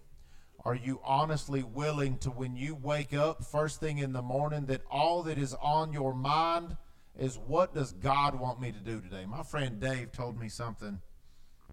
[0.66, 4.82] Are you honestly willing to, when you wake up first thing in the morning, that
[4.90, 6.76] all that is on your mind
[7.18, 9.26] is what does God want me to do today?
[9.28, 11.00] My friend Dave told me something.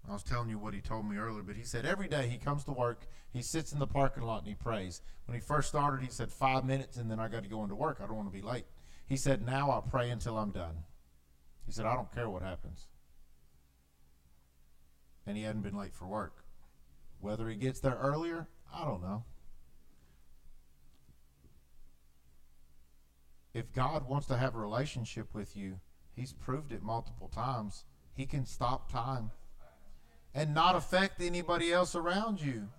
[0.07, 2.37] I was telling you what he told me earlier, but he said every day he
[2.37, 5.01] comes to work, he sits in the parking lot and he prays.
[5.25, 7.75] When he first started, he said five minutes and then I got to go into
[7.75, 7.99] work.
[7.99, 8.65] I don't want to be late.
[9.07, 10.75] He said, now I pray until I'm done.
[11.65, 12.87] He said, I don't care what happens.
[15.25, 16.43] And he hadn't been late for work.
[17.19, 19.23] Whether he gets there earlier, I don't know.
[23.53, 25.79] If God wants to have a relationship with you,
[26.15, 27.85] He's proved it multiple times.
[28.15, 29.31] He can stop time
[30.33, 32.69] and not affect anybody else around you.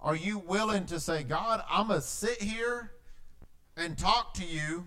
[0.00, 2.92] Are you willing to say, God, I'm going to sit here
[3.76, 4.86] and talk to you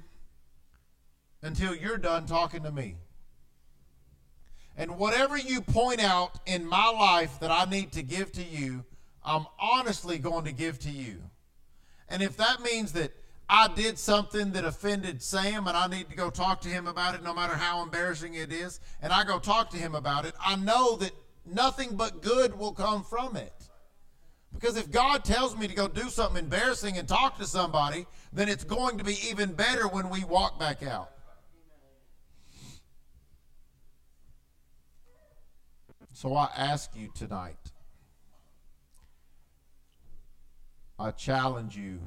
[1.44, 2.96] until you're done talking to me?
[4.78, 8.84] And whatever you point out in my life that I need to give to you,
[9.24, 11.18] I'm honestly going to give to you.
[12.10, 13.12] And if that means that
[13.50, 17.14] I did something that offended Sam and I need to go talk to him about
[17.16, 20.34] it, no matter how embarrassing it is, and I go talk to him about it,
[20.44, 21.12] I know that
[21.46, 23.54] nothing but good will come from it.
[24.54, 28.50] Because if God tells me to go do something embarrassing and talk to somebody, then
[28.50, 31.12] it's going to be even better when we walk back out.
[36.24, 37.74] So I ask you tonight,
[40.98, 42.00] I challenge you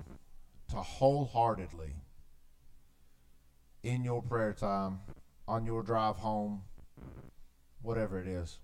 [0.70, 1.96] to wholeheartedly,
[3.82, 5.00] in your prayer time,
[5.46, 6.62] on your drive home,
[7.82, 8.58] whatever it is,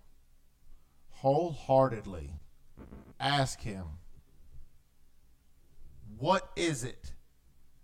[1.10, 2.30] wholeheartedly
[3.20, 3.84] ask Him,
[6.16, 7.12] What is it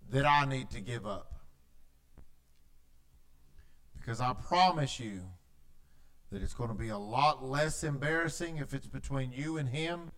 [0.08, 1.34] that I need to give up?
[3.94, 5.20] Because I promise you
[6.30, 10.10] that it's going to be a lot less embarrassing if it's between you and him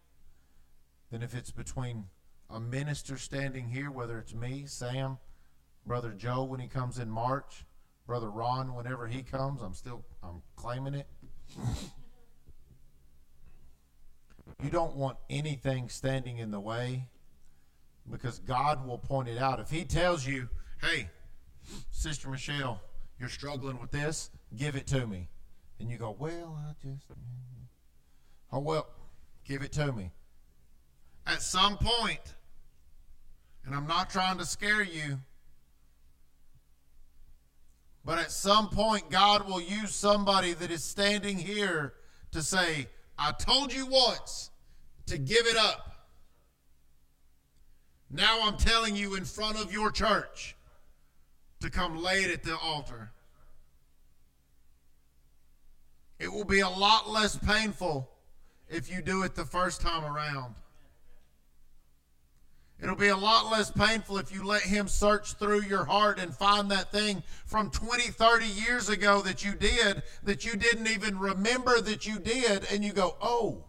[1.11, 2.07] than if it's between
[2.49, 5.19] a minister standing here, whether it's me, Sam,
[5.87, 7.65] Brother Joe when he comes in March,
[8.07, 9.63] Brother Ron whenever he comes.
[9.63, 11.07] I'm still I'm claiming it.
[14.63, 17.07] you don't want anything standing in the way
[18.11, 19.61] because God will point it out.
[19.61, 20.49] If he tells you,
[20.81, 21.09] "Hey,
[21.91, 22.81] Sister Michelle,
[23.19, 25.29] you're struggling with this, give it to me."
[25.81, 27.07] And you go, "Well, I just
[28.53, 28.89] Oh, well,
[29.45, 30.13] give it to me."
[31.27, 32.35] At some point,
[33.65, 35.21] and I'm not trying to scare you,
[38.05, 41.95] but at some point, God will use somebody that is standing here
[42.33, 42.89] to say,
[43.19, 44.51] I told you once
[45.07, 46.09] to give it up.
[48.11, 50.57] Now I'm telling you in front of your church
[51.61, 53.13] to come lay it at the altar.
[56.21, 58.09] It will be a lot less painful
[58.69, 60.55] if you do it the first time around.
[62.83, 66.35] It'll be a lot less painful if you let Him search through your heart and
[66.35, 71.19] find that thing from 20, 30 years ago that you did that you didn't even
[71.19, 73.65] remember that you did, and you go, oh.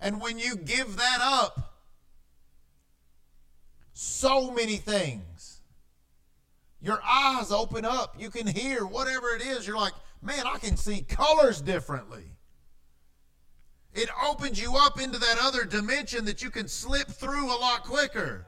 [0.00, 1.78] And when you give that up,
[3.92, 5.60] so many things,
[6.80, 8.16] your eyes open up.
[8.18, 9.66] You can hear whatever it is.
[9.66, 12.24] You're like, man, I can see colors differently.
[13.92, 17.82] It opens you up into that other dimension that you can slip through a lot
[17.82, 18.46] quicker.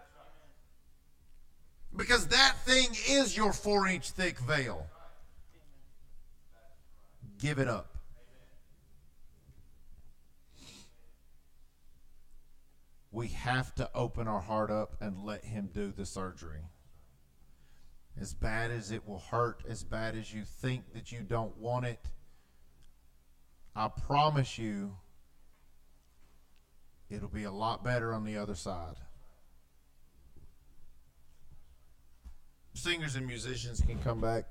[1.94, 4.86] Because that thing is your four inch thick veil.
[7.38, 7.88] Give it up.
[13.10, 16.62] We have to open our heart up and let Him do the surgery.
[18.20, 21.86] As bad as it will hurt, as bad as you think that you don't want
[21.86, 22.10] it,
[23.74, 24.96] I promise you
[27.12, 28.96] It'll be a lot better on the other side.
[32.72, 34.44] Singers and musicians can come back.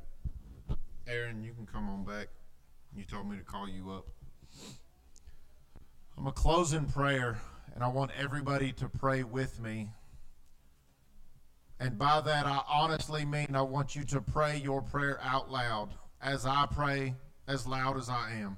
[1.07, 2.27] Aaron, you can come on back.
[2.95, 4.05] You told me to call you up.
[6.15, 7.39] I'm a closing prayer,
[7.73, 9.89] and I want everybody to pray with me.
[11.81, 15.89] And by that, I honestly mean I want you to pray your prayer out loud
[16.21, 17.15] as I pray,
[17.47, 18.57] as loud as I am.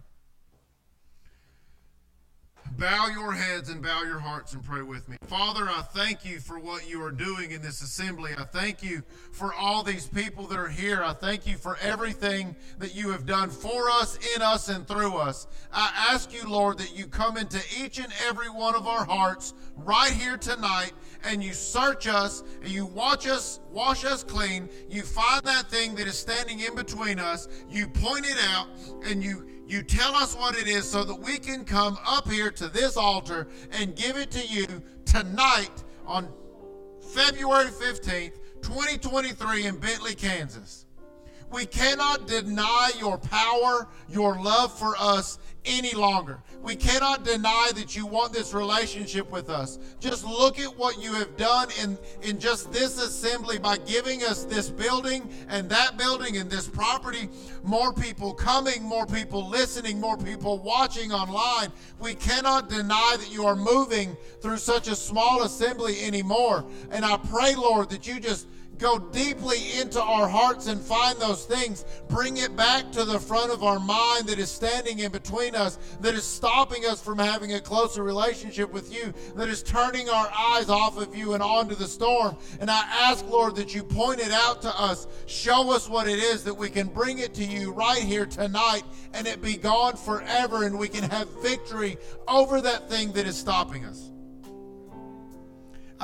[2.78, 5.16] Bow your heads and bow your hearts and pray with me.
[5.28, 8.32] Father, I thank you for what you are doing in this assembly.
[8.38, 11.02] I thank you for all these people that are here.
[11.02, 15.16] I thank you for everything that you have done for us, in us, and through
[15.16, 15.48] us.
[15.72, 19.54] I ask you, Lord, that you come into each and every one of our hearts
[19.78, 20.92] right here tonight
[21.24, 24.70] and you search us and you watch us, wash us clean.
[24.90, 27.48] You find that thing that is standing in between us.
[27.70, 28.68] You point it out
[29.06, 32.52] and you you tell us what it is so that we can come up here
[32.52, 34.68] to this altar and give it to you
[35.06, 36.28] tonight on
[37.14, 40.86] February 15th, 2023 in Bentley, Kansas.
[41.50, 46.40] We cannot deny your power, your love for us any longer.
[46.62, 49.80] We cannot deny that you want this relationship with us.
[50.00, 54.46] Just look at what you have done in, in just this assembly by giving us
[54.46, 57.30] this building and that building and this property.
[57.64, 61.72] More people coming, more people listening, more people watching online.
[62.00, 66.66] We cannot deny that you are moving through such a small assembly anymore.
[66.92, 68.48] And I pray, Lord, that you just
[68.78, 71.86] go deeply into our hearts and find those things.
[72.10, 75.78] Bring it back to the front of our mind that is standing in between us,
[76.02, 80.32] that is stopping us from having a closer relationship with you, that is turning our
[80.38, 82.38] eyes off of you and onto the storm.
[82.60, 85.08] And I ask, Lord, that you point it out to us.
[85.26, 88.84] Show us what it is that we can bring it to you right here tonight
[89.14, 91.98] and it be gone forever and we can have victory
[92.28, 94.13] over that thing that is stopping us.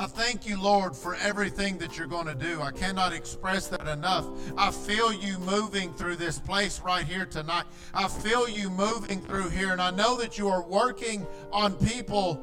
[0.00, 2.62] I thank you, Lord, for everything that you're going to do.
[2.62, 4.24] I cannot express that enough.
[4.56, 7.64] I feel you moving through this place right here tonight.
[7.92, 12.42] I feel you moving through here, and I know that you are working on people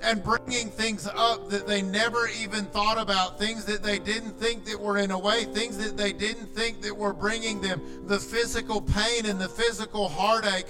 [0.00, 4.64] and bringing things up that they never even thought about, things that they didn't think
[4.66, 8.20] that were in a way, things that they didn't think that were bringing them the
[8.20, 10.66] physical pain and the physical heartache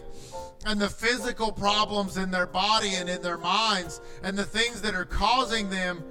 [0.65, 4.95] and the physical problems in their body and in their minds and the things that
[4.95, 6.03] are causing them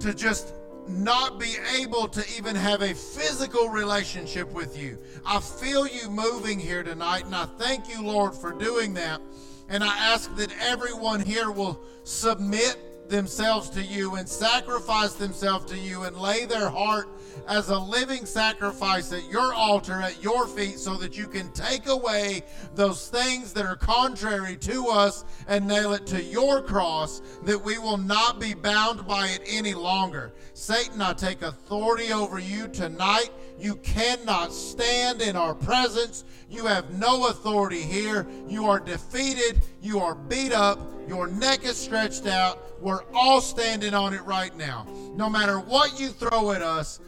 [0.00, 0.52] to just
[0.88, 4.98] not be able to even have a physical relationship with you.
[5.24, 9.20] I feel you moving here tonight, and I thank you, Lord, for doing that.
[9.68, 12.76] And I ask that everyone here will submit
[13.08, 17.08] themselves to you and sacrifice themselves to you and lay their heart
[17.48, 21.86] as a living sacrifice at your altar, at your feet, so that you can take
[21.86, 22.42] away
[22.74, 27.78] those things that are contrary to us and nail it to your cross, that we
[27.78, 30.32] will not be bound by it any longer.
[30.54, 33.30] Satan, I take authority over you tonight.
[33.58, 36.24] You cannot stand in our presence.
[36.50, 38.26] You have no authority here.
[38.48, 39.62] You are defeated.
[39.80, 40.78] You are beat up.
[41.08, 42.80] Your neck is stretched out.
[42.82, 44.86] We're all standing on it right now.
[45.14, 47.00] No matter what you throw at us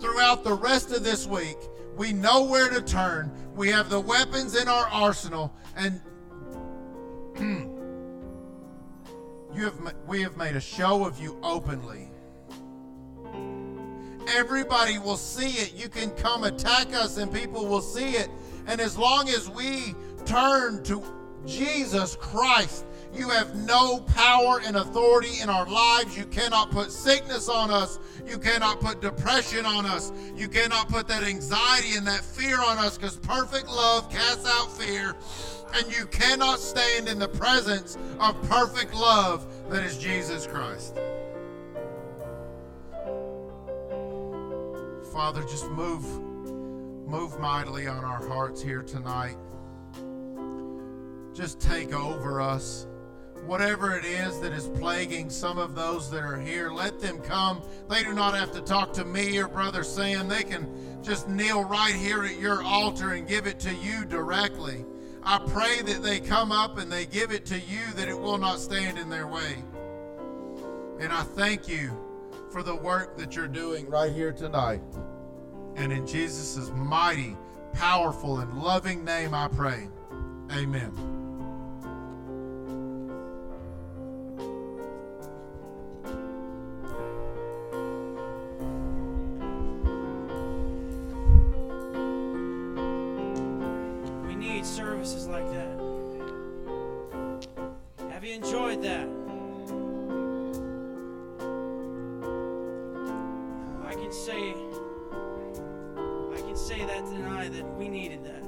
[0.00, 1.56] throughout the rest of this week,
[1.96, 3.32] we know where to turn.
[3.54, 6.00] We have the weapons in our arsenal, and
[9.54, 12.03] you have we have made a show of you openly.
[14.28, 15.74] Everybody will see it.
[15.74, 18.28] You can come attack us, and people will see it.
[18.66, 19.94] And as long as we
[20.24, 21.02] turn to
[21.46, 26.16] Jesus Christ, you have no power and authority in our lives.
[26.16, 28.00] You cannot put sickness on us.
[28.26, 30.12] You cannot put depression on us.
[30.34, 34.72] You cannot put that anxiety and that fear on us because perfect love casts out
[34.72, 35.14] fear.
[35.74, 40.96] And you cannot stand in the presence of perfect love that is Jesus Christ.
[45.14, 46.04] Father, just move
[47.06, 49.36] move mightily on our hearts here tonight.
[51.32, 52.88] Just take over us
[53.46, 57.62] whatever it is that is plaguing some of those that are here, let them come.
[57.88, 60.26] They do not have to talk to me or Brother Sam.
[60.26, 60.66] They can
[61.00, 64.84] just kneel right here at your altar and give it to you directly.
[65.22, 68.38] I pray that they come up and they give it to you, that it will
[68.38, 69.62] not stand in their way.
[70.98, 72.03] And I thank you
[72.54, 74.80] for the work that you're doing right here tonight.
[75.74, 77.36] And in Jesus' mighty,
[77.72, 79.88] powerful, and loving name I pray.
[80.52, 81.14] Amen.
[104.14, 104.54] Each
[107.48, 108.44] that we needed that,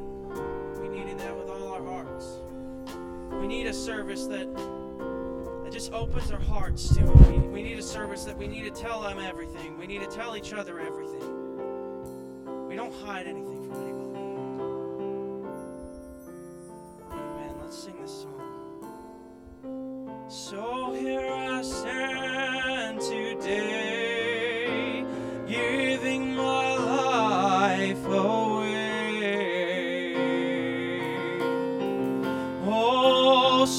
[0.80, 2.38] we needed that with all our hearts.
[3.40, 7.02] We need a service that that just opens our hearts to.
[7.02, 9.78] we need a service that we need to tell him everything.
[9.78, 11.46] We need to tell each other everything
[12.76, 14.10] we don't hide anything from anybody.
[17.10, 17.54] Amen.
[17.62, 18.42] Let's sing this song.
[20.28, 24.05] So here I stand today,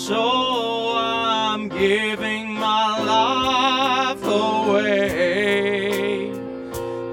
[0.07, 6.31] so I'm giving my life away.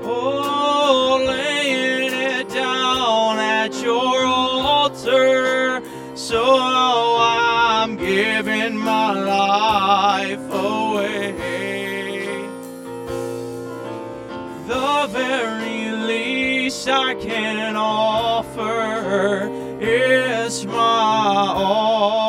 [0.05, 5.83] Oh, laying it down at your altar,
[6.15, 11.33] so I'm giving my life away.
[14.69, 19.51] The very least I can offer
[19.81, 22.24] is my all.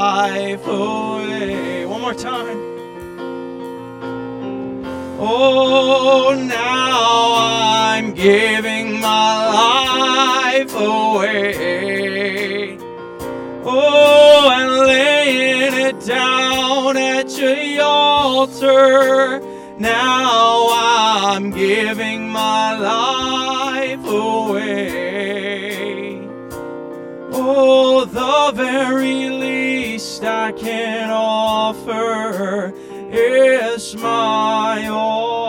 [0.00, 1.84] Life away.
[1.84, 2.58] One more time.
[5.20, 12.78] Oh, now I'm giving my life away.
[13.62, 19.40] Oh, and laying it down at your altar.
[19.78, 20.68] Now
[21.34, 25.70] I'm giving my life away.
[27.32, 29.59] Oh, the very least
[30.00, 32.72] I can offer
[33.12, 35.39] is my all.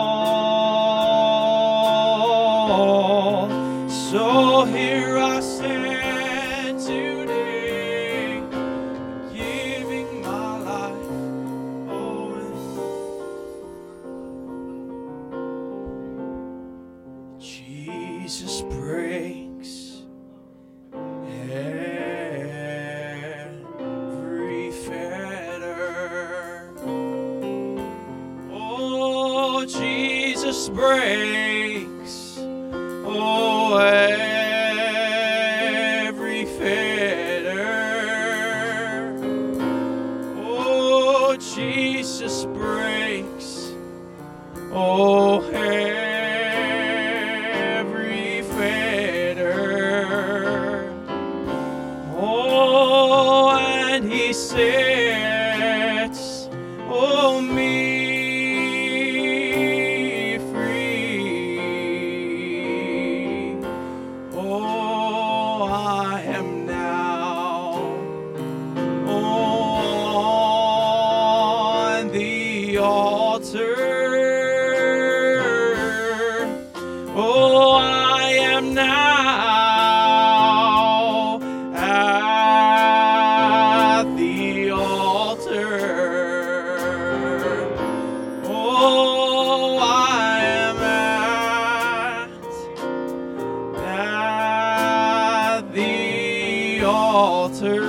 [97.22, 97.82] altar,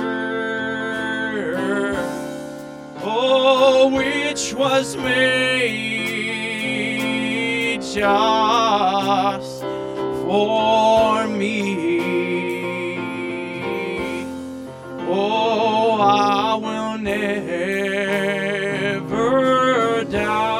[3.02, 6.14] oh, which was made
[7.82, 9.62] just
[10.22, 11.58] for me.
[15.08, 17.64] Oh, I will never
[20.04, 20.53] doubt.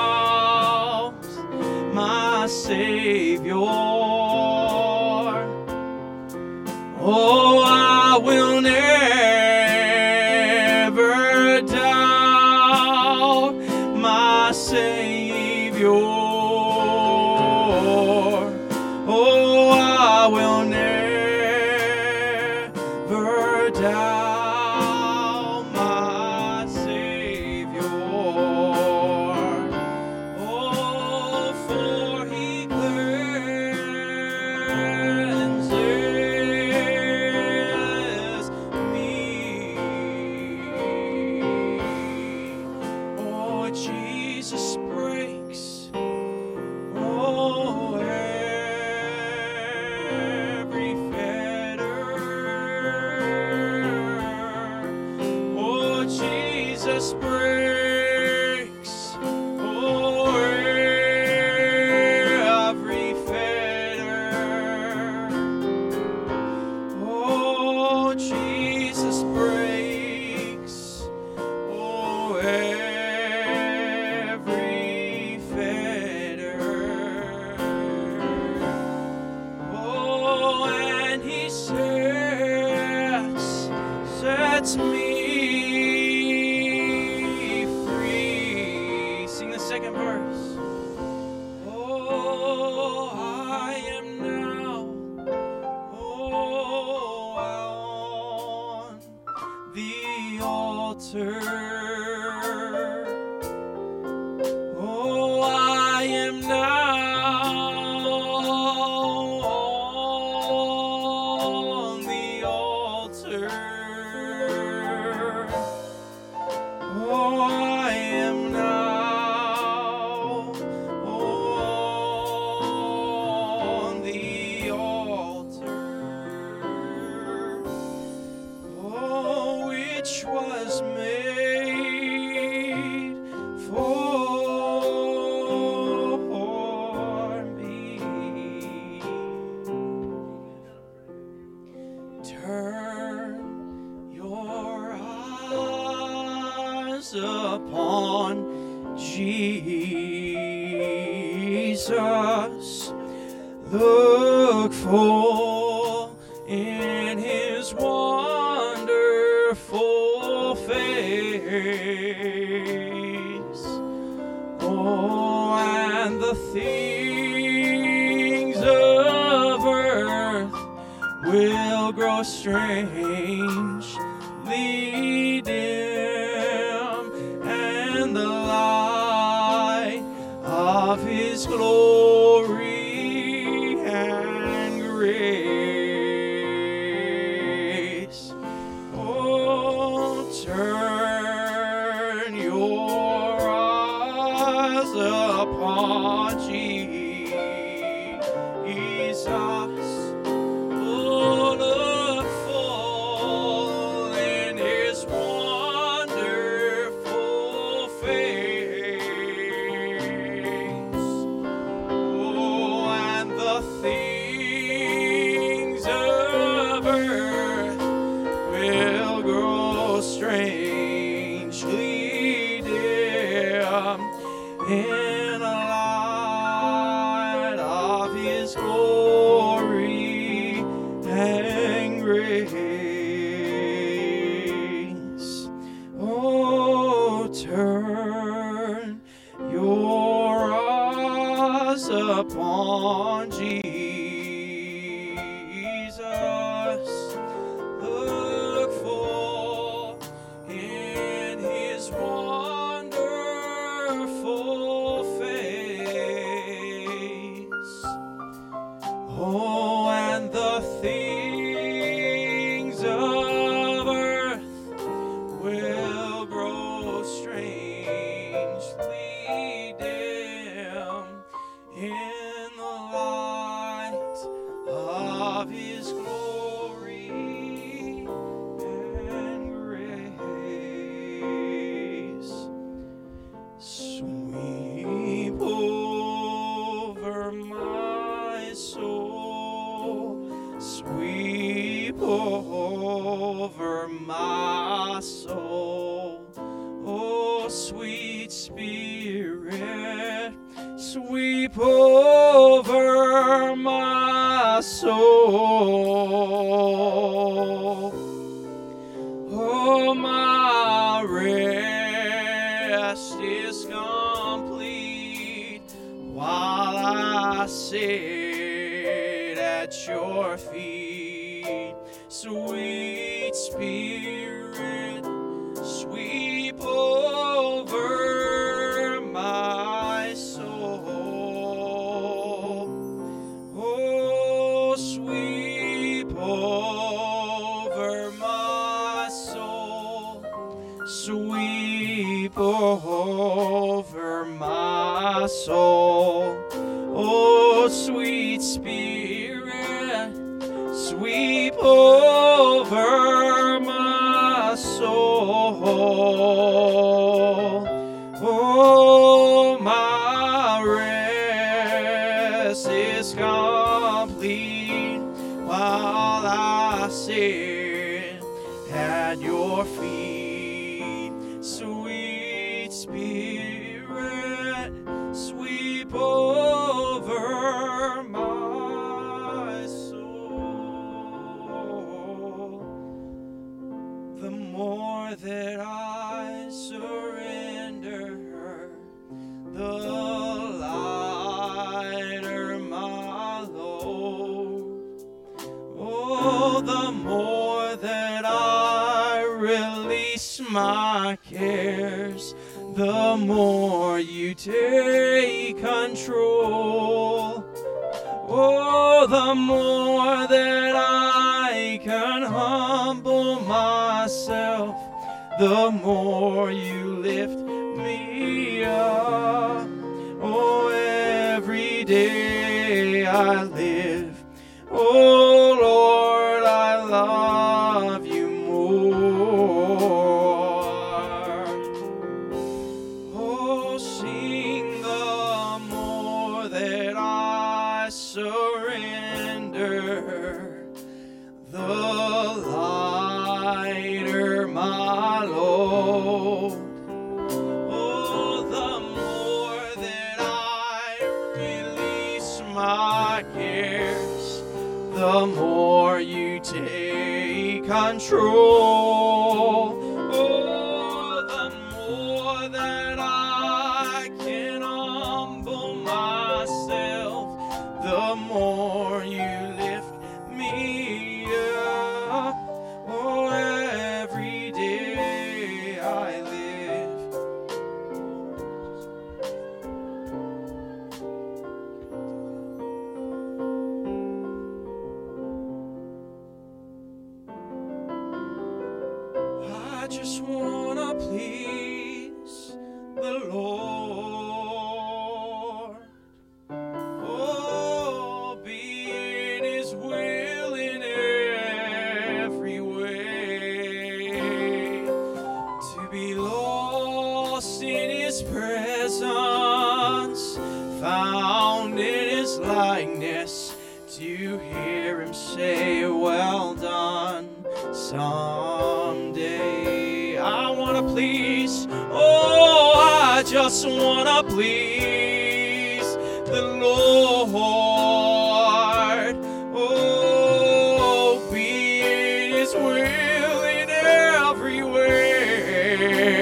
[534.34, 536.18] Every way.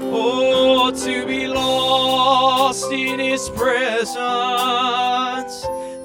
[0.00, 4.14] Oh, to be lost in His presence,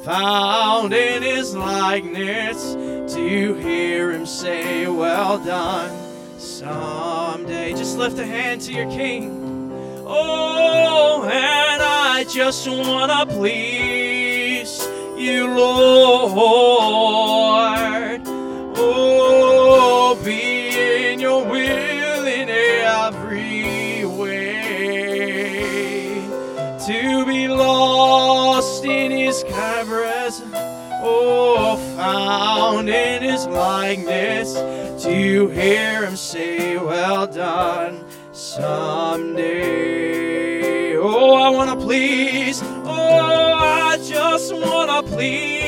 [0.03, 2.73] found in His likeness,
[3.13, 5.95] to hear Him say, Well done
[6.39, 7.73] someday.
[7.73, 10.01] Just lift a hand to your King.
[10.07, 16.89] Oh, and I just want to please you, Lord.
[32.29, 34.53] in his likeness
[35.03, 39.79] to hear him say, Well done someday.
[40.95, 42.61] Oh, I want to please.
[42.63, 45.58] Oh, I just want to please.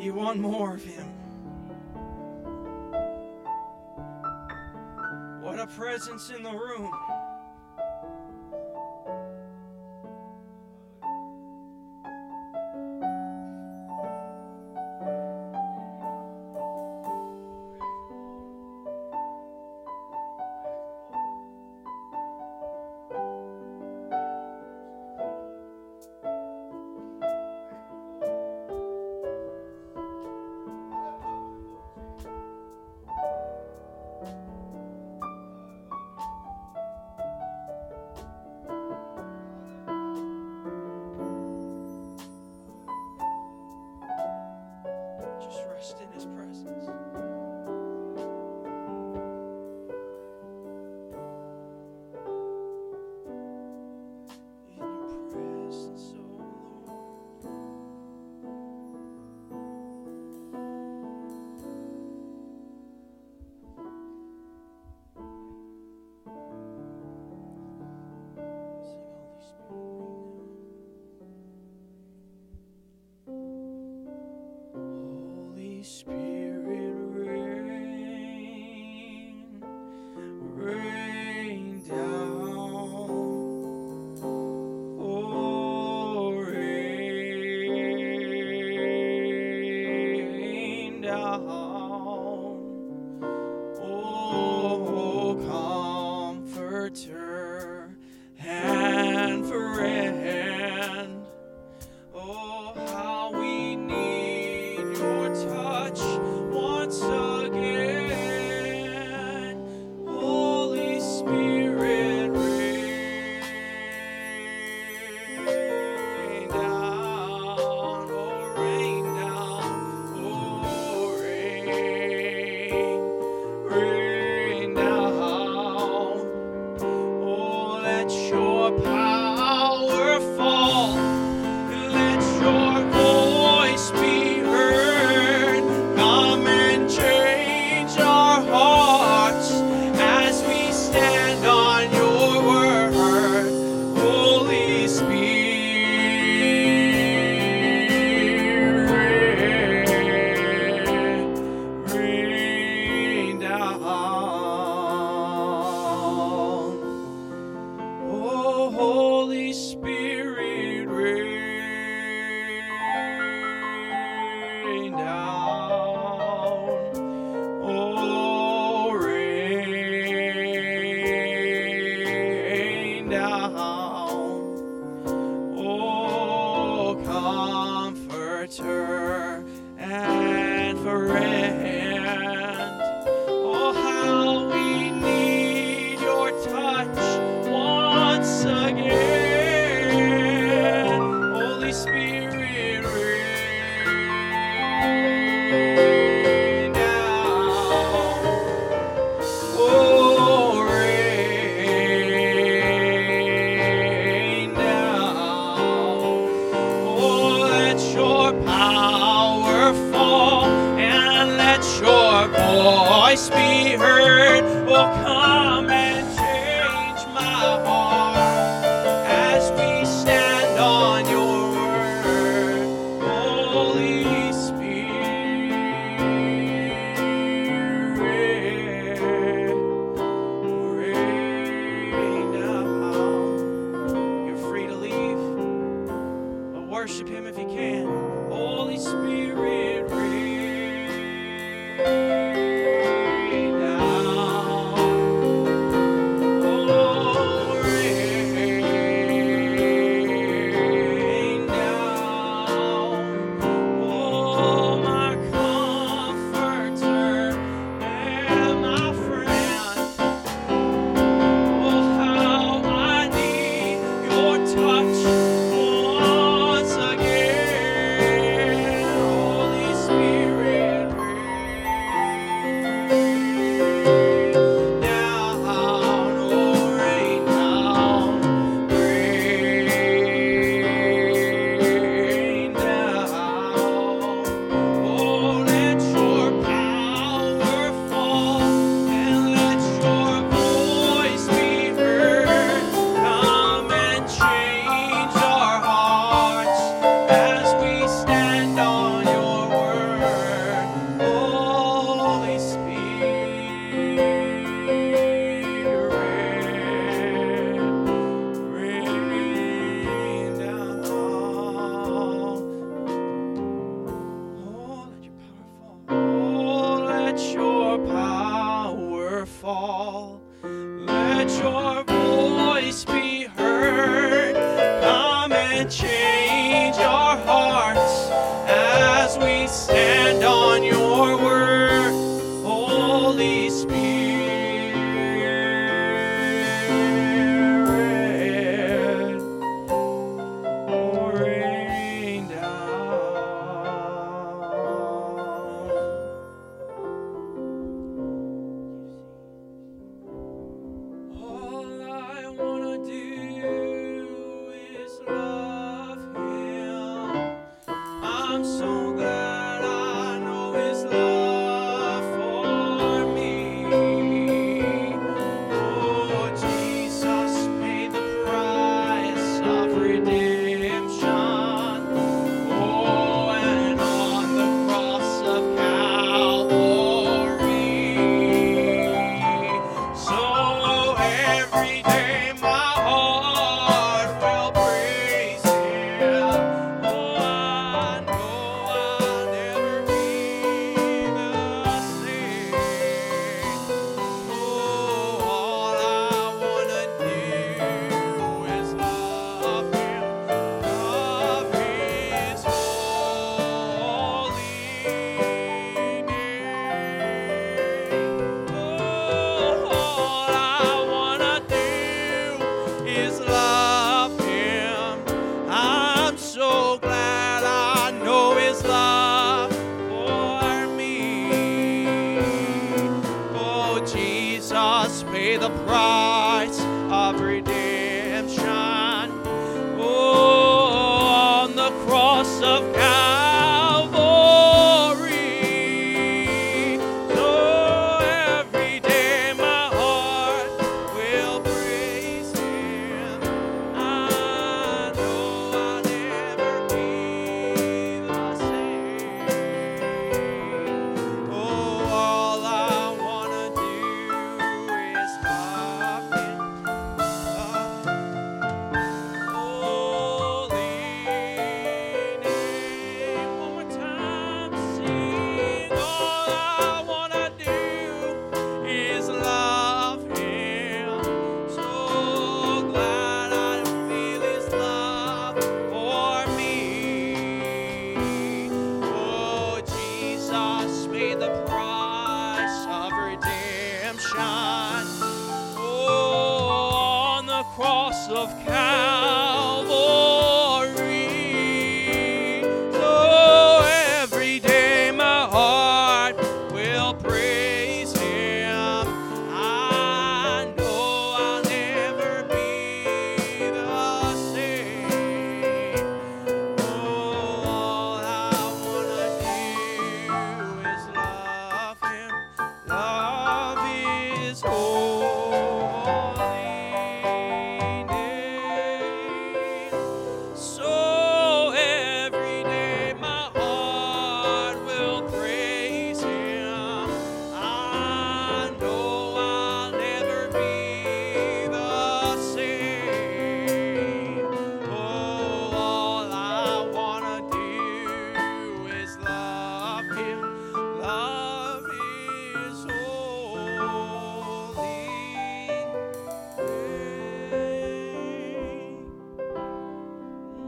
[0.00, 1.06] You want more of Him.
[5.42, 6.90] What a presence in the room.